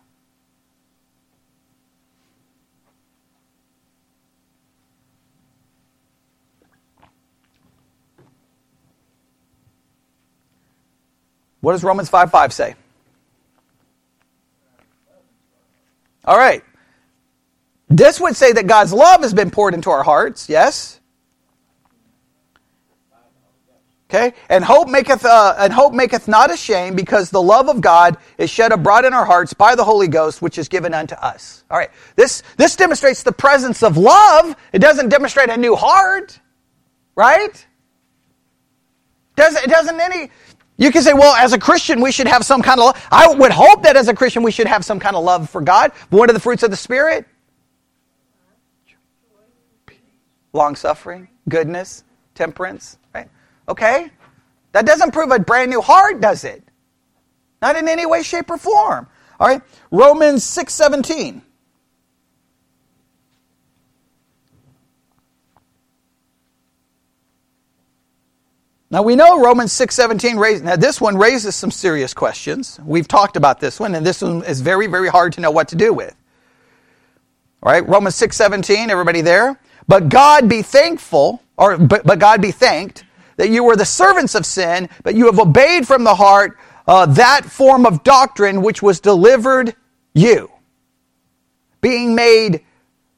What 11.66 11.72
does 11.72 11.84
Romans 11.84 12.10
5 12.10 12.30
5 12.30 12.54
say? 12.54 12.76
All 16.24 16.38
right. 16.38 16.64
This 17.90 18.22
would 18.22 18.36
say 18.36 18.52
that 18.52 18.68
God's 18.68 18.94
love 18.94 19.22
has 19.22 19.34
been 19.34 19.50
poured 19.50 19.74
into 19.74 19.90
our 19.90 20.04
hearts, 20.04 20.48
yes? 20.48 21.00
Okay? 24.08 24.36
And 24.48 24.64
hope 24.64 24.90
maketh 24.90 25.26
uh, 25.26 25.56
and 25.58 25.74
hope 25.74 25.94
maketh 25.94 26.28
not 26.28 26.54
ashamed 26.54 26.98
because 26.98 27.32
the 27.32 27.42
love 27.42 27.68
of 27.68 27.82
God 27.82 28.18
is 28.38 28.52
shed 28.52 28.72
abroad 28.72 29.04
in 29.04 29.16
our 29.16 29.26
hearts 29.26 29.56
by 29.56 29.74
the 29.74 29.84
Holy 29.84 30.08
Ghost 30.08 30.44
which 30.44 30.60
is 30.60 30.68
given 30.68 30.94
unto 30.94 31.16
us. 31.16 31.64
All 31.72 31.80
right. 31.80 31.90
This 32.16 32.44
this 32.58 32.76
demonstrates 32.76 33.24
the 33.24 33.32
presence 33.32 33.82
of 33.82 33.98
love. 33.98 34.56
It 34.72 34.80
doesn't 34.80 35.10
demonstrate 35.10 35.50
a 35.50 35.58
new 35.58 35.76
heart. 35.76 36.40
Right? 37.16 37.66
Does 39.36 39.56
it 39.56 39.68
doesn't 39.68 40.00
any 40.00 40.30
you 40.78 40.92
can 40.92 41.02
say, 41.02 41.14
well, 41.14 41.36
as 41.36 41.54
a 41.54 41.60
Christian, 41.60 42.02
we 42.02 42.12
should 42.12 42.28
have 42.28 42.44
some 42.44 42.62
kind 42.62 42.80
of 42.80 42.88
love. 42.88 43.08
I 43.12 43.34
would 43.34 43.52
hope 43.52 43.84
that 43.84 43.96
as 43.96 44.08
a 44.08 44.14
Christian, 44.14 44.44
we 44.44 44.52
should 44.52 44.68
have 44.68 44.84
some 44.84 45.00
kind 45.00 45.16
of 45.16 45.24
love 45.24 45.50
for 45.50 45.62
God. 45.62 45.92
But 46.10 46.18
what 46.18 46.30
are 46.30 46.34
the 46.34 46.40
fruits 46.40 46.64
of 46.64 46.72
the 46.72 46.78
Spirit? 46.78 47.26
Long 50.52 50.76
suffering, 50.76 51.30
goodness, 51.48 52.04
temperance, 52.34 52.98
right? 53.14 53.30
Okay? 53.68 54.12
That 54.74 54.86
doesn't 54.86 55.12
prove 55.12 55.32
a 55.32 55.40
brand 55.40 55.70
new 55.70 55.82
heart, 55.82 56.20
does 56.20 56.44
it? 56.44 56.64
Not 57.62 57.78
in 57.78 57.88
any 57.88 58.06
way, 58.06 58.24
shape, 58.24 58.50
or 58.50 58.58
form. 58.58 59.08
All 59.40 59.48
right? 59.48 59.62
Romans 59.92 60.44
6 60.44 60.74
17. 60.74 61.42
Now 68.92 69.02
we 69.02 69.16
know 69.16 69.42
Romans 69.42 69.74
6:17 69.74 70.38
raises 70.38 70.62
now 70.62 70.76
this 70.76 71.02
one 71.02 71.18
raises 71.18 71.56
some 71.56 71.72
serious 71.72 72.14
questions. 72.14 72.80
We've 72.86 73.08
talked 73.08 73.36
about 73.36 73.60
this 73.60 73.80
one 73.80 73.96
and 73.96 74.06
this 74.06 74.22
one 74.22 74.44
is 74.44 74.62
very 74.62 74.88
very 74.88 75.10
hard 75.10 75.34
to 75.34 75.42
know 75.42 75.52
what 75.52 75.68
to 75.70 75.76
do 75.76 75.92
with. 75.94 76.16
All 77.64 77.72
right? 77.72 77.88
Romans 77.88 78.16
6:17 78.16 78.90
everybody 78.90 79.22
there? 79.22 79.60
But 79.88 80.10
God 80.10 80.48
be 80.48 80.62
thankful 80.62 81.42
or 81.58 81.78
but, 81.78 82.06
but 82.06 82.20
God 82.20 82.42
be 82.42 82.52
thanked 82.52 83.06
that 83.38 83.50
you 83.50 83.64
were 83.64 83.76
the 83.76 83.86
servants 83.86 84.36
of 84.36 84.46
sin, 84.46 84.88
but 85.04 85.16
you 85.16 85.26
have 85.26 85.40
obeyed 85.40 85.88
from 85.88 86.04
the 86.04 86.16
heart 86.16 86.58
uh, 86.88 87.06
that 87.08 87.44
form 87.46 87.86
of 87.86 88.04
doctrine 88.04 88.62
which 88.62 88.82
was 88.82 89.00
delivered 89.00 89.76
you. 90.14 90.52
Being 91.82 92.16
made 92.16 92.64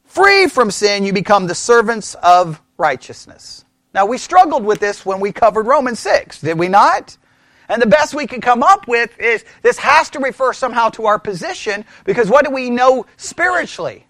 free 0.06 0.48
from 0.48 0.72
sin, 0.72 1.04
you 1.04 1.14
become 1.14 1.48
the 1.48 1.56
servants 1.56 2.16
of 2.16 2.62
righteousness. 2.78 3.66
Now, 3.98 4.06
we 4.06 4.20
struggled 4.20 4.64
with 4.64 4.80
this 4.80 5.04
when 5.08 5.20
we 5.20 5.32
covered 5.32 5.66
Romans 5.66 6.00
6, 6.02 6.42
did 6.42 6.60
we 6.60 6.68
not? 6.68 7.18
And 7.68 7.82
the 7.82 7.88
best 7.88 8.14
we 8.14 8.28
could 8.28 8.44
come 8.44 8.62
up 8.62 8.88
with 8.88 9.20
is 9.20 9.44
this 9.64 9.80
has 9.80 10.12
to 10.12 10.20
refer 10.20 10.54
somehow 10.54 10.90
to 10.90 11.08
our 11.08 11.18
position 11.18 11.84
because 12.06 12.30
what 12.30 12.46
do 12.46 12.52
we 12.52 12.70
know 12.70 13.08
spiritually? 13.18 14.06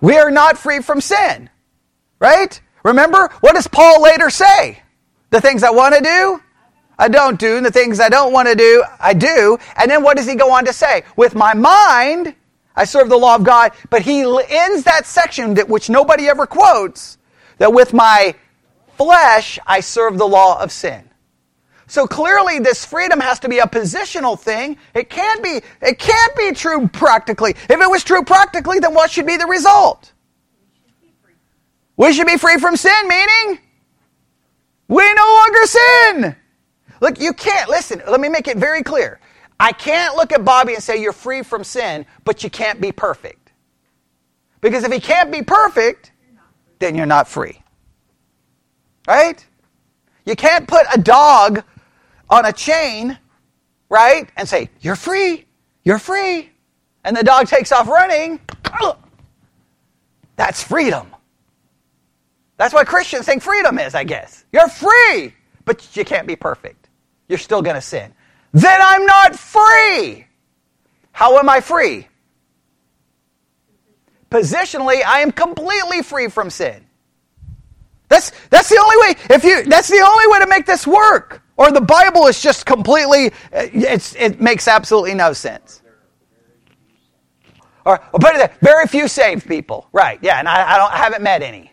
We 0.00 0.16
are 0.16 0.30
not 0.30 0.56
free 0.56 0.82
from 0.82 1.00
sin. 1.00 1.50
Right? 2.20 2.60
Remember, 2.84 3.28
what 3.40 3.54
does 3.54 3.66
Paul 3.66 4.02
later 4.02 4.30
say? 4.30 4.80
The 5.30 5.40
things 5.40 5.64
I 5.64 5.70
want 5.70 5.96
to 5.96 6.00
do, 6.00 6.40
I 6.96 7.08
don't 7.08 7.40
do, 7.40 7.56
and 7.56 7.66
the 7.66 7.72
things 7.72 7.98
I 7.98 8.08
don't 8.08 8.32
want 8.32 8.46
to 8.46 8.54
do, 8.54 8.84
I 9.00 9.14
do. 9.14 9.58
And 9.76 9.90
then 9.90 10.04
what 10.04 10.16
does 10.16 10.28
he 10.28 10.36
go 10.36 10.52
on 10.52 10.66
to 10.66 10.72
say? 10.72 11.02
With 11.16 11.34
my 11.34 11.54
mind, 11.54 12.36
I 12.76 12.84
serve 12.84 13.08
the 13.08 13.18
law 13.18 13.34
of 13.34 13.42
God, 13.42 13.72
but 13.90 14.02
he 14.02 14.20
ends 14.20 14.84
that 14.84 15.06
section 15.06 15.54
that 15.54 15.68
which 15.68 15.90
nobody 15.90 16.28
ever 16.28 16.46
quotes 16.46 17.18
that 17.58 17.72
with 17.72 17.92
my 17.92 18.34
flesh 18.96 19.58
I 19.66 19.80
serve 19.80 20.18
the 20.18 20.26
law 20.26 20.62
of 20.62 20.72
sin. 20.72 21.08
So 21.86 22.06
clearly 22.06 22.58
this 22.58 22.84
freedom 22.84 23.20
has 23.20 23.38
to 23.40 23.48
be 23.48 23.58
a 23.58 23.66
positional 23.66 24.38
thing. 24.38 24.78
It 24.94 25.10
can't 25.10 25.42
be, 25.42 25.60
it 25.82 25.98
can't 25.98 26.36
be 26.36 26.52
true 26.52 26.88
practically. 26.88 27.50
If 27.50 27.70
it 27.70 27.90
was 27.90 28.02
true 28.02 28.24
practically, 28.24 28.78
then 28.78 28.94
what 28.94 29.10
should 29.10 29.26
be 29.26 29.36
the 29.36 29.46
result? 29.46 30.12
We 31.96 32.12
should 32.12 32.26
be 32.26 32.38
free 32.38 32.58
from 32.58 32.76
sin, 32.76 33.08
meaning 33.08 33.60
we 34.88 35.14
no 35.14 35.42
longer 35.44 35.66
sin. 35.66 36.36
Look, 37.00 37.20
you 37.20 37.32
can't, 37.32 37.68
listen, 37.68 38.02
let 38.08 38.20
me 38.20 38.28
make 38.28 38.48
it 38.48 38.56
very 38.56 38.82
clear. 38.82 39.20
I 39.60 39.72
can't 39.72 40.16
look 40.16 40.32
at 40.32 40.44
Bobby 40.44 40.74
and 40.74 40.82
say 40.82 41.00
you're 41.00 41.12
free 41.12 41.42
from 41.42 41.62
sin, 41.62 42.06
but 42.24 42.42
you 42.42 42.50
can't 42.50 42.80
be 42.80 42.92
perfect. 42.92 43.52
Because 44.60 44.84
if 44.84 44.92
he 44.92 45.00
can't 45.00 45.30
be 45.30 45.42
perfect, 45.42 46.12
then 46.78 46.94
you're 46.94 47.06
not 47.06 47.28
free. 47.28 47.62
Right? 49.06 49.44
You 50.24 50.36
can't 50.36 50.66
put 50.66 50.86
a 50.94 50.98
dog 50.98 51.62
on 52.30 52.46
a 52.46 52.52
chain, 52.52 53.18
right? 53.88 54.28
And 54.36 54.48
say, 54.48 54.70
You're 54.80 54.96
free. 54.96 55.46
You're 55.84 55.98
free. 55.98 56.50
And 57.04 57.16
the 57.16 57.22
dog 57.22 57.46
takes 57.46 57.70
off 57.72 57.88
running. 57.88 58.40
That's 60.36 60.62
freedom. 60.62 61.08
That's 62.56 62.72
what 62.72 62.86
Christians 62.86 63.26
think 63.26 63.42
freedom 63.42 63.78
is, 63.78 63.94
I 63.94 64.04
guess. 64.04 64.44
You're 64.52 64.68
free, 64.68 65.34
but 65.64 65.96
you 65.96 66.04
can't 66.04 66.26
be 66.26 66.36
perfect. 66.36 66.88
You're 67.28 67.38
still 67.38 67.62
going 67.62 67.74
to 67.74 67.82
sin. 67.82 68.12
Then 68.52 68.80
I'm 68.82 69.04
not 69.04 69.36
free. 69.36 70.26
How 71.12 71.38
am 71.38 71.48
I 71.48 71.60
free? 71.60 72.08
Positionally, 74.34 75.00
I 75.04 75.20
am 75.20 75.30
completely 75.30 76.02
free 76.02 76.26
from 76.26 76.50
sin. 76.50 76.84
That's, 78.08 78.32
that's 78.50 78.68
the 78.68 78.80
only 78.82 78.96
way, 78.96 79.14
if 79.30 79.44
you, 79.44 79.62
that's 79.62 79.88
the 79.88 80.00
only 80.00 80.26
way 80.26 80.40
to 80.40 80.48
make 80.48 80.66
this 80.66 80.88
work. 80.88 81.40
Or 81.56 81.70
the 81.70 81.80
Bible 81.80 82.26
is 82.26 82.42
just 82.42 82.66
completely, 82.66 83.26
eh, 83.52 83.68
it's, 83.72 84.16
it 84.16 84.40
makes 84.40 84.66
absolutely 84.66 85.14
no 85.14 85.34
sense. 85.34 85.82
Or, 87.86 88.02
there, 88.20 88.52
very 88.60 88.88
few 88.88 89.06
saved 89.06 89.46
people. 89.46 89.86
Right, 89.92 90.18
yeah, 90.20 90.40
and 90.40 90.48
I, 90.48 90.74
I, 90.74 90.78
don't, 90.78 90.92
I 90.92 90.96
haven't 90.96 91.22
met 91.22 91.42
any. 91.42 91.70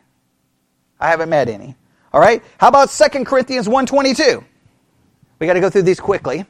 I 0.99 1.09
haven't 1.09 1.29
met 1.29 1.49
any. 1.49 1.75
All 2.13 2.21
right, 2.21 2.43
how 2.59 2.67
about 2.67 2.91
2 2.91 3.23
Corinthians 3.25 3.67
1.22? 3.67 4.43
We 5.39 5.47
got 5.47 5.53
to 5.53 5.61
go 5.61 5.71
through 5.71 5.81
these 5.81 5.99
quickly. 5.99 6.45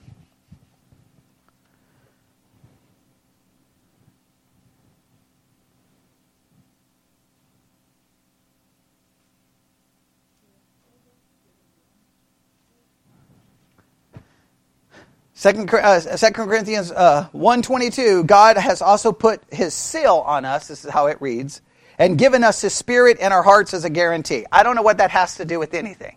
2 15.42 15.50
uh, 15.50 16.30
Corinthians 16.34 16.92
uh, 16.92 17.28
1.22, 17.34 18.28
God 18.28 18.58
has 18.58 18.80
also 18.80 19.12
put 19.12 19.42
his 19.52 19.74
seal 19.74 20.24
on 20.28 20.46
us, 20.46 20.68
this 20.68 20.86
is 20.86 20.92
how 20.92 21.08
it 21.08 21.20
reads, 21.20 21.62
and 21.98 22.16
given 22.16 22.44
us 22.44 22.62
his 22.62 22.76
spirit 22.76 23.18
in 23.18 23.32
our 23.32 23.42
hearts 23.42 23.74
as 23.74 23.84
a 23.84 23.90
guarantee. 23.90 24.46
I 24.52 24.62
don't 24.62 24.76
know 24.76 24.84
what 24.84 25.00
that 25.00 25.10
has 25.10 25.38
to 25.38 25.46
do 25.46 25.58
with 25.58 25.74
anything. 25.74 26.16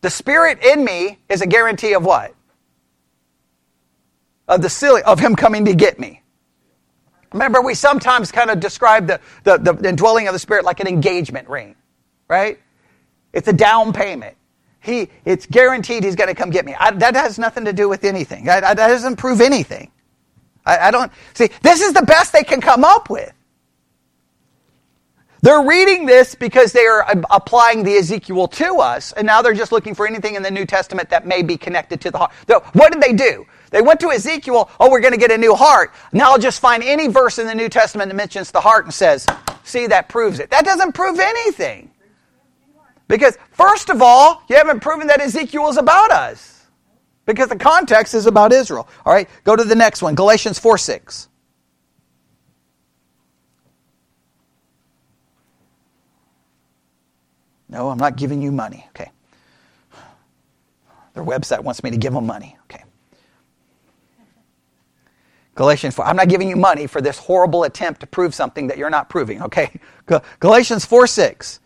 The 0.00 0.10
spirit 0.10 0.64
in 0.64 0.84
me 0.84 1.20
is 1.28 1.40
a 1.40 1.46
guarantee 1.46 1.92
of 1.94 2.04
what? 2.04 2.34
Of 4.48 4.62
the 4.62 4.68
seal, 4.68 5.00
of 5.06 5.20
him 5.20 5.36
coming 5.36 5.66
to 5.66 5.74
get 5.74 6.00
me. 6.00 6.20
Remember, 7.32 7.62
we 7.62 7.74
sometimes 7.74 8.32
kind 8.32 8.50
of 8.50 8.58
describe 8.58 9.06
the, 9.06 9.20
the, 9.44 9.58
the 9.58 9.88
indwelling 9.88 10.26
of 10.26 10.32
the 10.32 10.40
spirit 10.40 10.64
like 10.64 10.80
an 10.80 10.88
engagement 10.88 11.48
ring, 11.48 11.76
right? 12.28 12.58
It's 13.32 13.46
a 13.46 13.52
down 13.52 13.92
payment. 13.92 14.36
He, 14.84 15.08
it's 15.24 15.46
guaranteed 15.46 16.04
he's 16.04 16.16
going 16.16 16.28
to 16.28 16.34
come 16.34 16.50
get 16.50 16.64
me. 16.64 16.74
I, 16.78 16.90
that 16.92 17.14
has 17.14 17.38
nothing 17.38 17.64
to 17.64 17.72
do 17.72 17.88
with 17.88 18.04
anything. 18.04 18.48
I, 18.48 18.56
I, 18.56 18.74
that 18.74 18.88
doesn't 18.88 19.16
prove 19.16 19.40
anything. 19.40 19.90
I, 20.66 20.90
don't, 20.90 21.12
see, 21.34 21.50
this 21.62 21.82
is 21.82 21.92
the 21.92 22.02
best 22.02 22.32
they 22.32 22.42
can 22.42 22.60
come 22.60 22.84
up 22.84 23.10
with. 23.10 23.32
They're 25.42 25.62
reading 25.62 26.06
this 26.06 26.34
because 26.34 26.72
they 26.72 26.86
are 26.86 27.06
um, 27.10 27.26
applying 27.30 27.82
the 27.82 27.96
Ezekiel 27.96 28.48
to 28.48 28.76
us, 28.78 29.12
and 29.12 29.26
now 29.26 29.42
they're 29.42 29.52
just 29.52 29.72
looking 29.72 29.94
for 29.94 30.06
anything 30.06 30.36
in 30.36 30.42
the 30.42 30.50
New 30.50 30.64
Testament 30.64 31.10
that 31.10 31.26
may 31.26 31.42
be 31.42 31.58
connected 31.58 32.00
to 32.00 32.10
the 32.10 32.16
heart. 32.16 32.32
What 32.72 32.92
did 32.92 33.02
they 33.02 33.12
do? 33.12 33.44
They 33.70 33.82
went 33.82 34.00
to 34.00 34.10
Ezekiel, 34.10 34.70
oh, 34.80 34.90
we're 34.90 35.00
going 35.00 35.12
to 35.12 35.18
get 35.18 35.30
a 35.30 35.36
new 35.36 35.54
heart. 35.54 35.92
Now 36.12 36.32
I'll 36.32 36.38
just 36.38 36.60
find 36.60 36.82
any 36.82 37.08
verse 37.08 37.38
in 37.38 37.46
the 37.46 37.54
New 37.54 37.68
Testament 37.68 38.08
that 38.08 38.14
mentions 38.14 38.52
the 38.52 38.60
heart 38.62 38.86
and 38.86 38.94
says, 38.94 39.26
see, 39.64 39.86
that 39.88 40.08
proves 40.08 40.38
it. 40.38 40.48
That 40.48 40.64
doesn't 40.64 40.92
prove 40.92 41.20
anything. 41.20 41.90
Because, 43.08 43.36
first 43.50 43.90
of 43.90 44.00
all, 44.00 44.42
you 44.48 44.56
haven't 44.56 44.80
proven 44.80 45.06
that 45.08 45.20
Ezekiel 45.20 45.68
is 45.68 45.76
about 45.76 46.10
us. 46.10 46.66
Because 47.26 47.48
the 47.48 47.56
context 47.56 48.14
is 48.14 48.26
about 48.26 48.52
Israel. 48.52 48.88
All 49.04 49.12
right, 49.12 49.28
go 49.44 49.56
to 49.56 49.64
the 49.64 49.74
next 49.74 50.02
one 50.02 50.14
Galatians 50.14 50.58
4 50.58 50.78
6. 50.78 51.28
No, 57.68 57.88
I'm 57.88 57.98
not 57.98 58.16
giving 58.16 58.40
you 58.40 58.52
money. 58.52 58.86
Okay. 58.90 59.10
Their 61.14 61.24
website 61.24 61.60
wants 61.60 61.82
me 61.82 61.90
to 61.90 61.96
give 61.96 62.12
them 62.12 62.26
money. 62.26 62.56
Okay. 62.64 62.84
Galatians 65.54 65.94
4. 65.94 66.04
I'm 66.04 66.16
not 66.16 66.28
giving 66.28 66.48
you 66.48 66.56
money 66.56 66.86
for 66.86 67.00
this 67.00 67.18
horrible 67.18 67.64
attempt 67.64 68.00
to 68.00 68.06
prove 68.06 68.34
something 68.34 68.66
that 68.66 68.78
you're 68.78 68.90
not 68.90 69.08
proving. 69.08 69.42
Okay. 69.42 69.72
Galatians 70.40 70.84
4 70.84 71.06
6. 71.06 71.60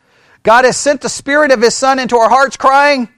God 0.49 0.65
has 0.65 0.79
sent 0.79 1.03
the 1.03 1.11
Spirit 1.11 1.53
of 1.53 1.61
His 1.61 1.75
Son 1.75 1.99
into 1.99 2.17
our 2.17 2.31
hearts, 2.31 2.57
crying. 2.57 3.11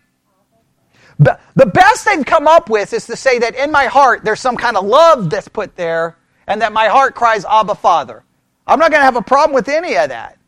But 1.21 1.41
the 1.55 1.65
best 1.65 2.05
they've 2.05 2.27
come 2.27 2.49
up 2.49 2.69
with 2.69 2.93
is 2.93 3.07
to 3.07 3.15
say 3.15 3.39
that 3.39 3.55
in 3.55 3.71
my 3.71 3.85
heart 3.85 4.25
there's 4.25 4.41
some 4.41 4.57
kind 4.57 4.77
of 4.77 4.85
love 4.85 5.31
that's 5.31 5.47
put 5.47 5.77
there, 5.77 6.19
and 6.49 6.61
that 6.61 6.73
my 6.73 6.89
heart 6.89 7.15
cries, 7.15 7.45
Abba, 7.45 7.77
Father. 7.77 8.25
I'm 8.67 8.81
not 8.81 8.91
going 8.91 8.99
to 8.99 9.05
have 9.05 9.15
a 9.15 9.23
problem 9.23 9.55
with 9.55 9.69
any 9.69 9.97
of 9.97 10.09
that. 10.09 10.39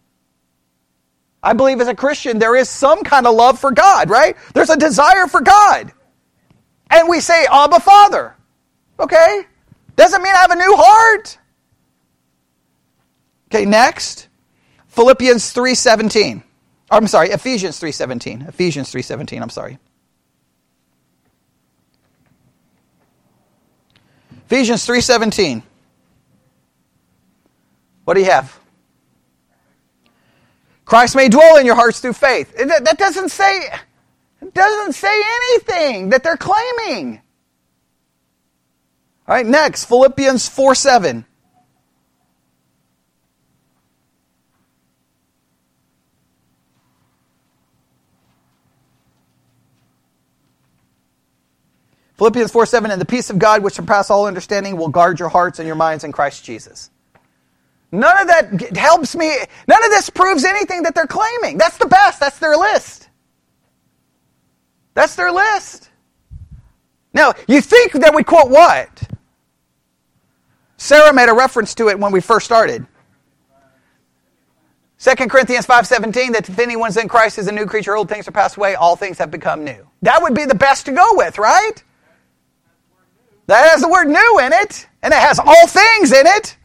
I 1.40 1.52
believe 1.52 1.80
as 1.80 1.86
a 1.86 1.94
Christian 1.94 2.40
there 2.40 2.56
is 2.56 2.68
some 2.68 3.04
kind 3.04 3.28
of 3.28 3.36
love 3.36 3.60
for 3.60 3.70
God, 3.70 4.10
right? 4.10 4.36
There's 4.52 4.70
a 4.70 4.76
desire 4.76 5.28
for 5.28 5.40
God. 5.40 5.92
And 6.90 7.08
we 7.08 7.20
say, 7.20 7.46
Abba, 7.48 7.78
Father. 7.78 8.34
Okay? 8.98 9.42
Doesn't 9.94 10.20
mean 10.20 10.34
I 10.34 10.38
have 10.38 10.50
a 10.50 10.56
new 10.56 10.74
heart. 10.76 11.38
Okay, 13.52 13.66
next. 13.66 14.26
Philippians 14.88 15.54
3:17. 15.54 16.42
I'm 16.92 17.06
sorry, 17.06 17.30
Ephesians 17.30 17.80
3:17. 17.80 18.48
Ephesians 18.48 18.92
3:17, 18.92 19.40
I'm 19.40 19.48
sorry. 19.48 19.78
Ephesians 24.46 24.84
3:17. 24.84 25.62
What 28.04 28.14
do 28.14 28.20
you 28.20 28.30
have? 28.30 28.58
Christ 30.84 31.16
may 31.16 31.30
dwell 31.30 31.56
in 31.56 31.64
your 31.64 31.76
hearts 31.76 32.00
through 32.00 32.12
faith. 32.12 32.54
That 32.56 32.98
doesn't 32.98 33.30
say 33.30 33.70
doesn't 34.52 34.92
say 34.92 35.22
anything 35.36 36.10
that 36.10 36.22
they're 36.22 36.36
claiming. 36.36 37.22
All 39.26 39.36
right, 39.36 39.46
next, 39.46 39.86
Philippians 39.86 40.48
4 40.48 40.74
7. 40.74 41.24
Philippians 52.22 52.52
4 52.52 52.66
7, 52.66 52.92
and 52.92 53.00
the 53.00 53.04
peace 53.04 53.30
of 53.30 53.38
God, 53.40 53.64
which 53.64 53.74
surpasses 53.74 54.08
all 54.08 54.28
understanding, 54.28 54.76
will 54.76 54.86
guard 54.86 55.18
your 55.18 55.28
hearts 55.28 55.58
and 55.58 55.66
your 55.66 55.74
minds 55.74 56.04
in 56.04 56.12
Christ 56.12 56.44
Jesus. 56.44 56.88
None 57.90 58.16
of 58.16 58.28
that 58.28 58.76
helps 58.76 59.16
me. 59.16 59.36
None 59.66 59.84
of 59.84 59.90
this 59.90 60.08
proves 60.08 60.44
anything 60.44 60.84
that 60.84 60.94
they're 60.94 61.08
claiming. 61.08 61.58
That's 61.58 61.78
the 61.78 61.88
best. 61.88 62.20
That's 62.20 62.38
their 62.38 62.56
list. 62.56 63.08
That's 64.94 65.16
their 65.16 65.32
list. 65.32 65.90
Now, 67.12 67.32
you 67.48 67.60
think 67.60 67.90
that 67.94 68.14
we 68.14 68.22
quote 68.22 68.50
what? 68.50 69.02
Sarah 70.76 71.12
made 71.12 71.28
a 71.28 71.34
reference 71.34 71.74
to 71.74 71.88
it 71.88 71.98
when 71.98 72.12
we 72.12 72.20
first 72.20 72.46
started. 72.46 72.86
2 75.00 75.28
Corinthians 75.28 75.66
5:17 75.66 76.34
that 76.34 76.48
if 76.48 76.60
anyone's 76.60 76.96
in 76.96 77.08
Christ 77.08 77.38
is 77.38 77.48
a 77.48 77.52
new 77.52 77.66
creature 77.66 77.96
old 77.96 78.08
things 78.08 78.28
are 78.28 78.30
passed 78.30 78.58
away 78.58 78.76
all 78.76 78.94
things 78.94 79.18
have 79.18 79.32
become 79.32 79.64
new. 79.64 79.88
That 80.02 80.22
would 80.22 80.34
be 80.34 80.44
the 80.44 80.54
best 80.54 80.86
to 80.86 80.92
go 80.92 81.16
with, 81.16 81.36
right? 81.36 81.82
That 83.52 83.68
has 83.68 83.82
the 83.82 83.88
word 83.88 84.08
new 84.08 84.38
in 84.38 84.54
it, 84.54 84.88
and 85.02 85.12
it 85.12 85.20
has 85.20 85.38
all 85.38 85.66
things 85.66 86.10
in 86.10 86.26
it. 86.26 86.56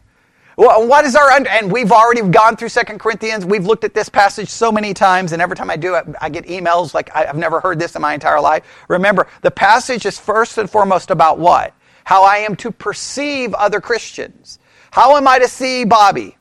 What 0.55 1.03
is 1.03 1.17
our, 1.17 1.29
and 1.31 1.69
we've 1.69 1.91
already 1.91 2.21
gone 2.21 2.55
through 2.55 2.69
Second 2.69 3.01
Corinthians. 3.01 3.45
We've 3.45 3.65
looked 3.65 3.83
at 3.83 3.93
this 3.93 4.07
passage 4.07 4.47
so 4.47 4.71
many 4.71 4.93
times, 4.93 5.33
and 5.33 5.41
every 5.41 5.57
time 5.57 5.69
I 5.69 5.75
do 5.75 5.95
it, 5.95 6.05
I 6.21 6.29
get 6.29 6.45
emails 6.45 6.93
like, 6.93 7.13
I've 7.13 7.35
never 7.35 7.59
heard 7.59 7.77
this 7.77 7.97
in 7.97 8.01
my 8.01 8.13
entire 8.13 8.39
life. 8.39 8.63
Remember, 8.88 9.27
the 9.41 9.51
passage 9.51 10.05
is 10.05 10.17
first 10.17 10.57
and 10.57 10.69
foremost 10.69 11.11
about 11.11 11.39
what? 11.39 11.73
How 12.05 12.23
I 12.23 12.38
am 12.38 12.55
to 12.55 12.71
perceive 12.71 13.53
other 13.55 13.81
Christians. 13.81 14.57
How 14.91 15.17
am 15.17 15.27
I 15.27 15.39
to 15.39 15.47
see 15.49 15.83
Bobby? 15.83 16.38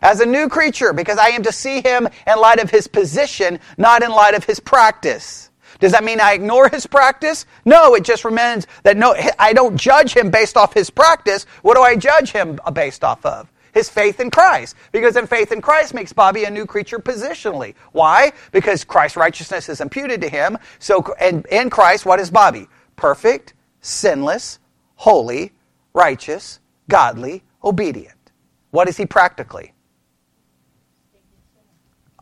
As 0.00 0.20
a 0.20 0.26
new 0.26 0.48
creature, 0.48 0.94
because 0.94 1.18
I 1.18 1.28
am 1.28 1.42
to 1.42 1.52
see 1.52 1.82
him 1.82 2.08
in 2.26 2.40
light 2.40 2.60
of 2.60 2.70
his 2.70 2.86
position, 2.86 3.60
not 3.76 4.02
in 4.02 4.10
light 4.10 4.32
of 4.32 4.44
his 4.44 4.58
practice. 4.58 5.50
Does 5.84 5.92
that 5.92 6.02
mean 6.02 6.18
I 6.18 6.32
ignore 6.32 6.70
his 6.70 6.86
practice? 6.86 7.44
No, 7.66 7.94
it 7.94 8.04
just 8.04 8.24
remains 8.24 8.66
that 8.84 8.96
no, 8.96 9.14
I 9.38 9.52
don't 9.52 9.76
judge 9.76 10.16
him 10.16 10.30
based 10.30 10.56
off 10.56 10.72
his 10.72 10.88
practice. 10.88 11.44
What 11.60 11.74
do 11.74 11.82
I 11.82 11.94
judge 11.94 12.30
him 12.30 12.58
based 12.72 13.04
off 13.04 13.26
of? 13.26 13.52
His 13.74 13.90
faith 13.90 14.18
in 14.18 14.30
Christ. 14.30 14.76
Because 14.92 15.14
in 15.16 15.26
faith 15.26 15.52
in 15.52 15.60
Christ 15.60 15.92
makes 15.92 16.10
Bobby 16.10 16.44
a 16.44 16.50
new 16.50 16.64
creature 16.64 16.98
positionally. 16.98 17.74
Why? 17.92 18.32
Because 18.50 18.82
Christ's 18.82 19.18
righteousness 19.18 19.68
is 19.68 19.82
imputed 19.82 20.22
to 20.22 20.28
him. 20.30 20.56
So, 20.78 21.04
and 21.20 21.44
in 21.50 21.68
Christ, 21.68 22.06
what 22.06 22.18
is 22.18 22.30
Bobby? 22.30 22.66
Perfect, 22.96 23.52
sinless, 23.82 24.60
holy, 24.94 25.52
righteous, 25.92 26.60
godly, 26.88 27.42
obedient. 27.62 28.32
What 28.70 28.88
is 28.88 28.96
he 28.96 29.04
practically? 29.04 29.73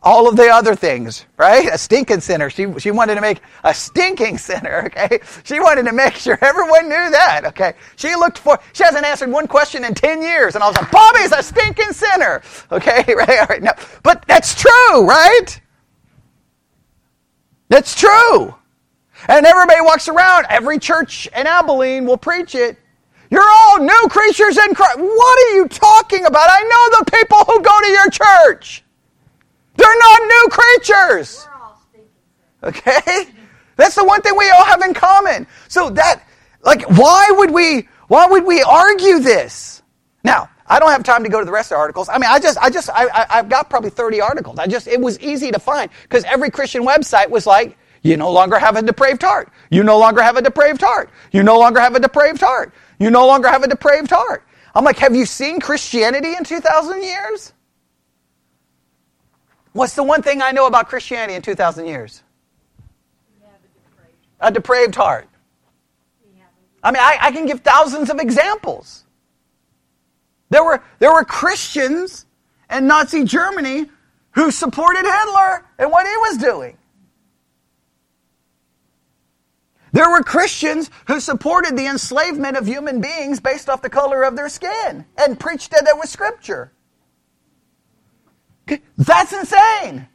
All 0.03 0.27
of 0.27 0.35
the 0.35 0.47
other 0.49 0.75
things, 0.75 1.25
right? 1.37 1.67
A 1.71 1.77
stinking 1.77 2.19
sinner. 2.19 2.49
She, 2.49 2.67
she 2.77 2.91
wanted 2.91 3.15
to 3.15 3.21
make 3.21 3.39
a 3.63 3.73
stinking 3.73 4.37
sinner, 4.37 4.83
okay? 4.87 5.19
She 5.43 5.59
wanted 5.59 5.85
to 5.85 5.93
make 5.93 6.15
sure 6.15 6.37
everyone 6.41 6.83
knew 6.89 7.09
that, 7.11 7.43
okay? 7.45 7.73
She 7.95 8.13
looked 8.15 8.37
for, 8.37 8.59
she 8.73 8.83
hasn't 8.83 9.05
answered 9.05 9.31
one 9.31 9.47
question 9.47 9.85
in 9.85 9.93
10 9.93 10.21
years, 10.21 10.55
and 10.55 10.63
I 10.63 10.67
was 10.67 10.75
like, 10.75 10.91
Bobby's 10.91 11.31
a 11.31 11.41
stinking 11.41 11.93
sinner, 11.93 12.41
okay? 12.71 13.03
Right? 13.13 13.39
All 13.39 13.45
right, 13.47 13.63
no. 13.63 13.71
But 14.01 14.25
that's 14.27 14.55
true, 14.55 15.07
right? 15.07 15.61
That's 17.69 17.95
true. 17.95 18.53
And 19.29 19.45
everybody 19.45 19.81
walks 19.81 20.09
around, 20.09 20.47
every 20.49 20.79
church 20.79 21.27
in 21.35 21.47
Abilene 21.47 22.05
will 22.05 22.17
preach 22.17 22.55
it. 22.55 22.77
You're 23.29 23.49
all 23.49 23.79
new 23.79 24.07
creatures 24.09 24.57
in 24.57 24.75
Christ. 24.75 24.99
What 24.99 25.39
are 25.39 25.55
you 25.55 25.67
talking 25.67 26.25
about? 26.25 26.49
I 26.51 26.61
know 26.63 26.99
the 26.99 27.11
people 27.11 27.37
who 27.45 27.61
go 27.61 27.79
to 27.81 27.87
your 27.87 28.09
church. 28.09 28.82
They're 29.75 29.99
not 29.99 30.21
new 30.21 30.47
creatures. 30.51 31.47
Okay? 32.63 33.27
That's 33.75 33.95
the 33.95 34.05
one 34.05 34.21
thing 34.21 34.37
we 34.37 34.49
all 34.49 34.65
have 34.65 34.81
in 34.81 34.93
common. 34.93 35.47
So 35.67 35.89
that, 35.91 36.23
like, 36.63 36.83
why 36.83 37.27
would 37.31 37.51
we, 37.51 37.87
why 38.07 38.27
would 38.27 38.45
we 38.45 38.61
argue 38.61 39.19
this? 39.19 39.81
Now, 40.23 40.49
I 40.67 40.79
don't 40.79 40.91
have 40.91 41.03
time 41.03 41.23
to 41.23 41.29
go 41.29 41.39
to 41.39 41.45
the 41.45 41.51
rest 41.51 41.71
of 41.71 41.75
the 41.75 41.79
articles. 41.79 42.07
I 42.09 42.17
mean, 42.17 42.29
I 42.29 42.39
just, 42.39 42.57
I 42.59 42.69
just, 42.69 42.89
I, 42.89 43.07
I, 43.29 43.35
have 43.37 43.49
got 43.49 43.69
probably 43.69 43.89
30 43.89 44.21
articles. 44.21 44.59
I 44.59 44.67
just, 44.67 44.87
it 44.87 44.99
was 44.99 45.19
easy 45.19 45.51
to 45.51 45.59
find 45.59 45.89
because 46.03 46.23
every 46.23 46.49
Christian 46.49 46.85
website 46.85 47.29
was 47.29 47.45
like, 47.45 47.77
you 48.01 48.17
no 48.17 48.31
longer 48.31 48.59
have 48.59 48.75
a 48.75 48.81
depraved 48.81 49.21
heart. 49.23 49.49
You 49.69 49.83
no 49.83 49.97
longer 49.97 50.21
have 50.21 50.35
a 50.35 50.41
depraved 50.41 50.81
heart. 50.81 51.09
You 51.31 51.41
no 51.41 51.57
longer 51.57 51.79
have 51.79 51.95
a 51.95 51.99
depraved 51.99 52.41
heart. 52.41 52.73
You 52.99 53.09
no 53.09 53.25
longer 53.25 53.47
have 53.49 53.63
a 53.63 53.67
depraved 53.67 54.11
heart. 54.11 54.45
I'm 54.75 54.83
like, 54.83 54.97
have 54.97 55.15
you 55.15 55.25
seen 55.25 55.59
Christianity 55.59 56.35
in 56.35 56.43
2,000 56.43 57.03
years? 57.03 57.53
What's 59.73 59.95
the 59.95 60.03
one 60.03 60.21
thing 60.21 60.41
I 60.41 60.51
know 60.51 60.67
about 60.67 60.87
Christianity 60.87 61.33
in 61.33 61.41
2,000 61.41 61.85
years? 61.87 62.23
A 64.39 64.51
depraved 64.51 64.95
heart. 64.95 65.27
I 66.83 66.91
mean, 66.91 67.01
I, 67.01 67.17
I, 67.19 67.31
can 67.31 67.45
give 67.45 67.61
thousands 67.61 68.09
of 68.09 68.19
examples. 68.19 69.05
There 70.49 70.63
were, 70.63 70.83
there 70.99 71.13
were 71.13 71.23
Christians 71.23 72.25
in 72.69 72.87
Nazi 72.87 73.23
Germany 73.23 73.85
who 74.31 74.51
supported 74.51 75.05
Hitler 75.05 75.65
and 75.79 75.91
what 75.91 76.05
he 76.05 76.15
was 76.17 76.37
doing. 76.37 76.77
There 79.93 80.09
were 80.09 80.23
Christians 80.23 80.89
who 81.07 81.21
supported 81.21 81.77
the 81.77 81.85
enslavement 81.85 82.57
of 82.57 82.67
human 82.67 82.99
beings 82.99 83.39
based 83.39 83.69
off 83.69 83.81
the 83.81 83.89
color 83.89 84.23
of 84.23 84.35
their 84.35 84.49
skin 84.49 85.05
and 85.17 85.39
preached 85.39 85.71
that 85.71 85.87
it 85.87 85.97
was 85.97 86.09
scripture. 86.09 86.73
That's 88.97 89.33
insane. 89.33 90.07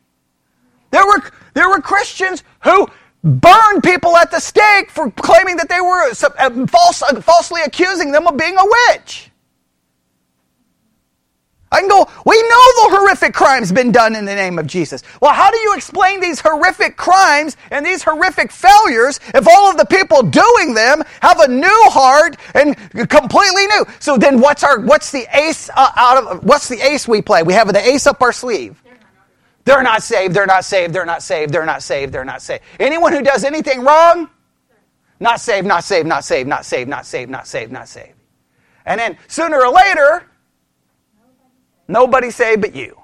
There 0.91 1.07
were, 1.07 1.23
there 1.55 1.69
were 1.69 1.81
Christians 1.81 2.43
who 2.65 2.89
burned 3.23 3.83
people 3.83 4.17
at 4.17 4.31
the 4.31 4.41
stake 4.41 4.91
for 4.91 5.11
claiming 5.11 5.57
that 5.57 5.69
they 5.69 5.81
were 5.81 6.11
uh, 6.11 6.67
false, 6.67 7.03
uh, 7.03 7.21
falsely 7.21 7.63
accusing 7.63 8.13
them 8.13 8.27
of 8.27 8.37
being 8.37 8.57
a 8.57 8.65
witch. 8.65 9.28
I 11.71 11.81
can 11.81 11.89
go, 11.89 12.09
we 12.25 12.43
know 12.43 12.49
the 12.49 12.97
horrific 12.97 13.35
crimes 13.35 13.73
been 13.73 13.93
done 13.93 14.17
in 14.17 14.25
the 14.25 14.35
name 14.35 14.59
of 14.59 14.67
Jesus. 14.67 15.03
Well, 15.21 15.35
how 15.35 15.51
do 15.51 15.59
you 15.59 15.75
explain 15.75 16.21
these 16.21 16.41
horrific 16.41 16.97
crimes 16.97 17.59
and 17.71 17.85
these 17.85 18.03
horrific 18.03 18.51
failures 18.51 19.21
if 19.35 19.47
all 19.47 19.71
of 19.71 19.77
the 19.77 19.85
people 19.85 20.23
doing 20.23 20.73
them 20.73 21.03
have 21.21 21.41
a 21.41 21.49
new 21.49 21.81
heart 21.91 22.37
and 22.55 22.75
completely 23.11 23.67
new? 23.67 23.85
So 24.01 24.17
then 24.17 24.41
what's 24.41 24.65
our, 24.65 24.81
what's 24.81 25.13
the 25.13 25.27
ace 25.37 25.69
uh, 25.77 25.91
out 25.97 26.25
of, 26.25 26.45
what's 26.45 26.69
the 26.69 26.81
ace 26.81 27.07
we 27.07 27.21
play? 27.21 27.43
We 27.43 27.53
have 27.53 27.71
the 27.71 27.87
ace 27.87 28.07
up 28.07 28.23
our 28.23 28.33
sleeve. 28.33 28.83
They're 29.65 29.83
not 29.83 30.03
saved, 30.03 30.35
they're 30.35 30.47
not 30.47 30.65
saved, 30.65 30.95
they're 30.95 31.05
not 31.05 31.23
saved, 31.23 31.53
they're 31.53 31.67
not 31.67 31.83
saved, 31.83 32.15
they're 32.15 32.25
not 32.25 32.41
saved. 32.41 32.63
Anyone 32.81 33.13
who 33.13 33.23
does 33.23 33.45
anything 33.45 33.83
wrong, 33.83 34.31
not 35.21 35.41
saved, 35.41 35.67
not 35.67 35.85
saved, 35.85 36.09
not 36.09 36.25
saved, 36.25 36.49
not 36.49 36.65
saved, 36.65 36.89
not 36.89 37.05
saved, 37.05 37.31
not 37.31 37.47
saved, 37.47 37.73
not 37.73 37.89
saved. 37.89 38.15
And 38.87 38.99
then 38.99 39.19
sooner 39.27 39.63
or 39.63 39.71
later, 39.71 40.25
nobody 41.89 42.31
saved 42.31 42.61
but 42.61 42.75
you. 42.75 43.01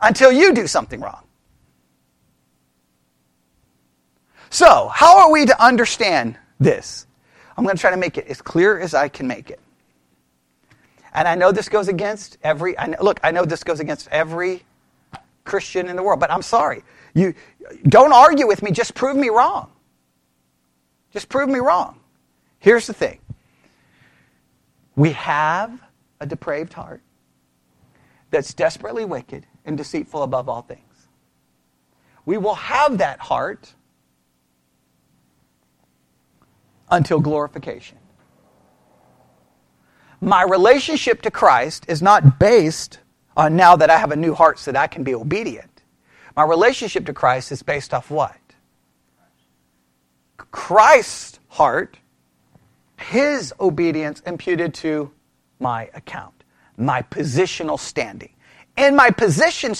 Until 0.00 0.32
you 0.32 0.52
do 0.52 0.66
something 0.66 1.00
wrong. 1.00 1.22
So, 4.50 4.88
how 4.88 5.18
are 5.20 5.32
we 5.32 5.46
to 5.46 5.64
understand 5.64 6.36
this? 6.60 7.06
I'm 7.56 7.64
going 7.64 7.76
to 7.76 7.80
try 7.80 7.90
to 7.90 7.96
make 7.96 8.18
it 8.18 8.26
as 8.26 8.42
clear 8.42 8.78
as 8.78 8.92
I 8.92 9.08
can 9.08 9.26
make 9.26 9.50
it. 9.50 9.60
And 11.14 11.28
I 11.28 11.34
know 11.34 11.52
this 11.52 11.68
goes 11.68 11.88
against 11.88 12.38
every, 12.42 12.78
I 12.78 12.86
know, 12.86 12.98
look, 13.00 13.20
I 13.22 13.30
know 13.30 13.44
this 13.44 13.64
goes 13.64 13.80
against 13.80 14.08
every 14.10 14.62
Christian 15.44 15.88
in 15.88 15.96
the 15.96 16.02
world, 16.02 16.20
but 16.20 16.30
I'm 16.30 16.42
sorry. 16.42 16.82
You 17.14 17.34
don't 17.88 18.12
argue 18.12 18.46
with 18.46 18.62
me, 18.62 18.70
just 18.70 18.94
prove 18.94 19.16
me 19.16 19.28
wrong. 19.28 19.70
Just 21.12 21.28
prove 21.28 21.48
me 21.48 21.58
wrong. 21.58 21.98
Here's 22.58 22.86
the 22.86 22.94
thing. 22.94 23.18
We 25.02 25.12
have 25.12 25.80
a 26.20 26.26
depraved 26.26 26.72
heart 26.74 27.02
that's 28.30 28.54
desperately 28.54 29.04
wicked 29.04 29.46
and 29.64 29.76
deceitful 29.76 30.22
above 30.22 30.48
all 30.48 30.62
things. 30.62 31.08
We 32.24 32.38
will 32.38 32.54
have 32.54 32.98
that 32.98 33.18
heart 33.18 33.74
until 36.88 37.18
glorification 37.18 37.98
my 40.22 40.44
relationship 40.44 41.20
to 41.22 41.32
Christ 41.32 41.84
is 41.88 42.00
not 42.00 42.38
based 42.38 43.00
on 43.36 43.56
now 43.56 43.74
that 43.74 43.90
I 43.90 43.98
have 43.98 44.12
a 44.12 44.16
new 44.16 44.34
heart 44.34 44.60
so 44.60 44.70
that 44.70 44.80
I 44.80 44.86
can 44.86 45.02
be 45.02 45.16
obedient. 45.16 45.82
My 46.36 46.44
relationship 46.44 47.06
to 47.06 47.12
Christ 47.12 47.50
is 47.50 47.60
based 47.60 47.92
off 47.92 48.08
what? 48.08 48.36
Christ's 50.52 51.40
heart, 51.48 51.98
his 53.02 53.52
obedience 53.60 54.20
imputed 54.20 54.74
to 54.74 55.10
my 55.60 55.90
account, 55.94 56.44
my 56.76 57.02
positional 57.02 57.78
standing. 57.78 58.32
In 58.76 58.96
my 58.96 59.10
position, 59.10 59.74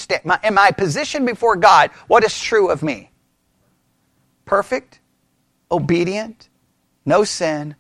in 0.44 0.54
my 0.54 0.70
position 0.70 1.24
before 1.24 1.56
God, 1.56 1.90
what 2.08 2.24
is 2.24 2.38
true 2.38 2.68
of 2.70 2.82
me? 2.82 3.10
Perfect, 4.44 5.00
obedient, 5.70 6.48
no 7.06 7.24
sin, 7.24 7.74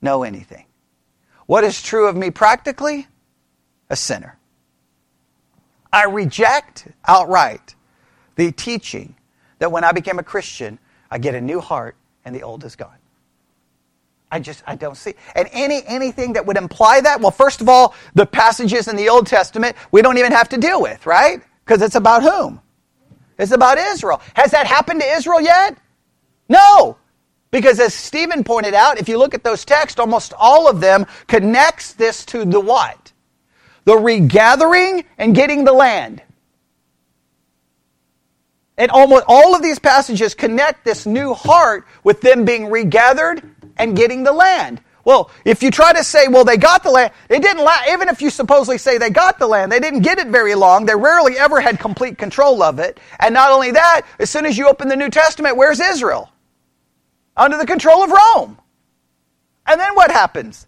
no 0.00 0.22
anything. 0.22 0.66
What 1.46 1.64
is 1.64 1.82
true 1.82 2.06
of 2.06 2.16
me 2.16 2.30
practically? 2.30 3.08
A 3.90 3.96
sinner. 3.96 4.38
I 5.92 6.06
reject 6.06 6.88
outright 7.06 7.74
the 8.36 8.52
teaching 8.52 9.14
that 9.58 9.70
when 9.70 9.84
I 9.84 9.92
became 9.92 10.18
a 10.18 10.22
Christian, 10.22 10.78
I 11.10 11.18
get 11.18 11.34
a 11.34 11.40
new 11.40 11.60
heart 11.60 11.96
and 12.24 12.34
the 12.34 12.42
old 12.42 12.64
is 12.64 12.76
gone. 12.76 13.01
I 14.32 14.40
just 14.40 14.64
I 14.66 14.76
don't 14.76 14.96
see. 14.96 15.14
And 15.36 15.46
any 15.52 15.82
anything 15.86 16.32
that 16.32 16.46
would 16.46 16.56
imply 16.56 17.02
that, 17.02 17.20
well, 17.20 17.30
first 17.30 17.60
of 17.60 17.68
all, 17.68 17.94
the 18.14 18.24
passages 18.24 18.88
in 18.88 18.96
the 18.96 19.10
Old 19.10 19.26
Testament 19.26 19.76
we 19.90 20.00
don't 20.00 20.16
even 20.16 20.32
have 20.32 20.48
to 20.48 20.58
deal 20.58 20.80
with, 20.80 21.04
right? 21.06 21.42
Because 21.64 21.82
it's 21.82 21.96
about 21.96 22.22
whom? 22.22 22.60
It's 23.38 23.52
about 23.52 23.76
Israel. 23.76 24.22
Has 24.34 24.50
that 24.52 24.66
happened 24.66 25.02
to 25.02 25.06
Israel 25.06 25.40
yet? 25.40 25.76
No. 26.48 26.96
Because 27.50 27.78
as 27.78 27.92
Stephen 27.92 28.42
pointed 28.42 28.72
out, 28.72 28.98
if 28.98 29.06
you 29.06 29.18
look 29.18 29.34
at 29.34 29.44
those 29.44 29.66
texts, 29.66 30.00
almost 30.00 30.32
all 30.38 30.66
of 30.66 30.80
them 30.80 31.04
connects 31.26 31.92
this 31.92 32.24
to 32.26 32.46
the 32.46 32.60
what? 32.60 33.12
The 33.84 33.96
regathering 33.96 35.04
and 35.18 35.34
getting 35.34 35.64
the 35.64 35.74
land. 35.74 36.22
And 38.78 38.90
almost 38.90 39.26
all 39.28 39.54
of 39.54 39.62
these 39.62 39.78
passages 39.78 40.34
connect 40.34 40.86
this 40.86 41.04
new 41.04 41.34
heart 41.34 41.86
with 42.02 42.22
them 42.22 42.46
being 42.46 42.70
regathered 42.70 43.51
and 43.82 43.96
getting 43.96 44.22
the 44.22 44.32
land. 44.32 44.80
Well, 45.04 45.30
if 45.44 45.62
you 45.62 45.72
try 45.72 45.92
to 45.92 46.04
say, 46.04 46.28
well, 46.28 46.44
they 46.44 46.56
got 46.56 46.84
the 46.84 46.90
land, 46.90 47.12
they 47.28 47.40
didn't, 47.40 47.68
even 47.90 48.08
if 48.08 48.22
you 48.22 48.30
supposedly 48.30 48.78
say 48.78 48.98
they 48.98 49.10
got 49.10 49.38
the 49.38 49.48
land, 49.48 49.72
they 49.72 49.80
didn't 49.80 50.02
get 50.02 50.18
it 50.18 50.28
very 50.28 50.54
long. 50.54 50.86
They 50.86 50.94
rarely 50.94 51.36
ever 51.36 51.60
had 51.60 51.80
complete 51.80 52.18
control 52.18 52.62
of 52.62 52.78
it. 52.78 53.00
And 53.18 53.34
not 53.34 53.50
only 53.50 53.72
that, 53.72 54.02
as 54.20 54.30
soon 54.30 54.46
as 54.46 54.56
you 54.56 54.68
open 54.68 54.88
the 54.88 54.96
New 54.96 55.10
Testament, 55.10 55.56
where's 55.56 55.80
Israel? 55.80 56.32
under 57.36 57.56
the 57.56 57.66
control 57.66 58.02
of 58.02 58.10
Rome. 58.10 58.58
And 59.66 59.80
then 59.80 59.94
what 59.94 60.10
happens? 60.10 60.66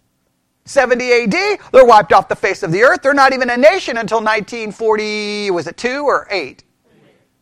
70 0.65 1.11
AD, 1.11 1.59
they're 1.71 1.85
wiped 1.85 2.11
off 2.11 2.27
the 2.27 2.35
face 2.35 2.63
of 2.63 2.71
the 2.71 2.83
earth. 2.83 3.01
They're 3.03 3.13
not 3.13 3.33
even 3.33 3.49
a 3.49 3.57
nation 3.57 3.97
until 3.97 4.17
1940, 4.17 5.51
was 5.51 5.67
it 5.67 5.77
2 5.77 6.05
or 6.05 6.27
8? 6.31 6.63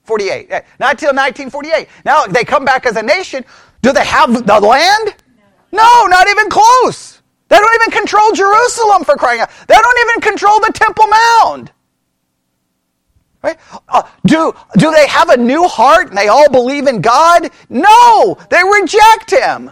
48. 0.04 0.48
Eh, 0.52 0.62
not 0.80 0.92
until 0.92 1.10
1948. 1.10 1.88
Now 2.04 2.26
they 2.26 2.44
come 2.44 2.66
back 2.66 2.86
as 2.86 2.98
a 2.98 3.04
nation. 3.04 3.46
Do 3.82 3.94
they 3.94 4.06
have 4.06 4.46
the 4.46 4.60
land? 4.60 5.16
No, 5.74 6.06
not 6.06 6.28
even 6.30 6.50
close. 6.52 7.20
They 7.50 7.58
don't 7.58 7.82
even 7.82 7.92
control 7.92 8.32
Jerusalem 8.32 9.04
for 9.04 9.16
crying 9.16 9.42
out. 9.42 9.50
They 9.68 9.76
don't 9.76 10.10
even 10.10 10.22
control 10.22 10.60
the 10.60 10.72
Temple 10.72 11.08
Mount. 11.08 11.72
Right? 13.42 13.58
Uh, 13.90 14.04
do, 14.26 14.54
do 14.78 14.92
they 14.92 15.08
have 15.08 15.30
a 15.30 15.38
new 15.38 15.68
heart 15.68 16.10
and 16.10 16.18
they 16.18 16.28
all 16.28 16.50
believe 16.50 16.88
in 16.88 17.02
God? 17.02 17.50
No, 17.70 18.38
they 18.52 18.62
reject 18.64 19.32
Him. 19.32 19.72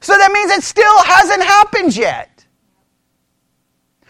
So 0.00 0.18
that 0.18 0.32
means 0.32 0.50
it 0.50 0.64
still 0.64 1.02
hasn't 1.04 1.42
happened 1.44 1.96
yet. 1.96 2.44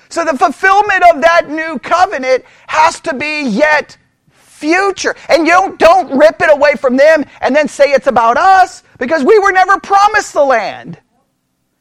So 0.09 0.25
the 0.25 0.39
fulfillment 0.39 1.03
of 1.15 1.21
that 1.21 1.51
new 1.51 1.79
covenant 1.79 2.45
has 2.67 2.99
to 3.01 3.13
be 3.15 3.43
yet 3.43 3.99
future. 4.31 5.15
And 5.29 5.47
you 5.47 5.53
don't, 5.53 5.79
don't 5.79 6.19
rip 6.19 6.41
it 6.41 6.51
away 6.51 6.77
from 6.77 6.97
them 6.97 7.25
and 7.43 7.55
then 7.55 7.69
say 7.69 7.93
it's 7.93 8.07
about 8.07 8.39
us 8.39 8.83
because 8.99 9.23
we 9.23 9.39
were 9.39 9.53
never 9.53 9.79
promised 9.79 10.33
the 10.33 10.45
land. 10.45 10.99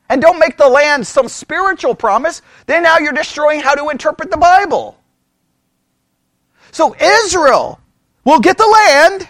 And 0.10 0.22
don't 0.22 0.40
make 0.40 0.58
the 0.58 0.70
land 0.70 1.08
some 1.08 1.28
spiritual 1.28 1.96
promise. 1.96 2.42
Then 2.68 2.84
now 2.84 3.00
you're 3.00 3.14
destroying 3.14 3.62
how 3.62 3.74
to 3.74 3.90
interpret 3.90 4.30
the 4.30 4.38
Bible. 4.38 4.98
So 6.72 6.96
Israel 7.00 7.80
will 8.24 8.40
get 8.40 8.58
the 8.58 8.68
land, 8.68 9.30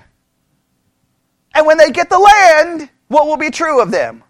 and 1.54 1.66
when 1.66 1.78
they 1.78 1.92
get 1.92 2.10
the 2.10 2.20
land, 2.20 2.90
what 3.08 3.28
will 3.28 3.38
be 3.38 3.52
true 3.52 3.82
of 3.82 3.92
them? 3.92 4.24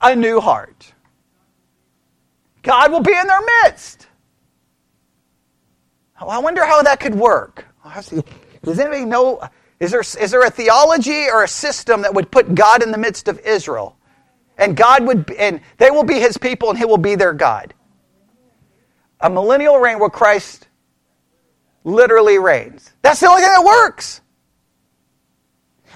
A 0.00 0.14
new 0.14 0.40
heart. 0.40 0.92
God 2.62 2.92
will 2.92 3.02
be 3.02 3.12
in 3.12 3.26
their 3.26 3.40
midst. 3.64 4.06
Oh, 6.20 6.28
I 6.28 6.38
wonder 6.38 6.64
how 6.64 6.82
that 6.82 7.00
could 7.00 7.14
work. 7.14 7.66
Does 8.62 8.78
anybody 8.78 9.04
know? 9.04 9.42
Is 9.80 9.90
there, 9.90 10.00
is 10.00 10.30
there 10.30 10.42
a 10.44 10.50
theology 10.50 11.26
or 11.28 11.44
a 11.44 11.48
system 11.48 12.02
that 12.02 12.14
would 12.14 12.30
put 12.30 12.54
God 12.54 12.82
in 12.82 12.90
the 12.90 12.98
midst 12.98 13.28
of 13.28 13.38
Israel? 13.40 13.97
And 14.58 14.76
God 14.76 15.06
would, 15.06 15.30
and 15.38 15.60
they 15.78 15.90
will 15.90 16.04
be 16.04 16.18
his 16.18 16.36
people 16.36 16.68
and 16.70 16.78
he 16.78 16.84
will 16.84 16.98
be 16.98 17.14
their 17.14 17.32
God. 17.32 17.72
A 19.20 19.30
millennial 19.30 19.78
reign 19.78 19.98
where 20.00 20.10
Christ 20.10 20.68
literally 21.84 22.38
reigns. 22.38 22.92
That's 23.02 23.20
the 23.20 23.28
only 23.28 23.42
thing 23.42 23.50
that 23.50 23.64
works. 23.64 24.20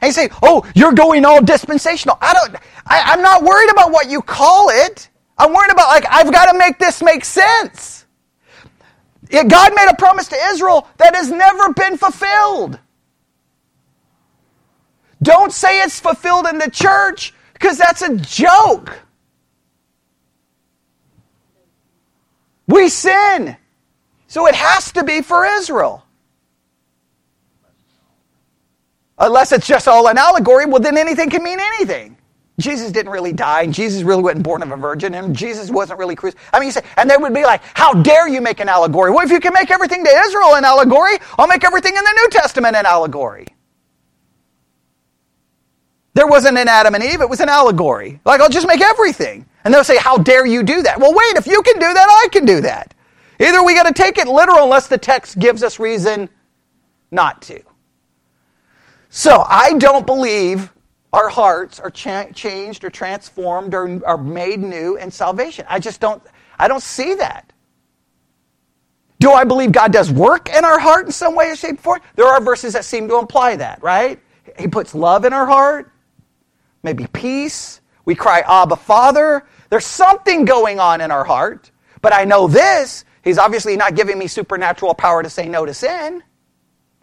And 0.00 0.08
you 0.08 0.12
say, 0.12 0.28
oh, 0.42 0.64
you're 0.74 0.92
going 0.92 1.24
all 1.24 1.42
dispensational. 1.42 2.18
I 2.20 2.32
don't, 2.32 2.56
I, 2.86 3.02
I'm 3.12 3.22
not 3.22 3.42
worried 3.42 3.70
about 3.70 3.92
what 3.92 4.08
you 4.08 4.22
call 4.22 4.70
it. 4.70 5.08
I'm 5.38 5.52
worried 5.52 5.70
about, 5.70 5.88
like, 5.88 6.04
I've 6.08 6.32
got 6.32 6.50
to 6.50 6.58
make 6.58 6.78
this 6.78 7.02
make 7.02 7.24
sense. 7.24 8.06
God 9.30 9.72
made 9.74 9.88
a 9.88 9.96
promise 9.96 10.28
to 10.28 10.36
Israel 10.50 10.88
that 10.98 11.14
has 11.14 11.30
never 11.30 11.72
been 11.72 11.96
fulfilled. 11.96 12.78
Don't 15.22 15.52
say 15.52 15.82
it's 15.82 16.00
fulfilled 16.00 16.46
in 16.46 16.58
the 16.58 16.70
church 16.70 17.32
because 17.62 17.78
that's 17.78 18.02
a 18.02 18.16
joke. 18.16 18.98
We 22.66 22.88
sin. 22.88 23.56
So 24.26 24.48
it 24.48 24.56
has 24.56 24.90
to 24.92 25.04
be 25.04 25.22
for 25.22 25.46
Israel. 25.46 26.04
Unless 29.16 29.52
it's 29.52 29.66
just 29.66 29.86
all 29.86 30.08
an 30.08 30.18
allegory, 30.18 30.66
well, 30.66 30.80
then 30.80 30.98
anything 30.98 31.30
can 31.30 31.44
mean 31.44 31.60
anything. 31.60 32.16
Jesus 32.58 32.90
didn't 32.90 33.12
really 33.12 33.32
die, 33.32 33.62
and 33.62 33.72
Jesus 33.72 34.02
really 34.02 34.22
wasn't 34.22 34.42
born 34.42 34.62
of 34.62 34.72
a 34.72 34.76
virgin, 34.76 35.14
and 35.14 35.34
Jesus 35.34 35.70
wasn't 35.70 36.00
really 36.00 36.16
crucified. 36.16 36.44
I 36.52 36.58
mean, 36.58 36.66
you 36.66 36.72
say, 36.72 36.82
and 36.96 37.08
they 37.08 37.16
would 37.16 37.32
be 37.32 37.44
like, 37.44 37.62
"How 37.74 37.94
dare 37.94 38.26
you 38.28 38.40
make 38.40 38.58
an 38.58 38.68
allegory?" 38.68 39.10
Well, 39.12 39.24
if 39.24 39.30
you 39.30 39.40
can 39.40 39.52
make 39.52 39.70
everything 39.70 40.04
to 40.04 40.10
Israel 40.10 40.54
an 40.56 40.64
allegory, 40.64 41.18
I'll 41.38 41.46
make 41.46 41.64
everything 41.64 41.96
in 41.96 42.02
the 42.02 42.12
New 42.16 42.28
Testament 42.30 42.76
an 42.76 42.86
allegory. 42.86 43.46
There 46.14 46.26
wasn't 46.26 46.58
an 46.58 46.68
Adam 46.68 46.94
and 46.94 47.04
Eve; 47.04 47.20
it 47.20 47.28
was 47.28 47.40
an 47.40 47.48
allegory. 47.48 48.20
Like, 48.24 48.40
I'll 48.40 48.50
just 48.50 48.66
make 48.66 48.80
everything, 48.82 49.46
and 49.64 49.72
they'll 49.72 49.84
say, 49.84 49.98
"How 49.98 50.18
dare 50.18 50.46
you 50.46 50.62
do 50.62 50.82
that?" 50.82 51.00
Well, 51.00 51.12
wait, 51.12 51.36
if 51.36 51.46
you 51.46 51.62
can 51.62 51.74
do 51.74 51.92
that, 51.94 52.08
I 52.24 52.28
can 52.30 52.44
do 52.44 52.60
that. 52.62 52.94
Either 53.40 53.62
we 53.62 53.74
got 53.74 53.84
to 53.84 53.92
take 53.94 54.18
it 54.18 54.28
literal 54.28 54.64
unless 54.64 54.88
the 54.88 54.98
text 54.98 55.38
gives 55.38 55.62
us 55.62 55.78
reason 55.80 56.28
not 57.10 57.42
to. 57.42 57.62
So 59.10 59.44
I 59.46 59.74
don't 59.74 60.06
believe 60.06 60.72
our 61.12 61.28
hearts 61.28 61.78
are 61.78 61.90
cha- 61.90 62.30
changed 62.30 62.84
or 62.84 62.90
transformed 62.90 63.74
or 63.74 64.00
are 64.06 64.18
made 64.18 64.60
new 64.60 64.96
in 64.96 65.10
salvation. 65.10 65.66
I 65.68 65.78
just 65.78 66.00
don't, 66.00 66.22
I 66.58 66.68
don't 66.68 66.82
see 66.82 67.14
that. 67.16 67.52
Do 69.20 69.30
I 69.32 69.44
believe 69.44 69.70
God 69.72 69.92
does 69.92 70.10
work 70.10 70.48
in 70.48 70.64
our 70.64 70.80
heart 70.80 71.06
in 71.06 71.12
some 71.12 71.36
way, 71.36 71.50
or 71.50 71.56
shape, 71.56 71.78
or 71.80 71.82
form? 71.82 72.00
There 72.16 72.26
are 72.26 72.40
verses 72.40 72.72
that 72.72 72.84
seem 72.84 73.06
to 73.08 73.18
imply 73.18 73.56
that, 73.56 73.82
right? 73.82 74.18
He 74.58 74.66
puts 74.66 74.94
love 74.94 75.24
in 75.24 75.32
our 75.32 75.46
heart, 75.46 75.91
maybe 76.82 77.06
peace. 77.12 77.80
We 78.04 78.14
cry, 78.14 78.40
Abba, 78.40 78.76
Father. 78.76 79.44
There's 79.70 79.86
something 79.86 80.44
going 80.44 80.80
on 80.80 81.00
in 81.00 81.10
our 81.10 81.24
heart. 81.24 81.70
But 82.00 82.12
I 82.12 82.24
know 82.24 82.48
this 82.48 83.04
He's 83.22 83.38
obviously 83.38 83.76
not 83.76 83.94
giving 83.94 84.18
me 84.18 84.26
supernatural 84.26 84.94
power 84.94 85.22
to 85.22 85.30
say 85.30 85.48
no 85.48 85.64
to 85.64 85.72
sin, 85.72 86.22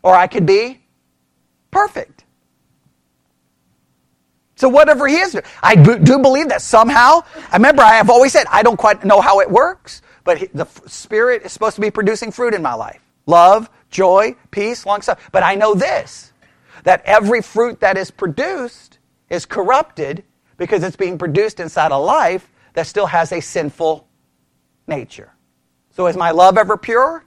or 0.04 0.14
I 0.14 0.28
could 0.28 0.46
be 0.46 0.82
perfect. 1.72 2.26
So 4.56 4.68
whatever 4.68 5.08
he 5.08 5.16
is, 5.16 5.40
I 5.64 5.76
do 5.76 6.20
believe 6.20 6.50
that 6.50 6.62
somehow. 6.62 7.22
I 7.50 7.56
remember 7.56 7.82
I 7.82 7.94
have 7.94 8.10
always 8.10 8.34
said 8.34 8.46
I 8.50 8.62
don't 8.62 8.76
quite 8.76 9.06
know 9.06 9.22
how 9.22 9.40
it 9.40 9.50
works, 9.50 10.02
but 10.26 10.50
the 10.54 10.66
Spirit 10.88 11.44
is 11.44 11.54
supposed 11.54 11.76
to 11.76 11.82
be 11.82 11.90
producing 11.90 12.32
fruit 12.32 12.54
in 12.54 12.62
my 12.62 12.74
life: 12.74 13.02
love, 13.26 13.70
joy, 13.90 14.36
peace, 14.52 14.86
long 14.86 15.02
suffering. 15.02 15.30
But 15.32 15.44
I 15.44 15.56
know 15.56 15.74
this: 15.74 16.34
that 16.84 17.02
every 17.06 17.42
fruit 17.42 17.80
that 17.80 17.98
is 17.98 18.12
produced 18.12 18.99
is 19.30 19.46
corrupted 19.46 20.24
because 20.58 20.84
it's 20.84 20.96
being 20.96 21.18
produced 21.18 21.60
inside 21.60 21.92
a 21.92 21.98
life 21.98 22.52
that 22.74 22.88
still 22.88 23.06
has 23.06 23.32
a 23.32 23.40
sinful 23.40 24.08
nature. 24.88 25.32
So 25.92 26.08
is 26.08 26.16
my 26.18 26.32
love 26.32 26.58
ever 26.58 26.78
pure? 26.78 27.26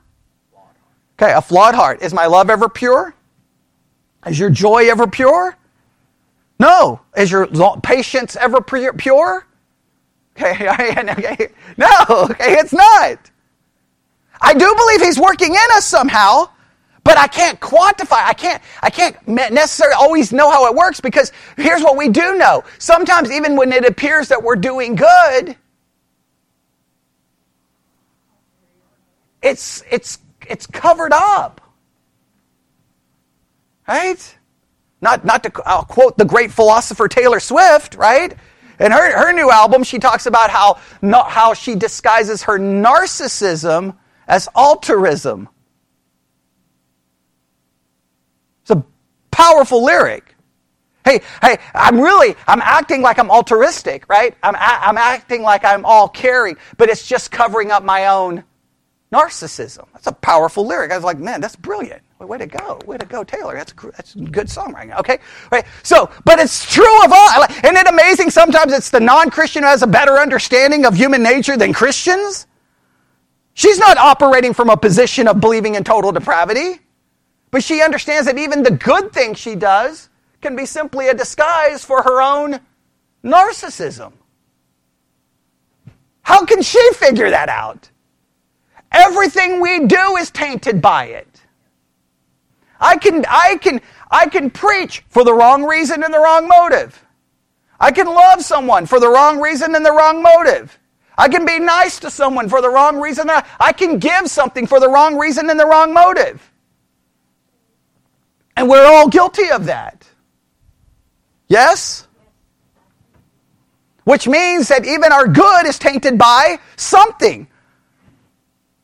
Okay, 1.19 1.33
a 1.33 1.41
flawed 1.43 1.75
heart. 1.75 2.03
Is 2.03 2.13
my 2.13 2.27
love 2.27 2.51
ever 2.51 2.69
pure? 2.69 3.15
Is 4.27 4.39
your 4.39 4.51
joy 4.51 4.89
ever 4.91 5.07
pure? 5.07 5.57
No. 6.59 7.01
Is 7.17 7.31
your 7.31 7.47
patience 7.83 8.37
ever 8.37 8.61
pure? 8.61 9.47
Okay, 10.35 11.49
no, 11.77 11.89
okay, 12.09 12.55
it's 12.55 12.73
not. 12.73 13.19
I 14.41 14.55
do 14.55 14.75
believe 14.75 15.03
he's 15.03 15.21
working 15.21 15.53
in 15.53 15.67
us 15.75 15.85
somehow, 15.85 16.49
but 17.05 17.19
I 17.19 17.27
can't 17.27 17.59
quantify. 17.61 18.25
I 18.25 18.33
can't 18.33 18.63
I 18.83 18.91
can't 18.91 19.17
necessarily 19.27 19.97
always 19.99 20.33
know 20.33 20.51
how 20.51 20.67
it 20.67 20.75
works 20.75 21.01
because 21.01 21.33
here's 21.57 21.83
what 21.83 21.97
we 21.97 22.09
do 22.09 22.37
know. 22.37 22.65
Sometimes 22.79 23.31
even 23.31 23.57
when 23.57 23.73
it 23.73 23.85
appears 23.85 24.29
that 24.29 24.43
we're 24.43 24.57
doing 24.57 24.95
good, 24.95 25.57
it's 29.43 29.83
it's 29.91 30.19
it's 30.49 30.67
covered 30.67 31.13
up. 31.13 31.61
Right? 33.89 34.39
Not, 35.01 35.25
not 35.25 35.43
to 35.43 35.63
I'll 35.67 35.85
quote 35.85 36.17
the 36.17 36.25
great 36.25 36.53
philosopher 36.53 37.09
Taylor 37.09 37.41
Swift, 37.41 37.97
right? 37.97 38.35
In 38.79 38.93
her, 38.93 39.19
her 39.19 39.33
new 39.33 39.51
album, 39.51 39.85
she 39.85 39.99
talks 39.99 40.27
about 40.27 40.51
how, 40.51 40.79
how 41.03 41.55
she 41.55 41.75
disguises 41.75 42.45
her 42.45 42.59
narcissism 42.59 43.97
as 44.27 44.49
altruism. 44.57 45.49
It's 48.63 48.71
a 48.71 48.85
powerful 49.43 49.85
lyric. 49.85 50.35
Hey, 51.05 51.21
hey, 51.41 51.59
I'm 51.75 52.01
really, 52.01 52.37
I'm 52.47 52.61
acting 52.63 53.03
like 53.03 53.19
I'm 53.19 53.31
altruistic, 53.31 54.09
right? 54.09 54.37
I'm, 54.43 54.55
I'm 54.57 54.97
acting 54.97 55.43
like 55.43 55.65
I'm 55.65 55.85
all 55.85 56.09
caring, 56.09 56.57
but 56.77 56.89
it's 56.89 57.07
just 57.07 57.33
covering 57.33 57.73
up 57.73 57.83
my 57.83 58.07
own 58.07 58.45
narcissism. 59.13 59.87
That's 59.93 60.07
a 60.07 60.13
powerful 60.13 60.65
lyric. 60.67 60.93
I 60.93 60.97
was 60.97 61.05
like, 61.05 61.19
man, 61.19 61.41
that's 61.41 61.57
brilliant. 61.57 62.03
Way 62.21 62.39
to 62.39 62.47
go. 62.47 62.79
Way 62.87 62.99
to 62.99 63.05
go, 63.05 63.25
Taylor. 63.25 63.55
That's 63.57 63.73
a, 63.73 63.87
that's 63.91 64.15
good 64.15 64.47
songwriting. 64.47 64.97
Okay? 65.01 65.19
Right. 65.51 65.67
So, 65.83 66.09
but 66.25 66.39
it's 66.39 66.73
true 66.73 67.05
of 67.05 67.13
all. 67.13 67.43
Isn't 67.43 67.77
it 67.77 67.89
amazing? 67.89 68.31
Sometimes 68.31 68.73
it's 68.73 68.91
the 68.91 69.01
non 69.01 69.29
Christian 69.29 69.65
who 69.65 69.69
has 69.69 69.83
a 69.83 69.89
better 69.89 70.19
understanding 70.19 70.87
of 70.87 70.95
human 70.95 71.25
nature 71.25 71.57
than 71.57 71.73
Christians. 71.73 72.47
She's 73.55 73.79
not 73.79 73.99
operating 73.99 74.55
from 74.55 74.71
a 74.71 74.77
position 74.77 75.27
of 75.27 75.41
believing 75.41 75.75
in 75.75 75.83
total 75.83 76.13
depravity, 76.13 76.79
but 77.53 77.63
she 77.63 77.83
understands 77.83 78.27
that 78.27 78.39
even 78.39 78.65
the 78.65 78.73
good 78.73 79.13
things 79.13 79.39
she 79.39 79.55
does 79.55 80.09
can 80.41 80.57
be 80.57 80.67
simply 80.67 81.09
a 81.09 81.15
disguise 81.15 81.85
for 81.85 82.03
her 82.03 82.21
own 82.21 82.59
narcissism. 83.23 84.13
How 86.23 86.45
can 86.45 86.63
she 86.63 86.93
figure 86.95 87.31
that 87.31 87.49
out? 87.49 87.91
Everything 88.91 89.61
we 89.61 89.87
do 89.87 90.17
is 90.17 90.31
tainted 90.31 90.81
by 90.81 91.05
it. 91.07 91.43
I 92.81 92.97
can, 92.97 93.25
I 93.29 93.59
can, 93.61 93.81
I 94.11 94.29
can 94.29 94.51
preach 94.51 95.05
for 95.09 95.23
the 95.23 95.35
wrong 95.35 95.63
reason 95.63 96.03
and 96.03 96.13
the 96.13 96.19
wrong 96.19 96.49
motive. 96.49 97.05
I 97.79 97.93
can 97.93 98.07
love 98.07 98.43
someone 98.43 98.87
for 98.87 98.99
the 98.99 99.09
wrong 99.09 99.41
reason 99.41 99.75
and 99.75 99.85
the 99.85 99.93
wrong 99.93 100.23
motive. 100.23 100.79
I 101.19 101.29
can 101.29 101.45
be 101.45 101.59
nice 101.59 102.01
to 102.01 102.11
someone 102.11 102.49
for 102.49 102.63
the 102.63 102.71
wrong 102.71 102.99
reason. 102.99 103.29
I 103.29 103.73
can 103.73 103.99
give 103.99 104.29
something 104.29 104.67
for 104.67 104.81
the 104.81 104.89
wrong 104.89 105.19
reason 105.19 105.51
and 105.51 105.61
the 105.61 105.67
wrong 105.67 105.93
motive. 105.93 106.52
And 108.63 108.71
we're 108.71 108.87
all 108.87 109.09
guilty 109.09 109.51
of 109.51 109.65
that. 109.65 110.07
Yes? 111.49 112.07
Which 114.05 114.29
means 114.29 114.69
that 114.69 114.87
even 114.87 115.11
our 115.11 115.27
good 115.27 115.67
is 115.67 115.81
tainted 115.81 116.17
by 116.17 116.61
something. 116.77 117.49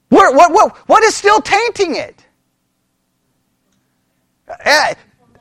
What, 0.08 0.34
what, 0.34 0.52
what, 0.52 0.76
what 0.88 1.04
is 1.04 1.14
still 1.14 1.40
tainting 1.40 1.94
it? 1.94 2.26
Eh, 4.48 4.94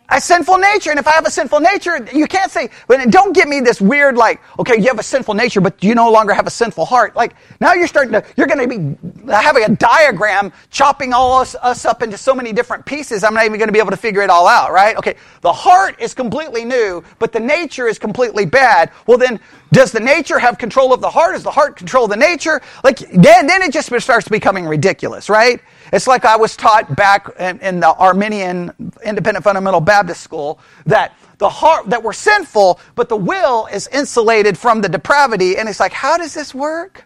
A 0.09 0.21
sinful 0.21 0.57
nature. 0.57 0.89
And 0.89 0.99
if 0.99 1.07
I 1.07 1.11
have 1.11 1.25
a 1.25 1.31
sinful 1.31 1.59
nature, 1.59 2.07
you 2.13 2.27
can't 2.27 2.49
say, 2.49 2.69
don't 3.09 3.35
give 3.35 3.47
me 3.47 3.59
this 3.59 3.81
weird, 3.81 4.15
like, 4.15 4.39
okay, 4.57 4.77
you 4.77 4.87
have 4.87 4.99
a 4.99 5.03
sinful 5.03 5.33
nature, 5.33 5.59
but 5.59 5.83
you 5.83 5.95
no 5.95 6.09
longer 6.09 6.33
have 6.33 6.47
a 6.47 6.51
sinful 6.51 6.85
heart. 6.85 7.13
Like, 7.13 7.35
now 7.59 7.73
you're 7.73 7.87
starting 7.87 8.13
to, 8.13 8.23
you're 8.37 8.47
going 8.47 8.69
to 8.69 8.79
be 8.79 9.31
having 9.31 9.65
a 9.65 9.69
diagram 9.75 10.53
chopping 10.71 11.11
all 11.11 11.41
us, 11.41 11.55
us 11.55 11.83
up 11.83 12.01
into 12.01 12.17
so 12.17 12.33
many 12.33 12.53
different 12.53 12.85
pieces. 12.85 13.25
I'm 13.25 13.33
not 13.33 13.43
even 13.43 13.57
going 13.57 13.67
to 13.67 13.73
be 13.73 13.79
able 13.79 13.91
to 13.91 13.97
figure 13.97 14.21
it 14.21 14.29
all 14.29 14.47
out, 14.47 14.71
right? 14.71 14.95
Okay, 14.95 15.15
the 15.41 15.51
heart 15.51 15.99
is 15.99 16.13
completely 16.13 16.63
new, 16.63 17.03
but 17.19 17.33
the 17.33 17.41
nature 17.41 17.87
is 17.87 17.99
completely 17.99 18.45
bad. 18.45 18.91
Well, 19.07 19.17
then, 19.17 19.41
does 19.73 19.91
the 19.91 19.99
nature 19.99 20.39
have 20.39 20.57
control 20.57 20.93
of 20.93 21.01
the 21.01 21.09
heart? 21.09 21.33
Does 21.33 21.43
the 21.43 21.51
heart 21.51 21.75
control 21.75 22.07
the 22.07 22.15
nature? 22.15 22.61
Like, 22.85 22.99
then, 22.99 23.45
then 23.47 23.61
it 23.61 23.73
just 23.73 23.91
starts 23.99 24.29
becoming 24.29 24.65
ridiculous, 24.65 25.29
right? 25.29 25.59
It's 25.93 26.07
like 26.07 26.25
I 26.25 26.35
was 26.35 26.55
taught 26.55 26.95
back 26.95 27.29
in, 27.39 27.59
in 27.59 27.79
the 27.79 27.89
Arminian 27.89 28.73
Independent 29.03 29.43
Fundamental 29.43 29.79
Baptist 29.79 30.21
School 30.21 30.59
that 30.85 31.15
the 31.37 31.49
heart, 31.49 31.89
that 31.89 32.03
we're 32.03 32.13
sinful, 32.13 32.79
but 32.95 33.09
the 33.09 33.15
will 33.15 33.67
is 33.67 33.87
insulated 33.87 34.57
from 34.57 34.81
the 34.81 34.89
depravity. 34.89 35.57
And 35.57 35.69
it's 35.69 35.79
like, 35.79 35.93
how 35.93 36.17
does 36.17 36.33
this 36.33 36.53
work? 36.53 37.05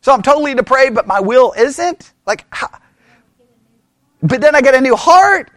So 0.00 0.12
I'm 0.12 0.22
totally 0.22 0.54
depraved, 0.54 0.94
but 0.94 1.06
my 1.06 1.20
will 1.20 1.54
isn't? 1.56 2.12
Like, 2.26 2.44
how? 2.50 2.68
but 4.22 4.40
then 4.40 4.54
I 4.54 4.60
get 4.60 4.74
a 4.74 4.80
new 4.80 4.96
heart. 4.96 5.50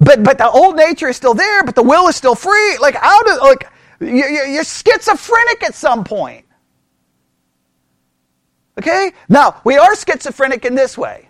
But, 0.00 0.22
but 0.22 0.38
the 0.38 0.48
old 0.48 0.76
nature 0.76 1.08
is 1.08 1.16
still 1.16 1.34
there, 1.34 1.62
but 1.62 1.74
the 1.74 1.82
will 1.82 2.08
is 2.08 2.16
still 2.16 2.34
free. 2.34 2.78
Like, 2.78 2.94
how 2.94 3.22
do, 3.22 3.38
like, 3.40 3.70
you're 4.00 4.64
schizophrenic 4.64 5.62
at 5.62 5.74
some 5.74 6.04
point. 6.04 6.46
Okay? 8.78 9.12
Now, 9.28 9.60
we 9.64 9.76
are 9.76 9.94
schizophrenic 9.94 10.64
in 10.64 10.74
this 10.74 10.98
way 10.98 11.28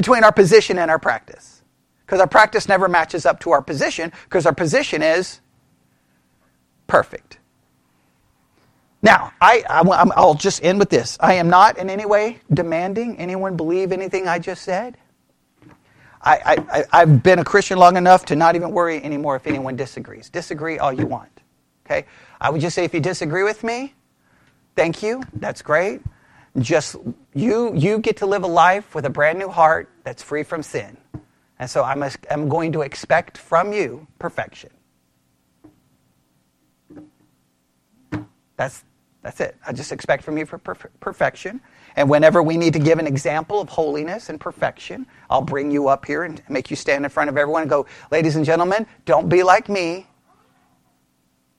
between 0.00 0.24
our 0.24 0.32
position 0.32 0.78
and 0.78 0.90
our 0.90 0.98
practice. 0.98 1.62
Because 2.06 2.20
our 2.20 2.26
practice 2.26 2.66
never 2.66 2.88
matches 2.88 3.26
up 3.26 3.38
to 3.40 3.50
our 3.50 3.60
position, 3.60 4.10
because 4.24 4.46
our 4.46 4.54
position 4.54 5.02
is 5.02 5.42
perfect. 6.86 7.38
Now, 9.02 9.34
I, 9.42 9.62
I, 9.68 10.22
will 10.22 10.32
just 10.32 10.64
end 10.64 10.78
with 10.78 10.88
this. 10.88 11.18
I 11.20 11.34
am 11.34 11.50
not 11.50 11.76
in 11.76 11.90
any 11.90 12.06
way 12.06 12.38
demanding 12.50 13.18
anyone 13.18 13.58
believe 13.58 13.92
anything 13.92 14.26
I 14.26 14.38
just 14.38 14.62
said. 14.62 14.96
I, 16.22 16.56
I, 16.72 16.84
I've 16.92 17.22
been 17.22 17.38
a 17.38 17.44
Christian 17.44 17.76
long 17.76 17.98
enough 17.98 18.24
to 18.26 18.36
not 18.36 18.56
even 18.56 18.70
worry 18.70 19.04
anymore 19.04 19.36
if 19.36 19.46
anyone 19.46 19.76
disagrees. 19.76 20.30
Disagree 20.30 20.78
all 20.78 20.94
you 20.94 21.06
want. 21.06 21.42
Okay? 21.84 22.06
I 22.40 22.48
would 22.48 22.62
just 22.62 22.74
say 22.74 22.84
if 22.86 22.94
you 22.94 23.00
disagree 23.00 23.42
with 23.42 23.62
me, 23.62 23.92
thank 24.76 25.02
you. 25.02 25.22
That's 25.34 25.60
great. 25.60 26.00
Just 26.58 26.96
you 27.32 27.72
you 27.74 27.98
get 27.98 28.16
to 28.18 28.26
live 28.26 28.42
a 28.42 28.48
life 28.48 28.94
with 28.94 29.06
a 29.06 29.10
brand 29.10 29.38
new 29.38 29.48
heart 29.48 29.88
that's 30.02 30.22
free 30.22 30.42
from 30.42 30.62
sin. 30.62 30.96
And 31.60 31.68
so 31.68 31.84
I'm, 31.84 32.02
I'm 32.30 32.48
going 32.48 32.72
to 32.72 32.80
expect 32.80 33.36
from 33.36 33.72
you 33.74 34.06
perfection. 34.18 34.70
That's, 38.56 38.82
that's 39.22 39.40
it. 39.40 39.56
I 39.66 39.72
just 39.72 39.92
expect 39.92 40.24
from 40.24 40.38
you 40.38 40.46
for 40.46 40.58
perf- 40.58 40.88
perfection. 41.00 41.60
And 41.96 42.08
whenever 42.08 42.42
we 42.42 42.56
need 42.56 42.72
to 42.72 42.78
give 42.78 42.98
an 42.98 43.06
example 43.06 43.60
of 43.60 43.68
holiness 43.68 44.30
and 44.30 44.40
perfection, 44.40 45.06
I'll 45.28 45.42
bring 45.42 45.70
you 45.70 45.88
up 45.88 46.06
here 46.06 46.24
and 46.24 46.42
make 46.48 46.70
you 46.70 46.76
stand 46.76 47.04
in 47.04 47.10
front 47.10 47.28
of 47.28 47.36
everyone 47.36 47.62
and 47.62 47.70
go, 47.70 47.84
ladies 48.10 48.36
and 48.36 48.44
gentlemen, 48.44 48.86
don't 49.04 49.28
be 49.28 49.42
like 49.42 49.68
me, 49.68 50.06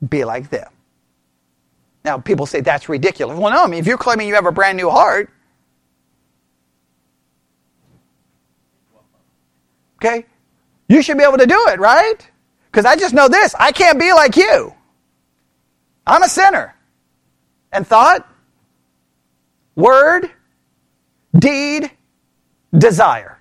be 0.09 0.25
like 0.25 0.49
them. 0.49 0.69
Now, 2.03 2.17
people 2.17 2.45
say 2.45 2.61
that's 2.61 2.89
ridiculous. 2.89 3.37
Well, 3.37 3.51
no, 3.51 3.63
I 3.63 3.67
mean, 3.67 3.79
if 3.79 3.87
you're 3.87 3.97
claiming 3.97 4.27
you 4.27 4.35
have 4.35 4.45
a 4.45 4.51
brand 4.51 4.77
new 4.77 4.89
heart, 4.89 5.29
okay, 9.97 10.25
you 10.87 11.01
should 11.01 11.17
be 11.17 11.23
able 11.23 11.37
to 11.37 11.45
do 11.45 11.67
it, 11.69 11.79
right? 11.79 12.17
Because 12.71 12.85
I 12.85 12.95
just 12.95 13.13
know 13.13 13.27
this 13.27 13.53
I 13.59 13.71
can't 13.71 13.99
be 13.99 14.13
like 14.13 14.35
you. 14.35 14.73
I'm 16.07 16.23
a 16.23 16.27
sinner. 16.27 16.75
And 17.71 17.87
thought, 17.87 18.27
word, 19.75 20.29
deed, 21.37 21.89
desire. 22.77 23.37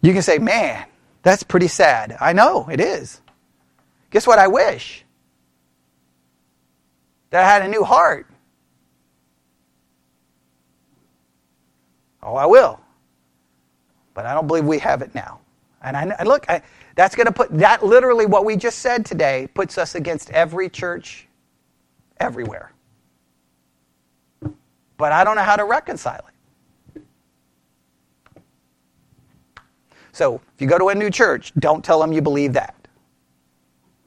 You 0.00 0.12
can 0.12 0.22
say, 0.22 0.38
man, 0.38 0.86
that's 1.22 1.42
pretty 1.42 1.66
sad. 1.66 2.16
I 2.20 2.32
know, 2.32 2.68
it 2.68 2.80
is. 2.80 3.20
Guess 4.10 4.26
what 4.26 4.38
I 4.38 4.48
wish? 4.48 5.04
That 7.30 7.44
I 7.44 7.48
had 7.48 7.62
a 7.62 7.68
new 7.68 7.84
heart. 7.84 8.26
Oh, 12.22 12.36
I 12.36 12.46
will. 12.46 12.80
But 14.14 14.26
I 14.26 14.34
don't 14.34 14.46
believe 14.46 14.64
we 14.64 14.78
have 14.78 15.02
it 15.02 15.14
now. 15.14 15.40
And 15.82 15.96
I, 15.96 16.24
look, 16.24 16.46
I, 16.48 16.62
that's 16.94 17.14
going 17.14 17.26
to 17.26 17.32
put 17.32 17.50
that 17.58 17.84
literally 17.84 18.26
what 18.26 18.44
we 18.44 18.56
just 18.56 18.80
said 18.80 19.06
today 19.06 19.48
puts 19.54 19.78
us 19.78 19.94
against 19.96 20.30
every 20.30 20.68
church 20.70 21.28
everywhere. 22.18 22.72
But 24.96 25.12
I 25.12 25.24
don't 25.24 25.36
know 25.36 25.42
how 25.42 25.56
to 25.56 25.64
reconcile 25.64 26.24
it. 26.28 26.34
So 30.12 30.40
if 30.54 30.62
you 30.62 30.68
go 30.68 30.78
to 30.78 30.88
a 30.90 30.96
new 30.96 31.10
church, 31.10 31.52
don't 31.58 31.84
tell 31.84 32.00
them 32.00 32.12
you 32.12 32.22
believe 32.22 32.54
that. 32.54 32.75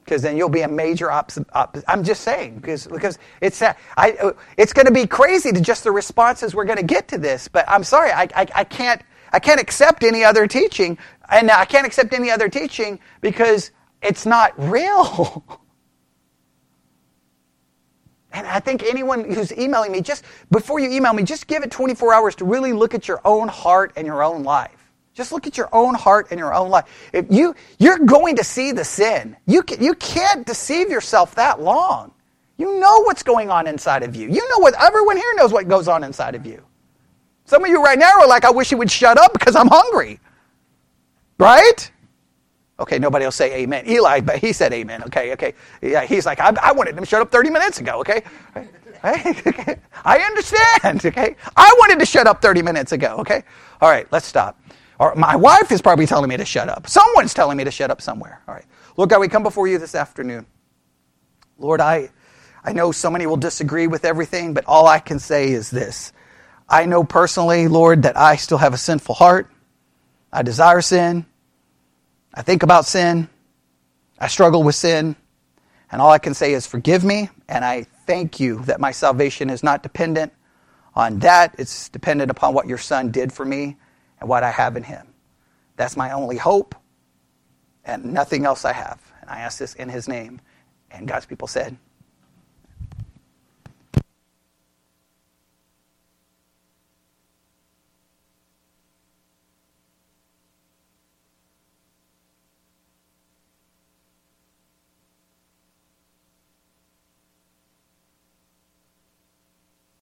Because 0.10 0.24
then 0.24 0.36
you'll 0.38 0.49
be 0.49 0.62
a 0.62 0.68
major 0.68 1.12
opposite. 1.12 1.45
Op- 1.53 1.78
I'm 1.88 2.03
just 2.03 2.24
saying 2.24 2.55
because 2.55 2.88
because 2.88 3.20
it's 3.41 3.62
uh, 3.62 3.74
I, 3.95 4.34
it's 4.57 4.74
going 4.74 4.88
to 4.88 4.91
be 4.91 5.05
crazy 5.05 5.51
to 5.51 5.62
just 5.62 5.84
the 5.84 5.91
responses 5.91 6.55
we're 6.55 6.66
going 6.66 6.80
to 6.80 6.84
get 6.84 7.07
to 7.10 7.20
this. 7.20 7.47
But 7.47 7.66
I'm 7.70 7.84
sorry, 7.84 8.12
I, 8.12 8.24
I, 8.36 8.47
I 8.55 8.64
can't 8.64 9.03
I 9.34 9.38
can't 9.39 9.62
accept 9.62 10.03
any 10.03 10.24
other 10.24 10.47
teaching, 10.47 10.97
and 11.30 11.51
I 11.51 11.66
can't 11.66 11.86
accept 11.86 12.12
any 12.16 12.32
other 12.32 12.49
teaching 12.49 12.99
because 13.22 13.70
it's 14.01 14.26
not 14.26 14.53
real. 14.57 15.45
And 18.34 18.47
I 18.47 18.60
think 18.60 18.84
anyone 18.84 19.32
who's 19.34 19.51
emailing 19.57 19.91
me, 19.91 20.01
just 20.01 20.24
before 20.51 20.80
you 20.80 20.91
email 20.91 21.14
me, 21.14 21.24
just 21.24 21.47
give 21.47 21.64
it 21.64 21.72
24 21.72 22.14
hours 22.14 22.36
to 22.36 22.45
really 22.45 22.74
look 22.74 22.93
at 22.93 23.07
your 23.07 23.22
own 23.26 23.47
heart 23.47 23.93
and 23.95 24.07
your 24.07 24.24
own 24.24 24.43
life. 24.43 24.78
Just 25.20 25.34
look 25.34 25.45
at 25.45 25.57
your 25.57 25.67
own 25.74 25.95
heart 25.95 26.28
and 26.32 26.39
your 26.39 26.53
own 26.53 26.70
life. 26.70 26.86
If 27.11 27.26
you, 27.30 27.53
you're 27.78 27.99
going 27.99 28.38
to 28.38 28.43
see 28.45 28.72
the 28.72 28.86
sin. 28.86 29.36
You, 29.47 29.63
can, 29.63 29.84
you 29.84 29.93
can't 29.95 30.45
deceive 30.45 30.89
yourself 30.89 31.36
that 31.36 31.59
long. 31.61 32.13
You 32.55 32.80
know 32.80 33.01
what's 33.01 33.22
going 33.22 33.49
on 33.49 33.67
inside 33.67 34.01
of 34.03 34.15
you. 34.15 34.30
You 34.30 34.47
know 34.49 34.59
what, 34.59 34.82
everyone 34.82 35.17
here 35.17 35.34
knows 35.36 35.51
what 35.51 35.67
goes 35.67 35.89
on 35.89 36.05
inside 36.05 36.36
of 36.36 36.45
you. 36.45 36.63
Some 37.43 37.65
of 37.65 37.70
you 37.70 37.84
right 37.84 37.99
now 37.99 38.17
are 38.22 38.30
like, 38.30 38.45
I 38.45 38.51
wish 38.51 38.70
he 38.70 38.76
would 38.76 38.89
shut 38.89 39.17
up 39.17 39.34
because 39.34 39.57
I'm 39.57 39.67
hungry. 39.67 40.22
Right? 41.38 41.91
Okay, 42.80 42.97
nobody 42.97 43.26
will 43.26 43.34
say 43.34 43.61
amen. 43.61 43.89
Eli, 43.89 44.22
but 44.22 44.38
he 44.38 44.53
said 44.53 44.72
amen. 44.72 45.03
Okay, 45.03 45.34
okay. 45.34 45.53
Yeah, 45.82 46.05
he's 46.05 46.26
like, 46.26 46.39
I, 46.39 46.55
I 46.61 46.72
wanted 46.72 46.95
him 46.95 47.03
to 47.03 47.09
shut 47.09 47.22
up 47.22 47.30
30 47.30 47.49
minutes 47.49 47.82
ago. 47.82 47.99
Okay. 47.99 48.24
I 49.03 50.20
understand. 50.20 51.05
Okay. 51.05 51.36
I 51.57 51.76
wanted 51.78 51.99
to 51.99 52.05
shut 52.05 52.26
up 52.26 52.41
30 52.41 52.61
minutes 52.61 52.93
ago. 52.93 53.17
Okay. 53.20 53.43
All 53.82 53.89
right, 53.89 54.07
let's 54.13 54.26
stop. 54.26 54.57
Or 54.99 55.15
my 55.15 55.37
wife 55.37 55.71
is 55.71 55.81
probably 55.81 56.05
telling 56.05 56.29
me 56.29 56.35
to 56.37 56.45
shut 56.45 56.67
up. 56.67 56.87
Someone's 56.87 57.33
telling 57.33 57.57
me 57.57 57.63
to 57.63 57.71
shut 57.71 57.89
up 57.89 58.01
somewhere. 58.01 58.41
All 58.47 58.53
right. 58.53 58.65
Lord 58.97 59.09
God, 59.09 59.21
we 59.21 59.29
come 59.29 59.43
before 59.43 59.67
you 59.67 59.77
this 59.77 59.95
afternoon. 59.95 60.45
Lord, 61.57 61.79
I, 61.79 62.09
I 62.63 62.73
know 62.73 62.91
so 62.91 63.09
many 63.09 63.25
will 63.25 63.37
disagree 63.37 63.87
with 63.87 64.03
everything, 64.03 64.53
but 64.53 64.65
all 64.65 64.87
I 64.87 64.99
can 64.99 65.19
say 65.19 65.51
is 65.51 65.71
this. 65.71 66.11
I 66.67 66.85
know 66.85 67.05
personally, 67.05 67.69
Lord, 67.69 68.03
that 68.03 68.17
I 68.17 68.35
still 68.35 68.57
have 68.57 68.73
a 68.73 68.77
sinful 68.77 69.15
heart. 69.15 69.49
I 70.33 70.43
desire 70.43 70.81
sin. 70.81 71.25
I 72.33 72.41
think 72.41 72.61
about 72.61 72.85
sin. 72.85 73.29
I 74.19 74.27
struggle 74.27 74.63
with 74.63 74.75
sin. 74.75 75.15
And 75.91 76.01
all 76.01 76.11
I 76.11 76.19
can 76.19 76.33
say 76.33 76.53
is, 76.53 76.67
forgive 76.67 77.05
me. 77.05 77.29
And 77.47 77.63
I 77.63 77.83
thank 78.05 78.39
you 78.39 78.59
that 78.65 78.81
my 78.81 78.91
salvation 78.91 79.49
is 79.49 79.63
not 79.63 79.81
dependent 79.81 80.33
on 80.93 81.19
that. 81.19 81.55
It's 81.57 81.87
dependent 81.87 82.29
upon 82.29 82.53
what 82.53 82.67
your 82.67 82.77
son 82.77 83.11
did 83.11 83.31
for 83.31 83.45
me 83.45 83.77
and 84.20 84.30
what 84.30 84.43
I 84.43 84.51
have 84.51 84.76
in 84.78 84.84
him. 84.84 85.07
That's 85.76 85.95
my 85.95 86.11
only 86.11 86.38
hope 86.38 86.76
and 87.86 88.13
nothing 88.13 88.45
else 88.45 88.65
I 88.65 88.74
have. 88.74 88.99
And 89.22 89.30
I 89.30 89.39
ask 89.39 89.59
this 89.59 89.74
in 89.76 89.89
his 89.89 90.07
name. 90.07 90.41
And 90.91 91.07
God's 91.07 91.26
people 91.26 91.47
said, 91.47 91.78